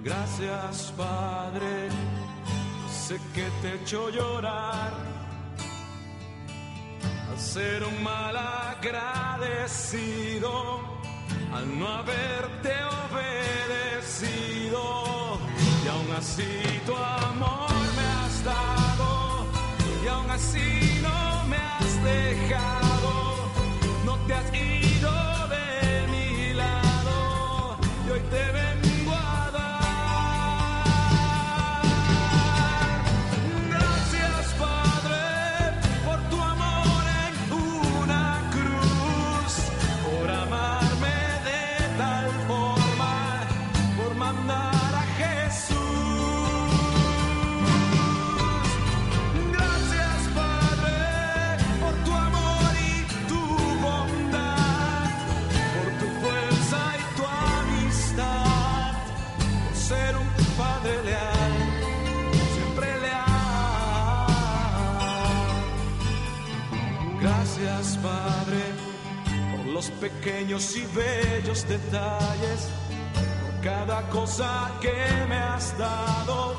Gracias 0.04 0.92
Padre, 0.98 1.90
sé 2.90 3.20
que 3.36 3.48
te 3.62 3.68
he 3.68 3.76
hecho 3.76 4.10
llorar 4.10 5.22
al 7.32 7.40
ser 7.40 7.84
un 7.84 8.04
mal 8.04 8.36
agradecido, 8.36 10.52
al 11.54 11.80
no 11.80 11.88
haberte 11.88 12.74
obedecido. 13.10 14.82
Y 15.84 15.88
aún 15.88 16.12
así 16.18 16.82
tu 16.86 16.96
amor 16.96 17.72
me 17.98 18.04
has 18.20 18.44
dado, 18.44 19.46
y 20.04 20.08
aún 20.08 20.30
así 20.30 21.00
no 21.02 21.44
me 21.48 21.58
has 21.58 22.04
dejado, 22.04 22.91
pequeños 70.02 70.76
y 70.76 70.84
bellos 70.96 71.68
detalles, 71.68 72.70
por 73.44 73.62
cada 73.62 74.02
cosa 74.10 74.72
que 74.82 74.92
me 75.30 75.38
has 75.38 75.78
dado, 75.78 76.56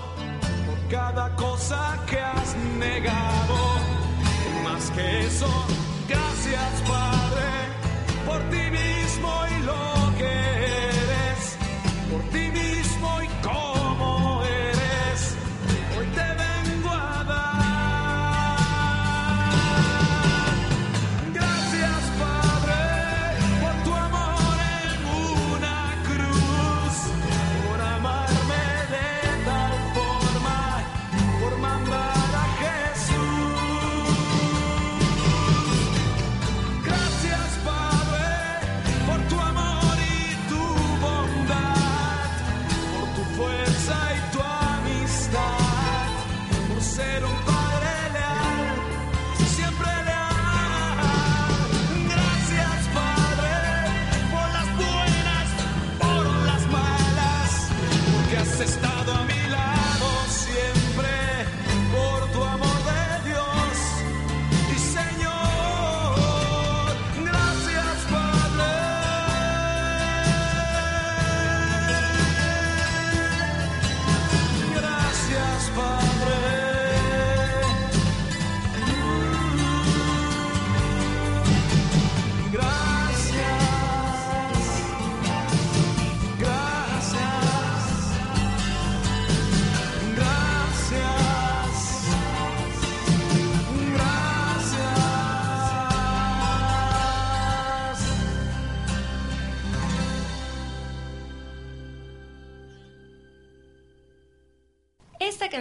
por 0.64 0.88
cada 0.88 1.34
cosa 1.34 1.98
que 2.06 2.20
has 2.20 2.54
negado. 2.78 3.58
Más 4.62 4.90
que 4.92 5.26
eso, 5.26 5.50
gracias 6.08 6.72
Padre 6.86 7.48
por 8.26 8.40
ti 8.50 8.64
mismo 8.70 9.30
y 9.54 9.62
lo 9.64 10.16
que 10.18 10.34
eres, 11.00 11.58
por 12.10 12.22
ti 12.30 12.48
mismo 12.50 12.91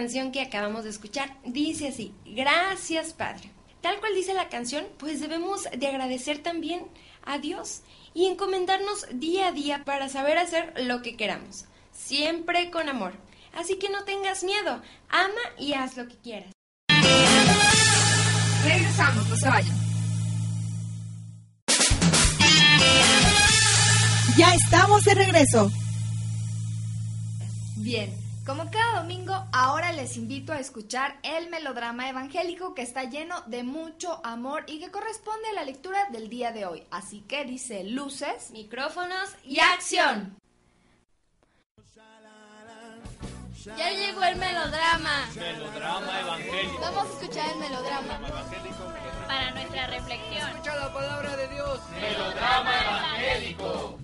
canción 0.02 0.32
que 0.32 0.40
acabamos 0.40 0.82
de 0.82 0.90
escuchar 0.90 1.36
dice 1.44 1.86
así, 1.86 2.12
gracias 2.26 3.12
Padre. 3.12 3.52
Tal 3.82 4.00
cual 4.00 4.16
dice 4.16 4.34
la 4.34 4.48
canción, 4.48 4.84
pues 4.98 5.20
debemos 5.20 5.68
de 5.72 5.86
agradecer 5.86 6.42
también 6.42 6.88
a 7.24 7.38
Dios 7.38 7.82
y 8.12 8.26
encomendarnos 8.26 9.06
día 9.12 9.46
a 9.46 9.52
día 9.52 9.84
para 9.84 10.08
saber 10.08 10.38
hacer 10.38 10.74
lo 10.76 11.02
que 11.02 11.16
queramos, 11.16 11.66
siempre 11.92 12.72
con 12.72 12.88
amor. 12.88 13.12
Así 13.54 13.78
que 13.78 13.90
no 13.90 14.02
tengas 14.02 14.42
miedo, 14.42 14.82
ama 15.08 15.40
y 15.56 15.74
haz 15.74 15.96
lo 15.96 16.08
que 16.08 16.16
quieras. 16.16 16.50
Regresamos, 18.64 19.28
no 19.28 19.36
se 19.36 19.48
vayan. 19.48 19.76
Ya 24.36 24.52
estamos 24.52 25.04
de 25.04 25.14
regreso. 25.14 25.70
Bien, 27.76 28.21
como 28.44 28.70
cada 28.70 29.00
domingo, 29.00 29.46
ahora 29.52 29.92
les 29.92 30.16
invito 30.16 30.52
a 30.52 30.58
escuchar 30.58 31.18
el 31.22 31.48
melodrama 31.48 32.08
evangélico 32.08 32.74
que 32.74 32.82
está 32.82 33.04
lleno 33.04 33.40
de 33.46 33.62
mucho 33.62 34.20
amor 34.24 34.64
y 34.66 34.80
que 34.80 34.90
corresponde 34.90 35.48
a 35.50 35.54
la 35.54 35.64
lectura 35.64 36.08
del 36.10 36.28
día 36.28 36.50
de 36.52 36.66
hoy. 36.66 36.82
Así 36.90 37.20
que 37.20 37.44
dice 37.44 37.84
luces, 37.84 38.50
Micrófonos 38.50 39.30
y 39.44 39.60
acción. 39.60 40.36
Ya 43.64 43.90
llegó 43.90 44.24
el 44.24 44.36
melodrama. 44.36 45.28
Melodrama 45.36 46.20
evangélico. 46.20 46.80
Vamos 46.80 47.06
a 47.06 47.12
escuchar 47.12 47.48
el 47.52 47.58
melodrama. 47.58 48.20
Para 49.28 49.50
nuestra 49.52 49.86
reflexión. 49.86 50.48
Escucha 50.50 50.76
la 50.76 50.92
palabra 50.92 51.36
de 51.36 51.48
Dios. 51.48 51.80
Melodrama 52.00 52.80
evangélico. 52.82 53.98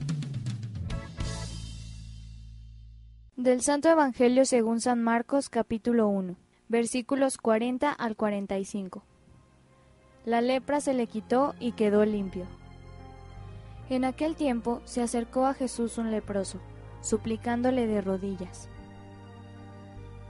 Del 3.38 3.62
Santo 3.62 3.88
Evangelio 3.88 4.44
según 4.44 4.80
San 4.80 5.00
Marcos 5.00 5.48
capítulo 5.48 6.08
1, 6.08 6.34
versículos 6.68 7.38
40 7.38 7.92
al 7.92 8.16
45. 8.16 9.04
La 10.24 10.40
lepra 10.40 10.80
se 10.80 10.92
le 10.92 11.06
quitó 11.06 11.54
y 11.60 11.70
quedó 11.70 12.04
limpio. 12.04 12.46
En 13.90 14.04
aquel 14.04 14.34
tiempo 14.34 14.82
se 14.86 15.02
acercó 15.02 15.46
a 15.46 15.54
Jesús 15.54 15.98
un 15.98 16.10
leproso, 16.10 16.58
suplicándole 17.00 17.86
de 17.86 18.00
rodillas. 18.00 18.68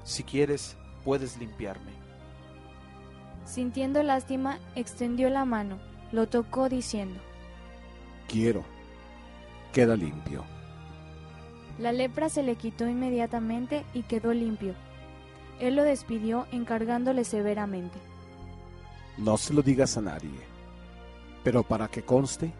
Si 0.04 0.22
quieres, 0.22 0.76
puedes 1.02 1.38
limpiarme. 1.38 1.92
Sintiendo 3.46 4.02
lástima, 4.02 4.58
extendió 4.74 5.30
la 5.30 5.46
mano, 5.46 5.78
lo 6.12 6.28
tocó 6.28 6.68
diciendo, 6.68 7.18
Quiero. 8.26 8.64
Queda 9.72 9.96
limpio. 9.96 10.57
La 11.78 11.92
lepra 11.92 12.28
se 12.28 12.42
le 12.42 12.56
quitó 12.56 12.88
inmediatamente 12.88 13.84
y 13.94 14.02
quedó 14.02 14.32
limpio. 14.32 14.74
Él 15.60 15.76
lo 15.76 15.84
despidió 15.84 16.46
encargándole 16.50 17.24
severamente. 17.24 17.98
No 19.16 19.36
se 19.36 19.54
lo 19.54 19.62
digas 19.62 19.96
a 19.96 20.00
nadie, 20.00 20.40
pero 21.44 21.62
para 21.62 21.88
que 21.88 22.02
conste, 22.02 22.52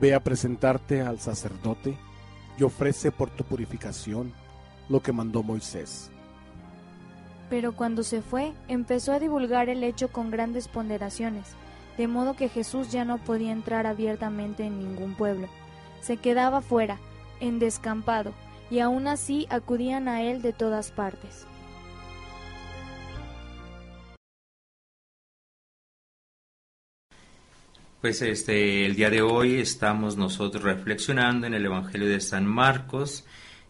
ve 0.00 0.14
a 0.14 0.20
presentarte 0.20 1.00
al 1.00 1.18
sacerdote 1.18 1.96
y 2.58 2.62
ofrece 2.62 3.12
por 3.12 3.30
tu 3.30 3.44
purificación 3.44 4.32
lo 4.88 5.02
que 5.02 5.12
mandó 5.12 5.42
Moisés. 5.42 6.10
Pero 7.50 7.74
cuando 7.74 8.02
se 8.02 8.22
fue, 8.22 8.52
empezó 8.68 9.12
a 9.12 9.20
divulgar 9.20 9.68
el 9.68 9.84
hecho 9.84 10.08
con 10.08 10.30
grandes 10.30 10.68
ponderaciones, 10.68 11.54
de 11.96 12.08
modo 12.08 12.34
que 12.34 12.48
Jesús 12.48 12.90
ya 12.90 13.04
no 13.04 13.18
podía 13.18 13.52
entrar 13.52 13.86
abiertamente 13.86 14.64
en 14.64 14.78
ningún 14.78 15.14
pueblo. 15.14 15.48
Se 16.00 16.16
quedaba 16.16 16.60
fuera, 16.60 16.98
en 17.40 17.58
descampado, 17.58 18.34
y 18.70 18.80
aún 18.80 19.06
así 19.06 19.46
acudían 19.50 20.08
a 20.08 20.22
él 20.22 20.42
de 20.42 20.52
todas 20.52 20.90
partes. 20.90 21.46
Pues 28.00 28.22
este 28.22 28.86
el 28.86 28.94
día 28.94 29.10
de 29.10 29.22
hoy 29.22 29.56
estamos 29.56 30.16
nosotros 30.16 30.62
reflexionando 30.62 31.46
en 31.46 31.54
el 31.54 31.64
Evangelio 31.64 32.08
de 32.08 32.20
San 32.20 32.46
Marcos 32.46 33.24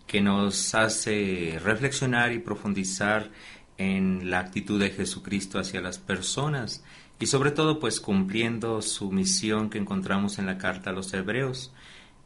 que 0.06 0.20
nos 0.20 0.74
hace 0.74 1.58
reflexionar 1.62 2.32
y 2.32 2.38
profundizar 2.38 3.30
en 3.78 4.28
la 4.30 4.40
actitud 4.40 4.80
de 4.80 4.90
Jesucristo 4.90 5.58
hacia 5.58 5.80
las 5.80 5.98
personas 5.98 6.84
y 7.18 7.26
sobre 7.26 7.50
todo 7.50 7.78
pues 7.78 8.00
cumpliendo 8.00 8.82
su 8.82 9.10
misión 9.10 9.70
que 9.70 9.78
encontramos 9.78 10.38
en 10.38 10.46
la 10.46 10.58
carta 10.58 10.90
a 10.90 10.92
los 10.92 11.14
hebreos 11.14 11.72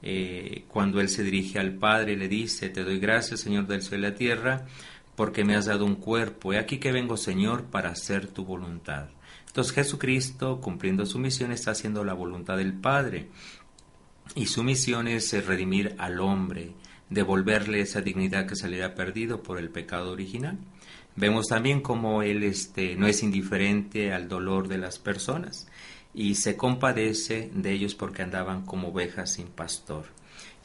eh, 0.02 0.64
cuando 0.68 1.00
él 1.00 1.08
se 1.08 1.22
dirige 1.22 1.58
al 1.58 1.74
Padre 1.74 2.16
le 2.16 2.28
dice 2.28 2.70
te 2.70 2.84
doy 2.84 2.98
gracias 2.98 3.40
Señor 3.40 3.66
del 3.66 3.82
cielo 3.82 4.06
y 4.06 4.10
la 4.10 4.16
tierra 4.16 4.66
porque 5.14 5.44
me 5.44 5.54
has 5.54 5.66
dado 5.66 5.84
un 5.84 5.96
cuerpo. 5.96 6.52
He 6.52 6.58
aquí 6.58 6.78
que 6.78 6.92
vengo 6.92 7.16
Señor 7.16 7.64
para 7.64 7.90
hacer 7.90 8.26
tu 8.26 8.44
voluntad. 8.44 9.08
Entonces 9.46 9.74
Jesucristo 9.74 10.60
cumpliendo 10.60 11.04
su 11.04 11.18
misión 11.18 11.52
está 11.52 11.72
haciendo 11.72 12.04
la 12.04 12.14
voluntad 12.14 12.56
del 12.56 12.72
Padre. 12.72 13.28
Y 14.34 14.46
su 14.46 14.62
misión 14.62 15.08
es 15.08 15.32
eh, 15.34 15.42
redimir 15.42 15.94
al 15.98 16.20
hombre 16.20 16.72
devolverle 17.10 17.80
esa 17.80 18.00
dignidad 18.00 18.46
que 18.46 18.56
se 18.56 18.68
le 18.68 18.76
había 18.76 18.94
perdido 18.94 19.42
por 19.42 19.58
el 19.58 19.68
pecado 19.68 20.12
original. 20.12 20.56
Vemos 21.16 21.48
también 21.48 21.80
cómo 21.80 22.22
él 22.22 22.44
este, 22.44 22.94
no 22.94 23.08
es 23.08 23.22
indiferente 23.22 24.12
al 24.12 24.28
dolor 24.28 24.68
de 24.68 24.78
las 24.78 24.98
personas 24.98 25.66
y 26.14 26.34
se 26.34 26.56
compadece 26.56 27.50
de 27.54 27.72
ellos 27.72 27.94
porque 27.94 28.22
andaban 28.22 28.64
como 28.64 28.88
ovejas 28.88 29.34
sin 29.34 29.48
pastor. 29.48 30.06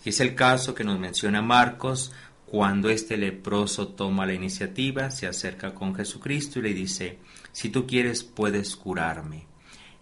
Y 0.03 0.09
es 0.09 0.19
el 0.19 0.35
caso 0.35 0.75
que 0.75 0.83
nos 0.83 0.99
menciona 0.99 1.41
Marcos 1.41 2.11
cuando 2.45 2.89
este 2.89 3.17
leproso 3.17 3.89
toma 3.89 4.25
la 4.25 4.33
iniciativa, 4.33 5.11
se 5.11 5.27
acerca 5.27 5.73
con 5.73 5.95
Jesucristo 5.95 6.59
y 6.59 6.63
le 6.63 6.73
dice, 6.73 7.17
si 7.51 7.69
tú 7.69 7.87
quieres 7.87 8.23
puedes 8.23 8.75
curarme. 8.75 9.47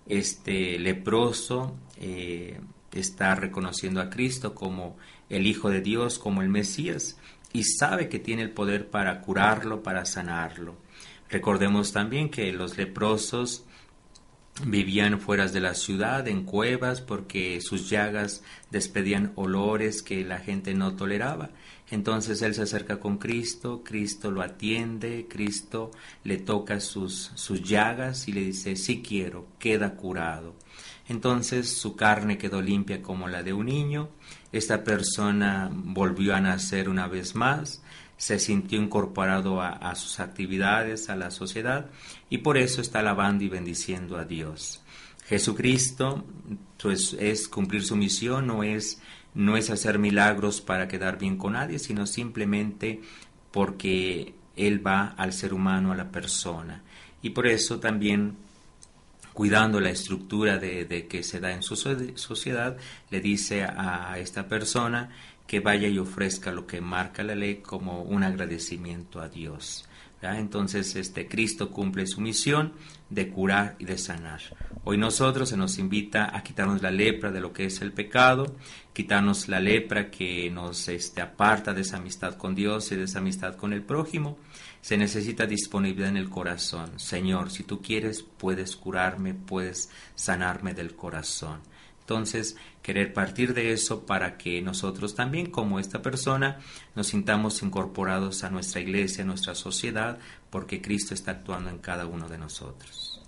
Este 0.06 0.78
leproso 0.78 1.78
eh, 1.98 2.60
está 2.92 3.36
reconociendo 3.36 4.02
a 4.02 4.10
Cristo 4.10 4.54
como 4.54 4.98
el 5.30 5.48
Hijo 5.48 5.70
de 5.70 5.82
Dios, 5.82 6.20
como 6.20 6.42
el 6.42 6.50
Mesías, 6.50 7.18
y 7.54 7.64
sabe 7.64 8.10
que 8.10 8.20
tiene 8.20 8.42
el 8.42 8.52
poder 8.52 8.90
para 8.90 9.22
curarlo, 9.22 9.82
para 9.82 10.06
sanarlo. 10.06 10.76
Recordemos 11.30 11.94
también 11.94 12.30
que 12.30 12.52
los 12.52 12.78
leprosos 12.78 13.66
vivían 14.66 15.20
fuera 15.20 15.48
de 15.48 15.60
la 15.60 15.74
ciudad, 15.74 16.28
en 16.28 16.44
cuevas, 16.44 17.02
porque 17.02 17.60
sus 17.62 17.90
llagas 17.90 18.44
despedían 18.72 19.32
olores 19.36 20.04
que 20.04 20.24
la 20.24 20.38
gente 20.40 20.74
no 20.74 20.96
toleraba. 20.96 21.50
Entonces 21.90 22.42
él 22.42 22.54
se 22.56 22.64
acerca 22.64 23.00
con 23.00 23.18
Cristo, 23.18 23.84
Cristo 23.84 24.32
lo 24.32 24.42
atiende, 24.42 25.28
Cristo 25.30 25.92
le 26.24 26.38
toca 26.38 26.80
sus, 26.80 27.32
sus 27.36 27.62
llagas 27.62 28.28
y 28.28 28.34
le 28.34 28.42
dice, 28.42 28.76
sí 28.76 29.02
quiero, 29.02 29.48
queda 29.60 29.96
curado. 29.96 30.56
Entonces 31.10 31.70
su 31.70 31.96
carne 31.96 32.38
quedó 32.38 32.62
limpia 32.62 33.02
como 33.02 33.28
la 33.28 33.44
de 33.44 33.54
un 33.54 33.66
niño, 33.66 34.10
esta 34.52 34.84
persona 34.84 35.70
volvió 35.72 36.36
a 36.36 36.42
nacer 36.42 36.88
una 36.88 37.08
vez 37.08 37.36
más, 37.36 37.84
se 38.24 38.40
sintió 38.40 38.82
incorporado 38.82 39.62
a, 39.62 39.94
sus 39.96 40.22
actividades, 40.22 41.10
a 41.10 41.18
la 41.18 41.30
sociedad, 41.30 41.88
y 42.30 42.38
por 42.38 42.58
eso 42.58 42.80
está 42.80 43.00
alabando 43.00 43.44
y 43.44 43.50
bendiciendo 43.50 44.16
a 44.16 44.24
Dios. 44.24 44.82
Jesucristo 45.26 46.24
pues, 46.82 47.18
es 47.20 47.50
cumplir 47.50 47.84
su 47.84 47.98
misión, 47.98 48.48
no 48.48 48.64
es, 48.64 49.02
no 49.34 49.58
es 49.58 49.70
hacer 49.70 50.00
milagros 50.00 50.62
para 50.62 50.88
quedar 50.88 51.20
bien 51.20 51.38
con 51.38 51.52
nadie, 51.52 51.80
sino 51.80 52.08
simplemente 52.08 53.02
porque 53.52 54.34
Él 54.56 54.88
va 54.88 55.08
al 55.18 55.34
ser 55.34 55.54
humano, 55.54 55.92
a 55.92 55.98
la 55.98 56.10
persona. 56.10 56.82
Y 57.22 57.32
por 57.32 57.46
eso 57.46 57.82
también 57.82 58.38
cuidando 59.34 59.82
la 59.82 59.90
estructura 59.90 60.60
de, 60.60 61.08
que 61.10 61.24
se 61.24 61.42
da 61.42 61.52
en 61.52 61.62
su 61.62 61.76
sociedad, 61.76 62.78
le 63.10 63.20
dice 63.20 63.64
a 63.64 64.18
esta 64.18 64.48
persona 64.48 65.10
que 65.48 65.60
vaya 65.60 65.88
y 65.88 66.00
ofrezca 66.00 66.52
lo 66.52 66.66
que 66.66 66.82
marca 66.82 67.24
la 67.24 67.36
ley 67.36 67.58
como 67.58 68.04
un 68.04 68.24
agradecimiento 68.24 69.20
a 69.20 69.30
Dios. 69.30 69.88
Entonces, 70.22 70.96
este 70.96 71.28
Cristo 71.28 71.70
cumple 71.70 72.08
su 72.08 72.22
misión 72.22 72.74
de 73.10 73.30
curar 73.30 73.76
y 73.78 73.86
de 73.86 73.98
sanar. 73.98 74.42
Hoy 74.86 74.98
nosotros 74.98 75.50
se 75.50 75.58
nos 75.58 75.78
invita 75.78 76.36
a 76.36 76.44
quitarnos 76.44 76.82
la 76.82 76.92
lepra 76.92 77.30
de 77.30 77.42
lo 77.42 77.52
que 77.52 77.66
es 77.66 77.82
el 77.82 77.92
pecado, 77.92 78.56
quitarnos 78.94 79.50
la 79.50 79.60
lepra 79.60 80.10
que 80.10 80.50
nos 80.50 80.88
este, 80.88 81.22
aparta 81.22 81.74
de 81.74 81.82
esa 81.82 81.98
amistad 81.98 82.36
con 82.36 82.56
Dios 82.56 82.90
y 82.92 82.96
de 82.96 83.04
esa 83.04 83.20
amistad 83.20 83.56
con 83.56 83.74
el 83.74 83.84
prójimo 83.84 84.38
se 84.84 84.98
necesita 84.98 85.46
disponibilidad 85.46 86.10
en 86.10 86.18
el 86.18 86.30
corazón. 86.30 87.00
Señor, 87.00 87.52
si 87.52 87.64
tú 87.64 87.82
quieres, 87.82 88.22
puedes 88.22 88.76
curarme, 88.76 89.34
puedes 89.34 89.90
sanarme 90.14 90.74
del 90.74 90.94
corazón. 90.96 91.62
Entonces, 92.02 92.58
querer 92.84 93.14
partir 93.14 93.56
de 93.56 93.72
eso 93.72 94.06
para 94.06 94.38
que 94.38 94.62
nosotros 94.62 95.16
también, 95.16 95.50
como 95.50 95.80
esta 95.80 96.04
persona, 96.04 96.60
nos 96.96 97.08
sintamos 97.08 97.64
incorporados 97.64 98.44
a 98.44 98.52
nuestra 98.52 98.82
iglesia, 98.82 99.24
a 99.24 99.28
nuestra 99.28 99.56
sociedad, 99.56 100.20
porque 100.52 100.82
Cristo 100.82 101.16
está 101.16 101.32
actuando 101.32 101.72
en 101.72 101.80
cada 101.80 102.06
uno 102.06 102.30
de 102.30 102.38
nosotros. 102.38 103.22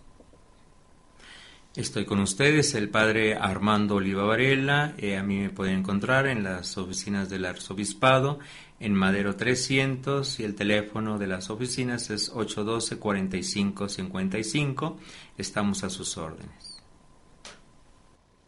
Estoy 1.75 2.05
con 2.05 2.19
ustedes, 2.19 2.75
el 2.75 2.89
padre 2.89 3.35
Armando 3.35 3.95
Oliva 3.95 4.23
Varela. 4.23 4.93
Eh, 4.97 5.17
a 5.17 5.23
mí 5.23 5.39
me 5.39 5.49
pueden 5.49 5.79
encontrar 5.79 6.25
en 6.27 6.41
las 6.41 6.77
oficinas 6.77 7.29
del 7.29 7.43
arzobispado 7.43 8.39
en 8.79 8.93
Madero 8.93 9.35
300 9.35 10.39
y 10.39 10.45
el 10.45 10.55
teléfono 10.55 11.17
de 11.17 11.27
las 11.27 11.49
oficinas 11.49 12.11
es 12.11 12.33
812-4555. 12.33 14.95
Estamos 15.37 15.83
a 15.83 15.89
sus 15.89 16.15
órdenes. 16.17 16.74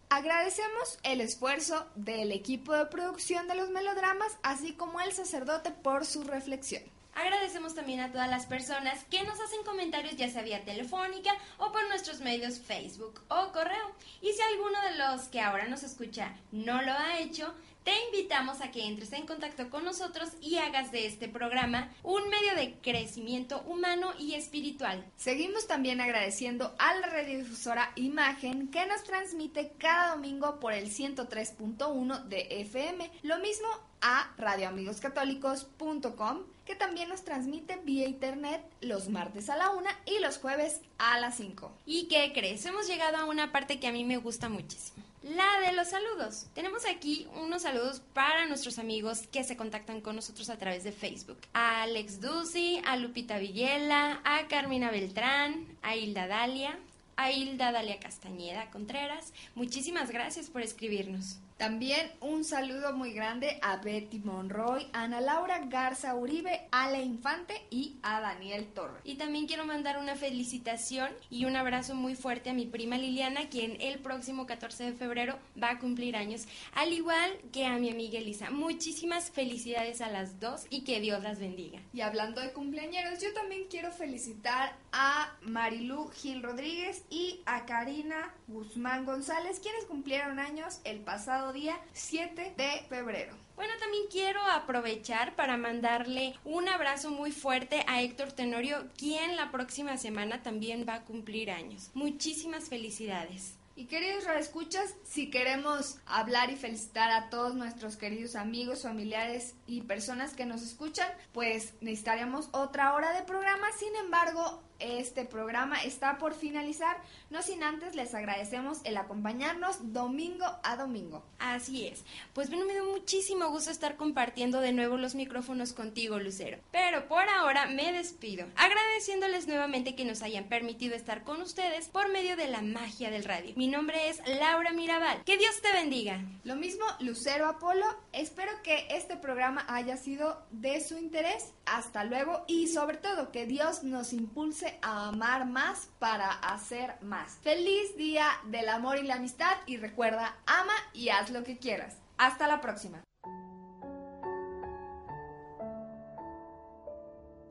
Agradecemos 0.10 1.00
el 1.04 1.20
esfuerzo 1.20 1.86
del 1.96 2.32
equipo 2.32 2.74
de 2.74 2.86
producción 2.86 3.50
de 3.50 3.56
los 3.56 3.70
melodramas, 3.72 4.38
así 4.42 4.72
como 4.72 5.02
el 5.02 5.12
sacerdote 5.12 5.72
por 5.72 6.06
su 6.06 6.24
reflexión. 6.24 6.82
Agradecemos 7.14 7.76
también 7.76 8.00
a 8.00 8.12
todas 8.12 8.30
las 8.30 8.46
personas 8.46 9.04
que 9.06 9.24
nos 9.24 9.40
hacen 9.42 9.64
comentarios 9.66 10.16
ya 10.16 10.30
sea 10.30 10.44
vía 10.44 10.64
telefónica 10.64 11.32
o 11.58 11.74
por 11.74 11.86
nuestros 11.90 12.22
medios 12.22 12.60
Facebook 12.60 13.22
o 13.28 13.52
correo. 13.52 13.92
Y 14.22 14.32
si 14.32 14.42
alguno 14.42 14.80
de 14.84 14.98
los 14.98 15.28
que 15.28 15.42
ahora 15.42 15.68
nos 15.68 15.84
escucha 15.84 16.34
no 16.54 16.82
lo 16.84 16.94
ha 16.94 17.20
hecho, 17.20 17.54
te 17.88 17.94
invitamos 18.08 18.60
a 18.60 18.70
que 18.70 18.86
entres 18.86 19.14
en 19.14 19.26
contacto 19.26 19.70
con 19.70 19.86
nosotros 19.86 20.32
y 20.42 20.58
hagas 20.58 20.92
de 20.92 21.06
este 21.06 21.30
programa 21.30 21.90
un 22.04 22.28
medio 22.28 22.54
de 22.58 22.74
crecimiento 22.82 23.62
humano 23.62 24.12
y 24.20 24.34
espiritual. 24.34 25.06
Seguimos 25.16 25.68
también 25.68 26.02
agradeciendo 26.02 26.76
a 26.80 26.96
la 26.96 27.08
radiodifusora 27.08 27.94
Imagen 27.96 28.68
que 28.72 28.86
nos 28.88 29.06
transmite 29.06 29.72
cada 29.78 30.16
domingo 30.16 30.60
por 30.60 30.74
el 30.74 30.92
103.1 30.92 32.26
de 32.26 32.60
FM. 32.60 33.10
Lo 33.24 33.40
mismo 33.40 33.70
a 34.02 34.34
radioamigoscatólicos.com 34.38 36.40
que 36.66 36.76
también 36.76 37.08
nos 37.08 37.24
transmite 37.24 37.80
vía 37.86 38.06
internet 38.06 38.62
los 38.82 39.08
martes 39.08 39.50
a 39.50 39.56
la 39.56 39.72
1 39.72 39.90
y 40.06 40.20
los 40.20 40.40
jueves 40.40 40.82
a 40.98 41.22
las 41.22 41.38
5. 41.38 41.72
¿Y 41.86 42.10
qué 42.10 42.34
crees? 42.34 42.66
Hemos 42.66 42.90
llegado 42.90 43.16
a 43.16 43.24
una 43.24 43.54
parte 43.54 43.80
que 43.80 43.88
a 43.88 43.94
mí 43.94 44.04
me 44.04 44.18
gusta 44.18 44.50
muchísimo. 44.50 45.07
La 45.24 45.60
de 45.66 45.74
los 45.74 45.90
saludos. 45.90 46.46
Tenemos 46.54 46.86
aquí 46.86 47.28
unos 47.36 47.64
saludos 47.64 48.02
para 48.14 48.46
nuestros 48.46 48.78
amigos 48.78 49.28
que 49.32 49.44
se 49.44 49.58
contactan 49.58 50.00
con 50.00 50.16
nosotros 50.16 50.50
a 50.50 50.58
través 50.58 50.84
de 50.84 50.92
Facebook. 50.92 51.40
A 51.54 51.82
Alex 51.84 52.22
Dusi, 52.22 52.80
a 52.86 52.98
Lupita 52.98 53.40
Villela, 53.40 54.22
a 54.24 54.48
Carmina 54.48 54.92
Beltrán, 54.92 55.66
a 55.82 55.96
Hilda 55.96 56.28
Dalia, 56.28 56.78
a 57.16 57.32
Hilda 57.32 57.72
Dalia 57.72 58.00
Castañeda 58.00 58.70
Contreras. 58.70 59.34
Muchísimas 59.56 60.12
gracias 60.12 60.52
por 60.52 60.62
escribirnos. 60.62 61.40
También 61.58 62.12
un 62.22 62.44
saludo 62.44 62.94
muy 62.94 63.14
grande 63.14 63.58
a 63.64 63.78
Betty 63.78 64.20
Monroy, 64.20 64.86
Ana 64.94 65.20
Laura 65.22 65.66
Garza 65.66 66.14
Uribe, 66.14 66.68
Ale 66.72 67.02
Infante 67.02 67.66
y 67.72 67.98
a 68.04 68.22
Daniel 68.22 68.68
Torre. 68.76 69.00
Y 69.04 69.16
también 69.16 69.48
quiero 69.48 69.66
mandar 69.66 69.98
una 69.98 70.16
felicitación 70.16 71.10
y 71.32 71.46
un 71.46 71.56
abrazo 71.56 71.96
muy 71.96 72.14
fuerte 72.14 72.52
a 72.52 72.54
mi 72.54 72.68
prima 72.68 73.00
Liliana, 73.00 73.50
quien 73.50 73.82
el 73.82 73.98
próximo 73.98 74.46
14 74.46 74.84
de 74.84 74.94
febrero 74.94 75.40
va 75.62 75.72
a 75.72 75.80
cumplir 75.80 76.16
años, 76.16 76.46
al 76.76 76.94
igual 76.94 77.32
que 77.52 77.66
a 77.66 77.80
mi 77.80 77.90
amiga 77.90 78.20
Elisa. 78.20 78.52
Muchísimas 78.52 79.32
felicidades 79.32 80.02
a 80.02 80.12
las 80.12 80.40
dos 80.40 80.68
y 80.70 80.84
que 80.84 81.02
Dios 81.02 81.24
las 81.24 81.40
bendiga. 81.40 81.80
Y 81.92 82.02
hablando 82.02 82.40
de 82.40 82.54
cumpleaños, 82.54 83.20
yo 83.20 83.34
también 83.34 83.64
quiero 83.68 83.92
felicitar 83.92 84.76
a 84.92 85.36
Marilú 85.42 86.10
Gil 86.10 86.44
Rodríguez 86.44 87.04
y 87.10 87.42
a 87.48 87.66
Karina 87.66 88.36
Guzmán 88.48 89.06
González, 89.06 89.60
quienes 89.60 89.86
cumplieron 89.86 90.38
años 90.38 90.82
el 90.84 91.00
pasado 91.00 91.47
día 91.54 91.80
7 91.94 92.54
de 92.58 92.86
febrero. 92.90 93.36
Bueno, 93.56 93.74
también 93.80 94.04
quiero 94.12 94.42
aprovechar 94.42 95.36
para 95.36 95.58
mandarle 95.58 96.36
un 96.46 96.70
abrazo 96.70 97.10
muy 97.10 97.32
fuerte 97.32 97.84
a 97.88 98.02
Héctor 98.02 98.32
Tenorio, 98.32 98.88
quien 98.98 99.36
la 99.36 99.52
próxima 99.52 99.98
semana 99.98 100.44
también 100.44 100.86
va 100.88 100.96
a 100.96 101.06
cumplir 101.06 101.50
años. 101.50 101.90
Muchísimas 101.94 102.70
felicidades. 102.70 103.56
Y 103.78 103.86
queridos 103.86 104.26
escuchas, 104.40 104.96
si 105.04 105.30
queremos 105.30 106.00
hablar 106.08 106.50
y 106.50 106.56
felicitar 106.56 107.12
a 107.12 107.30
todos 107.30 107.54
nuestros 107.54 107.96
queridos 107.96 108.36
amigos, 108.36 108.82
familiares 108.82 109.54
y 109.68 109.82
personas 109.82 110.34
que 110.34 110.48
nos 110.48 110.64
escuchan, 110.64 111.08
pues 111.32 111.76
necesitaríamos 111.80 112.50
otra 112.54 112.96
hora 112.96 113.14
de 113.14 113.22
programa. 113.22 113.68
Sin 113.78 113.96
embargo, 113.98 114.64
este 114.80 115.26
programa 115.26 115.84
está 115.84 116.18
por 116.18 116.34
finalizar, 116.34 116.98
no 117.30 117.42
sin 117.42 117.64
antes 117.64 117.96
les 117.96 118.14
agradecemos 118.14 118.80
el 118.84 118.98
acompañarnos 118.98 119.94
domingo 119.94 120.46
a 120.64 120.76
domingo. 120.76 121.24
Así 121.40 121.88
es. 121.88 122.04
Pues 122.34 122.50
bueno, 122.50 122.66
me 122.66 122.74
dio 122.74 122.86
muchísimo 122.86 123.50
gusto 123.50 123.72
estar 123.72 123.96
compartiendo 123.96 124.60
de 124.62 124.74
nuevo 124.74 124.98
los 124.98 125.16
micrófonos 125.16 125.74
contigo, 125.74 126.20
Lucero. 126.20 126.60
Pero 126.72 127.08
por 127.08 127.28
ahora 127.30 127.68
me 127.68 127.92
despido, 127.92 128.46
agradeciéndoles 128.56 129.48
nuevamente 129.48 129.96
que 129.96 130.06
nos 130.06 130.22
hayan 130.22 130.46
permitido 130.46 130.96
estar 130.96 131.24
con 131.24 131.42
ustedes 131.42 131.88
por 131.88 132.10
medio 132.10 132.36
de 132.36 132.48
la 132.48 132.62
magia 132.62 133.10
del 133.10 133.24
radio. 133.24 133.54
Mi 133.56 133.68
nombre 133.68 134.10
es 134.10 134.22
Laura 134.28 134.72
Mirabal. 134.74 135.24
Que 135.24 135.38
Dios 135.38 135.62
te 135.62 135.72
bendiga. 135.74 136.22
Lo 136.44 136.56
mismo, 136.56 136.86
Lucero 137.00 137.48
Apolo. 137.48 137.86
Espero 138.14 138.52
que 138.64 138.88
este 138.92 139.18
programa 139.18 139.66
haya 139.68 139.98
sido 139.98 140.46
de 140.52 140.82
su 140.82 140.98
interés. 140.98 141.54
Hasta 141.66 142.04
luego 142.04 142.44
y 142.48 142.68
sobre 142.68 142.98
todo 142.98 143.32
que 143.32 143.46
Dios 143.46 143.84
nos 143.84 144.14
impulse 144.14 144.67
a 144.82 145.10
amar 145.10 145.46
más 145.46 145.90
para 146.00 146.32
hacer 146.32 146.96
más. 147.02 147.38
Feliz 147.42 147.96
día 147.98 148.28
del 148.46 148.70
amor 148.70 148.98
y 148.98 149.04
la 149.04 149.16
amistad 149.16 149.58
y 149.66 149.78
recuerda, 149.78 150.36
ama 150.46 150.74
y 150.94 151.10
haz 151.10 151.30
lo 151.30 151.44
que 151.44 151.58
quieras. 151.58 151.98
Hasta 152.18 152.48
la 152.48 152.62
próxima. 152.62 153.02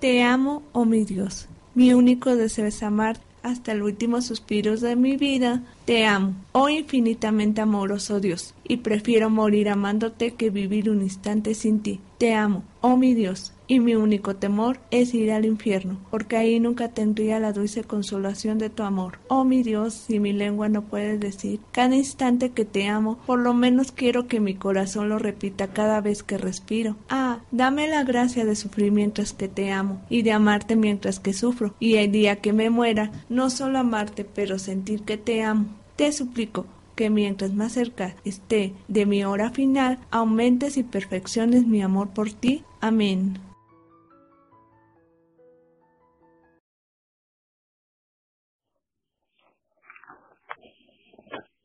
Te 0.01 0.23
amo, 0.23 0.63
oh 0.73 0.85
mi 0.85 1.05
Dios. 1.05 1.49
Mi 1.75 1.95
único 1.95 2.37
deseo 2.37 2.67
es 2.67 2.83
amarte 2.83 3.23
hasta 3.47 3.73
el 3.73 3.83
último 3.83 4.21
suspiro 4.23 4.77
de 4.77 4.97
mi 4.97 5.17
vida. 5.17 5.63
Te 5.85 6.05
amo, 6.05 6.35
oh 6.53 6.69
infinitamente 6.69 7.61
amoroso 7.61 8.19
Dios, 8.19 8.55
y 8.65 8.79
prefiero 8.79 9.31
morir 9.31 9.69
amándote 9.69 10.35
que 10.35 10.51
vivir 10.51 10.91
un 10.91 11.03
instante 11.03 11.55
sin 11.55 11.81
ti. 11.81 12.01
Te 12.19 12.35
amo, 12.35 12.65
oh 12.89 12.97
mi 12.97 13.15
Dios, 13.15 13.53
y 13.67 13.81
mi 13.81 13.97
único 13.97 14.37
temor 14.37 14.79
es 14.93 15.13
ir 15.13 15.33
al 15.33 15.45
infierno, 15.45 15.99
porque 16.09 16.37
ahí 16.37 16.61
nunca 16.61 16.91
tendría 16.91 17.41
la 17.41 17.53
dulce 17.53 17.83
consolación 17.83 18.59
de 18.59 18.71
tu 18.71 18.85
amor. 18.85 19.19
Oh 19.27 19.43
mi 19.43 19.65
Dios, 19.65 19.93
si 19.93 20.21
mi 20.21 20.33
lengua 20.33 20.69
no 20.69 20.83
puede 20.83 21.19
decir 21.19 21.59
cada 21.73 21.97
instante 21.97 22.51
que 22.51 22.65
te 22.65 22.87
amo, 22.87 23.19
por 23.27 23.41
lo 23.41 23.55
menos 23.55 23.91
quiero 23.91 24.29
que 24.29 24.39
mi 24.39 24.55
corazón 24.55 25.09
lo 25.09 25.19
repita 25.19 25.67
cada 25.67 26.01
vez 26.01 26.23
que 26.23 26.39
respiro. 26.39 26.95
Ah, 27.09 27.41
dame 27.51 27.89
la 27.89 28.05
gracia 28.05 28.45
de 28.45 28.55
sufrir 28.55 28.93
mientras 28.93 29.33
que 29.33 29.49
te 29.49 29.73
amo, 29.73 30.01
y 30.09 30.23
de 30.23 30.31
amarte 30.31 30.77
mientras 30.77 31.19
que 31.19 31.33
sufro, 31.33 31.75
y 31.81 31.97
el 31.97 32.13
día 32.13 32.37
que 32.37 32.53
me 32.53 32.71
muera, 32.71 33.11
no 33.29 33.51
solo 33.51 33.81
amarte, 33.81 34.25
pero 34.25 34.61
sentir 34.61 35.03
que 35.03 35.17
te 35.17 35.43
amo. 35.43 35.67
Te 35.97 36.13
suplico, 36.13 36.67
que 36.97 37.11
mientras 37.11 37.53
más 37.53 37.73
cerca 37.73 38.17
esté 38.25 38.73
de 38.89 39.07
mi 39.07 39.23
hora 39.25 39.51
final, 39.51 39.99
aumentes 40.11 40.79
y 40.79 40.83
perfecciones 40.83 41.67
mi 41.67 41.83
amor 41.83 42.09
por 42.09 42.33
ti. 42.33 42.65
Amén. 42.87 43.35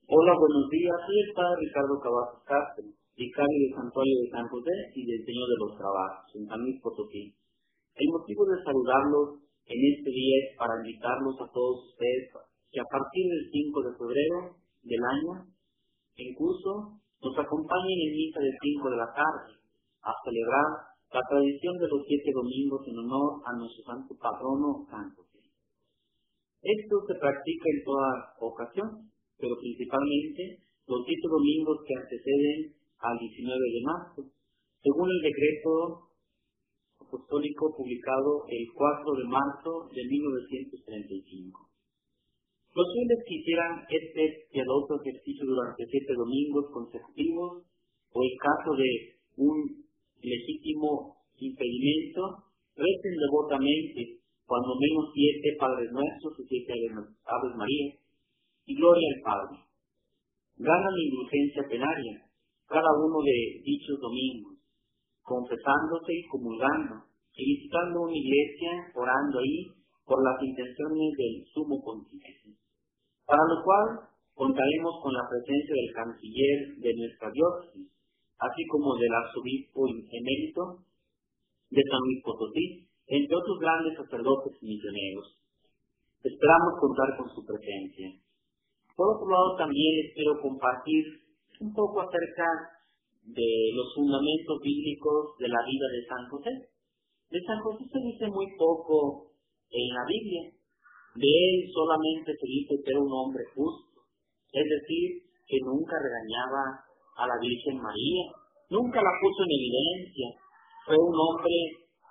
Hola, 0.09 0.33
buenos 0.33 0.65
días. 0.73 0.97
Soy 1.05 1.17
el 1.21 1.33
padre 1.37 1.61
Ricardo 1.61 2.01
Cavazos 2.01 2.41
Castro, 2.41 2.89
vicario 3.13 3.53
de 3.53 3.69
Santuario 3.69 4.17
de 4.17 4.31
San 4.33 4.49
José 4.49 4.73
y 4.97 5.05
del 5.05 5.21
Señor 5.21 5.45
de 5.45 5.61
los 5.61 5.77
Trabajos, 5.77 6.25
en 6.33 6.47
San 6.49 6.59
Luis 6.65 6.81
Potosí. 6.81 7.37
El 8.01 8.09
motivo 8.09 8.41
de 8.49 8.57
saludarlos 8.65 9.45
en 9.69 9.77
este 9.77 10.09
día 10.09 10.35
es 10.41 10.57
para 10.57 10.81
invitarlos 10.81 11.37
a 11.37 11.53
todos 11.53 11.85
ustedes 11.85 12.33
que 12.73 12.81
a 12.81 12.89
partir 12.89 13.29
del 13.29 13.45
5 13.45 13.77
de 13.77 13.93
febrero 13.93 14.37
del 14.89 15.03
año 15.05 15.53
en 16.17 16.33
curso 16.33 16.97
nos 16.97 17.35
acompañen 17.37 18.09
en 18.09 18.11
misa 18.17 18.41
de 18.41 18.57
5 18.57 18.89
de 18.89 18.97
la 18.97 19.13
tarde 19.13 19.53
a 20.01 20.11
celebrar 20.25 20.90
la 21.11 21.21
tradición 21.27 21.75
de 21.75 21.87
los 21.91 22.01
siete 22.07 22.31
domingos 22.31 22.87
en 22.87 22.95
honor 23.03 23.43
a 23.43 23.51
nuestro 23.59 23.83
santo 23.83 24.15
patrono 24.15 24.87
San 24.87 25.11
José. 25.11 25.43
Esto 26.63 26.95
se 27.03 27.19
practica 27.19 27.65
en 27.67 27.83
toda 27.83 28.07
ocasión, 28.39 29.11
pero 29.35 29.59
principalmente 29.59 30.63
los 30.87 31.03
siete 31.03 31.27
domingos 31.27 31.83
que 31.83 31.99
anteceden 31.99 32.59
al 33.03 33.15
19 33.19 33.43
de 33.43 33.81
marzo, 33.83 34.21
según 34.79 35.07
el 35.11 35.21
decreto 35.27 36.15
apostólico 36.95 37.75
publicado 37.75 38.47
el 38.47 38.63
4 38.71 39.11
de 39.19 39.27
marzo 39.27 39.71
de 39.91 40.01
1935. 40.07 41.67
Los 42.71 42.87
fieles 42.87 43.19
que 43.27 43.35
hicieran 43.35 43.83
este 43.83 44.47
piadoso 44.47 44.95
ejercicio 45.03 45.43
durante 45.43 45.83
siete 45.91 46.13
domingos 46.15 46.71
consecutivos, 46.71 47.67
o 48.13 48.17
en 48.23 48.35
caso 48.39 48.71
de 48.79 48.89
un 49.35 49.80
legítimo 50.21 51.17
impedimento, 51.37 52.45
recen 52.75 53.15
devotamente 53.17 54.21
cuando 54.45 54.75
menos 54.77 55.11
siete 55.13 55.57
Padres 55.59 55.89
Nuestros 55.91 56.39
y 56.39 56.43
siete 56.47 56.73
Aves 57.25 57.55
María, 57.55 57.95
y 58.65 58.75
gloria 58.75 59.07
al 59.15 59.21
Padre. 59.23 59.55
Ganan 60.57 60.93
indulgencia 60.97 61.63
penaria 61.69 62.31
cada 62.67 62.91
uno 63.03 63.19
de 63.23 63.63
dichos 63.63 63.99
domingos, 63.99 64.55
confesándose 65.23 66.11
y 66.13 66.27
comulgando, 66.27 67.03
y 67.35 67.43
visitando 67.45 68.01
una 68.01 68.15
iglesia, 68.15 68.91
orando 68.95 69.39
ahí 69.39 69.71
por 70.05 70.19
las 70.23 70.41
intenciones 70.43 71.11
del 71.17 71.45
sumo 71.53 71.81
pontífice. 71.83 72.55
para 73.25 73.43
lo 73.47 73.63
cual 73.63 74.11
contaremos 74.35 74.93
con 75.01 75.13
la 75.13 75.23
presencia 75.29 75.71
del 75.71 75.93
canciller 75.95 76.59
de 76.83 76.91
nuestra 76.99 77.31
diócesis, 77.31 77.87
así 78.41 78.65
como 78.67 78.97
del 78.97 79.13
arzobispo 79.13 79.85
emérito 79.85 80.81
de 81.69 81.81
San 81.85 82.01
Luis 82.09 82.21
Potosí, 82.25 82.89
entre 83.05 83.37
otros 83.37 83.57
grandes 83.61 83.93
sacerdotes 83.95 84.57
y 84.61 84.65
misioneros. 84.65 85.37
Esperamos 86.25 86.73
contar 86.81 87.17
con 87.17 87.29
su 87.29 87.45
presencia. 87.45 88.17
Por 88.97 89.15
otro 89.15 89.29
lado, 89.29 89.57
también 89.57 89.91
les 90.01 90.13
quiero 90.13 90.41
compartir 90.41 91.05
un 91.61 91.73
poco 91.73 92.01
acerca 92.01 92.45
de 93.23 93.51
los 93.77 93.93
fundamentos 93.93 94.57
bíblicos 94.61 95.37
de 95.37 95.47
la 95.47 95.61
vida 95.61 95.87
de 95.93 96.01
San 96.09 96.23
José. 96.29 96.51
De 97.29 97.39
San 97.45 97.59
José 97.61 97.85
se 97.85 97.99
dice 97.99 98.25
muy 98.27 98.47
poco 98.57 99.31
en 99.69 99.87
la 99.93 100.03
Biblia. 100.09 100.43
De 101.13 101.29
él 101.29 101.55
solamente 101.69 102.33
se 102.33 102.47
dice 102.47 102.73
que 102.83 102.89
era 102.91 102.99
un 102.99 103.11
hombre 103.11 103.43
justo, 103.53 104.01
es 104.51 104.65
decir, 104.65 105.29
que 105.45 105.57
nunca 105.61 105.95
regañaba 105.99 106.90
a 107.21 107.27
la 107.29 107.37
Virgen 107.37 107.77
María, 107.77 108.23
nunca 108.69 108.97
la 108.97 109.13
puso 109.21 109.45
en 109.45 109.53
evidencia, 109.53 110.27
fue 110.85 110.97
un 110.97 111.13
hombre 111.13 111.55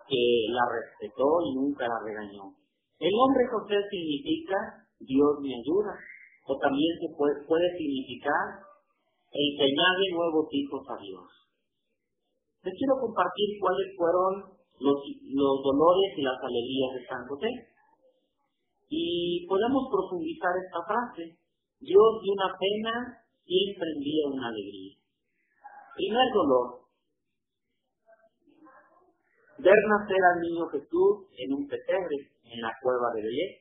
que 0.06 0.22
la 0.54 0.64
respetó 0.70 1.26
y 1.46 1.54
nunca 1.54 1.86
la 1.86 1.98
regañó. 2.06 2.54
El 2.98 3.10
nombre 3.10 3.42
José 3.50 3.76
significa 3.90 4.86
Dios 5.00 5.40
me 5.40 5.50
ayuda, 5.56 5.96
o 6.46 6.52
también 6.58 6.92
se 7.00 7.08
puede, 7.16 7.34
puede 7.48 7.68
significar 7.78 8.60
el 9.32 9.48
que 9.56 9.64
añade 9.64 10.04
nuevos 10.12 10.46
hijos 10.50 10.82
a 10.90 10.96
Dios. 11.00 11.26
Les 12.62 12.74
quiero 12.76 13.00
compartir 13.00 13.56
cuáles 13.56 13.88
fueron 13.96 14.60
los, 14.80 14.98
los 15.32 15.56
dolores 15.64 16.10
y 16.16 16.22
las 16.22 16.36
alegrías 16.44 16.92
de 16.92 17.06
San 17.08 17.24
José. 17.24 17.48
Y 18.90 19.46
podemos 19.46 19.88
profundizar 19.88 20.52
esta 20.60 20.80
frase. 20.84 21.40
Dios 21.80 22.10
de 22.20 22.28
una 22.28 22.52
pena 22.58 22.92
siempre 23.46 23.86
envía 23.96 24.28
una 24.28 24.48
alegría. 24.48 24.99
Primer 26.10 26.32
dolor. 26.34 26.90
Ver 29.62 29.80
nacer 29.94 30.22
al 30.34 30.40
niño 30.42 30.66
Jesús 30.74 31.30
en 31.38 31.54
un 31.54 31.68
pesebre 31.70 32.34
en 32.50 32.60
la 32.60 32.74
cueva 32.82 33.14
de 33.14 33.22
Belén 33.22 33.52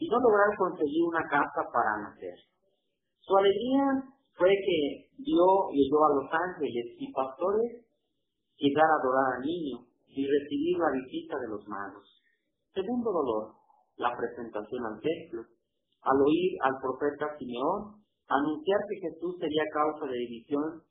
y 0.00 0.08
no 0.08 0.16
lograr 0.16 0.48
conseguir 0.56 1.04
una 1.04 1.20
casa 1.28 1.60
para 1.68 2.08
nacer. 2.08 2.40
Su 3.20 3.36
alegría 3.36 3.84
fue 4.32 4.48
que 4.48 5.12
Dios 5.20 5.52
llegó 5.76 6.00
a 6.08 6.14
los 6.16 6.28
ángeles 6.32 6.96
y 6.96 7.12
pastores 7.12 7.84
llegar 8.56 8.88
a 8.88 8.96
adorar 9.04 9.36
al 9.36 9.42
niño 9.44 9.84
y 10.08 10.24
recibir 10.24 10.78
la 10.80 10.96
visita 11.04 11.36
de 11.36 11.48
los 11.52 11.68
magos. 11.68 12.08
Segundo 12.72 13.12
dolor, 13.12 13.60
la 13.96 14.16
presentación 14.16 14.86
al 14.86 15.00
templo. 15.04 15.44
Al 16.00 16.16
oír 16.16 16.56
al 16.64 16.80
profeta 16.80 17.36
Simeón 17.36 18.00
anunciar 18.26 18.80
que 18.88 19.04
Jesús 19.04 19.36
sería 19.36 19.68
causa 19.68 20.06
de 20.06 20.16
división 20.16 20.88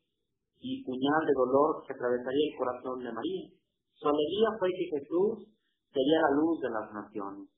y 0.60 0.84
puñal 0.84 1.24
de 1.26 1.34
dolor 1.34 1.84
que 1.88 1.94
atravesaría 1.94 2.52
el 2.52 2.58
corazón 2.58 3.00
de 3.00 3.12
María. 3.12 3.48
Su 3.96 4.08
alegría 4.08 4.50
fue 4.60 4.70
que 4.76 5.00
Jesús 5.00 5.48
sería 5.92 6.20
la 6.22 6.36
luz 6.36 6.60
de 6.60 6.70
las 6.70 6.88
naciones. 6.94 7.50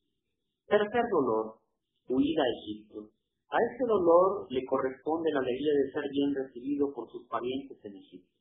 Tercer 0.67 1.05
dolor, 1.11 1.59
huida 2.07 2.43
a 2.43 2.53
Egipto. 2.61 3.09
A 3.49 3.57
este 3.57 3.83
dolor 3.85 4.47
le 4.49 4.63
corresponde 4.65 5.33
la 5.33 5.39
alegría 5.39 5.73
de 5.73 5.91
ser 5.91 6.05
bien 6.09 6.33
recibido 6.33 6.93
por 6.93 7.09
sus 7.11 7.27
parientes 7.27 7.77
en 7.83 7.95
Egipto. 7.97 8.31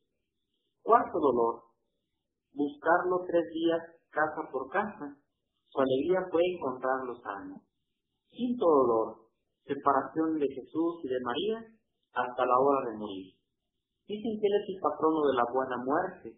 Cuarto 0.83 1.19
dolor, 1.19 1.63
buscarlo 2.53 3.25
tres 3.27 3.43
días 3.53 3.81
casa 4.09 4.47
por 4.51 4.69
casa. 4.69 5.17
Su 5.69 5.81
alegría 5.81 6.27
fue 6.31 6.41
encontrarlo 6.45 7.15
sano. 7.21 7.61
Quinto 8.29 8.65
dolor, 8.65 9.27
separación 9.65 10.39
de 10.39 10.47
Jesús 10.47 11.03
y 11.03 11.07
de 11.07 11.19
María 11.23 11.59
hasta 12.13 12.45
la 12.45 12.57
hora 12.59 12.91
de 12.91 12.97
morir. 12.97 13.40
Dicen 14.11 14.35
que 14.35 14.47
él 14.51 14.55
es 14.59 14.67
el 14.75 14.79
patrono 14.83 15.23
de 15.23 15.35
la 15.39 15.47
buena 15.47 15.77
muerte 15.79 16.35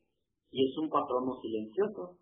y 0.53 0.57
es 0.61 0.73
un 0.77 0.89
patrono 0.93 1.33
silencioso. 1.41 2.21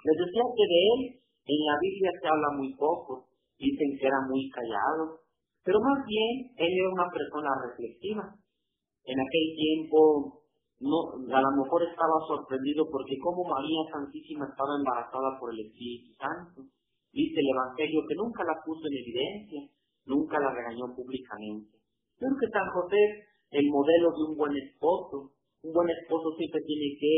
Les 0.00 0.16
decía 0.16 0.44
que 0.56 0.64
de 0.64 0.80
él 0.88 1.00
en 1.20 1.60
la 1.68 1.76
Biblia 1.76 2.10
se 2.16 2.28
habla 2.28 2.50
muy 2.56 2.72
poco. 2.80 3.28
Dicen 3.60 3.92
que 4.00 4.06
era 4.08 4.24
muy 4.24 4.48
callado, 4.48 5.20
pero 5.60 5.76
más 5.84 6.00
bien 6.08 6.48
él 6.56 6.72
era 6.72 6.96
una 6.96 7.08
persona 7.12 7.52
reflexiva. 7.68 8.24
En 9.04 9.20
aquel 9.20 9.46
tiempo 9.52 10.40
no, 10.80 11.12
a 11.12 11.40
lo 11.44 11.52
mejor 11.60 11.84
estaba 11.84 12.16
sorprendido 12.24 12.88
porque 12.88 13.20
como 13.20 13.44
María 13.44 13.84
Santísima 13.92 14.48
estaba 14.48 14.80
embarazada 14.80 15.36
por 15.36 15.52
el 15.52 15.60
Espíritu 15.60 16.16
Santo. 16.16 16.64
Dice 17.12 17.36
el 17.36 17.52
Evangelio 17.52 18.00
que 18.08 18.16
nunca 18.16 18.44
la 18.48 18.56
puso 18.64 18.88
en 18.88 18.96
evidencia, 18.96 19.60
nunca 20.06 20.40
la 20.40 20.56
regañó 20.56 20.88
públicamente. 20.96 21.76
Creo 22.16 22.32
que 22.32 22.48
San 22.48 22.68
José, 22.72 22.96
el 23.50 23.66
modelo 23.68 24.10
de 24.14 24.22
un 24.30 24.36
buen 24.36 24.56
esposo, 24.56 25.32
un 25.62 25.72
buen 25.72 25.88
esposo 25.90 26.30
siempre 26.36 26.60
tiene 26.62 26.96
que 26.98 27.14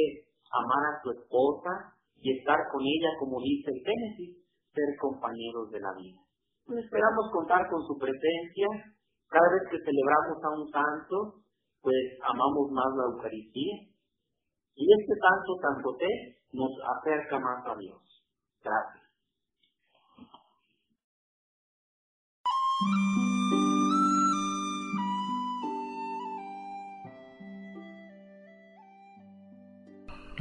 amar 0.50 0.82
a 0.88 1.02
su 1.02 1.10
esposa 1.12 1.94
y 2.16 2.38
estar 2.38 2.58
con 2.70 2.82
ella, 2.82 3.10
como 3.18 3.40
dice 3.40 3.70
el 3.70 3.80
Génesis, 3.84 4.42
ser 4.72 4.96
compañeros 5.00 5.70
de 5.70 5.80
la 5.80 5.92
vida. 5.96 6.20
Esperamos 6.68 7.30
contar 7.32 7.68
con 7.68 7.82
su 7.86 7.98
presencia. 7.98 8.68
Cada 9.28 9.48
vez 9.50 9.62
que 9.70 9.84
celebramos 9.84 10.38
a 10.44 10.50
un 10.60 10.70
santo, 10.70 11.42
pues 11.80 12.18
amamos 12.22 12.70
más 12.70 12.90
la 12.96 13.04
Eucaristía. 13.12 13.92
Y 14.74 14.86
este 14.88 15.14
santo 15.20 15.56
San 15.60 15.82
José 15.82 16.08
nos 16.52 16.70
acerca 16.96 17.38
más 17.38 17.66
a 17.66 17.76
Dios. 17.76 18.00
Gracias. 18.62 19.02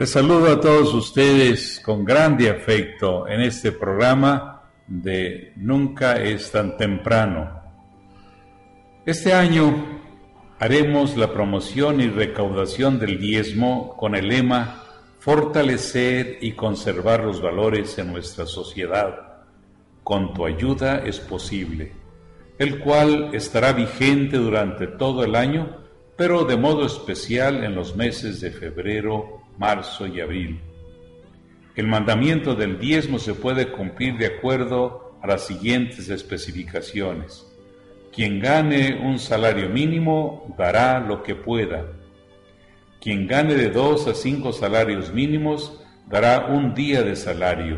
Les 0.01 0.09
saludo 0.09 0.51
a 0.51 0.59
todos 0.59 0.95
ustedes 0.95 1.79
con 1.79 2.03
grande 2.03 2.49
afecto 2.49 3.27
en 3.27 3.39
este 3.39 3.71
programa 3.71 4.63
de 4.87 5.53
Nunca 5.57 6.15
es 6.15 6.49
tan 6.49 6.75
temprano. 6.75 7.61
Este 9.05 9.31
año 9.31 10.01
haremos 10.57 11.15
la 11.15 11.31
promoción 11.31 12.01
y 12.01 12.07
recaudación 12.07 12.97
del 12.97 13.19
diezmo 13.19 13.95
con 13.95 14.15
el 14.15 14.29
lema 14.29 14.85
Fortalecer 15.19 16.39
y 16.41 16.53
conservar 16.53 17.23
los 17.23 17.39
valores 17.39 17.95
en 17.99 18.11
nuestra 18.11 18.47
sociedad. 18.47 19.43
Con 20.03 20.33
tu 20.33 20.47
ayuda 20.47 21.03
es 21.05 21.19
posible, 21.19 21.91
el 22.57 22.79
cual 22.79 23.35
estará 23.35 23.71
vigente 23.71 24.37
durante 24.37 24.87
todo 24.87 25.23
el 25.23 25.35
año, 25.35 25.77
pero 26.17 26.43
de 26.43 26.57
modo 26.57 26.87
especial 26.87 27.63
en 27.63 27.75
los 27.75 27.95
meses 27.95 28.41
de 28.41 28.49
febrero, 28.49 29.40
marzo 29.61 30.07
y 30.07 30.19
abril. 30.19 30.59
El 31.75 31.87
mandamiento 31.87 32.55
del 32.55 32.79
diezmo 32.79 33.19
se 33.19 33.35
puede 33.35 33.71
cumplir 33.71 34.17
de 34.17 34.25
acuerdo 34.25 35.15
a 35.21 35.27
las 35.27 35.45
siguientes 35.45 36.09
especificaciones. 36.09 37.45
Quien 38.11 38.39
gane 38.39 38.99
un 38.99 39.19
salario 39.19 39.69
mínimo 39.69 40.53
dará 40.57 40.99
lo 40.99 41.21
que 41.21 41.35
pueda. 41.35 41.85
Quien 42.99 43.27
gane 43.27 43.53
de 43.53 43.69
dos 43.69 44.07
a 44.07 44.15
cinco 44.15 44.51
salarios 44.51 45.13
mínimos 45.13 45.79
dará 46.07 46.47
un 46.47 46.73
día 46.73 47.03
de 47.03 47.15
salario. 47.15 47.77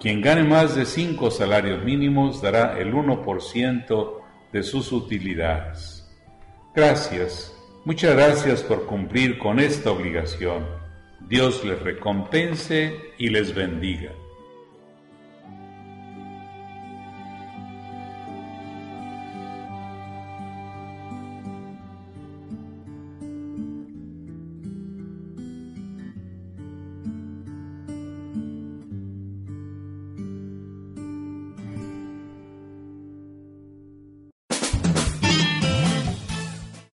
Quien 0.00 0.20
gane 0.20 0.42
más 0.42 0.74
de 0.74 0.84
cinco 0.84 1.30
salarios 1.30 1.84
mínimos 1.84 2.42
dará 2.42 2.76
el 2.78 2.92
1% 2.92 4.20
de 4.52 4.62
sus 4.64 4.90
utilidades. 4.90 6.04
Gracias, 6.74 7.55
muchas 7.86 8.14
gracias 8.14 8.62
por 8.62 8.84
cumplir 8.84 9.38
con 9.38 9.60
esta 9.60 9.92
obligación. 9.92 10.66
Dios 11.20 11.64
les 11.64 11.80
recompense 11.80 12.92
y 13.16 13.30
les 13.30 13.54
bendiga. 13.54 14.10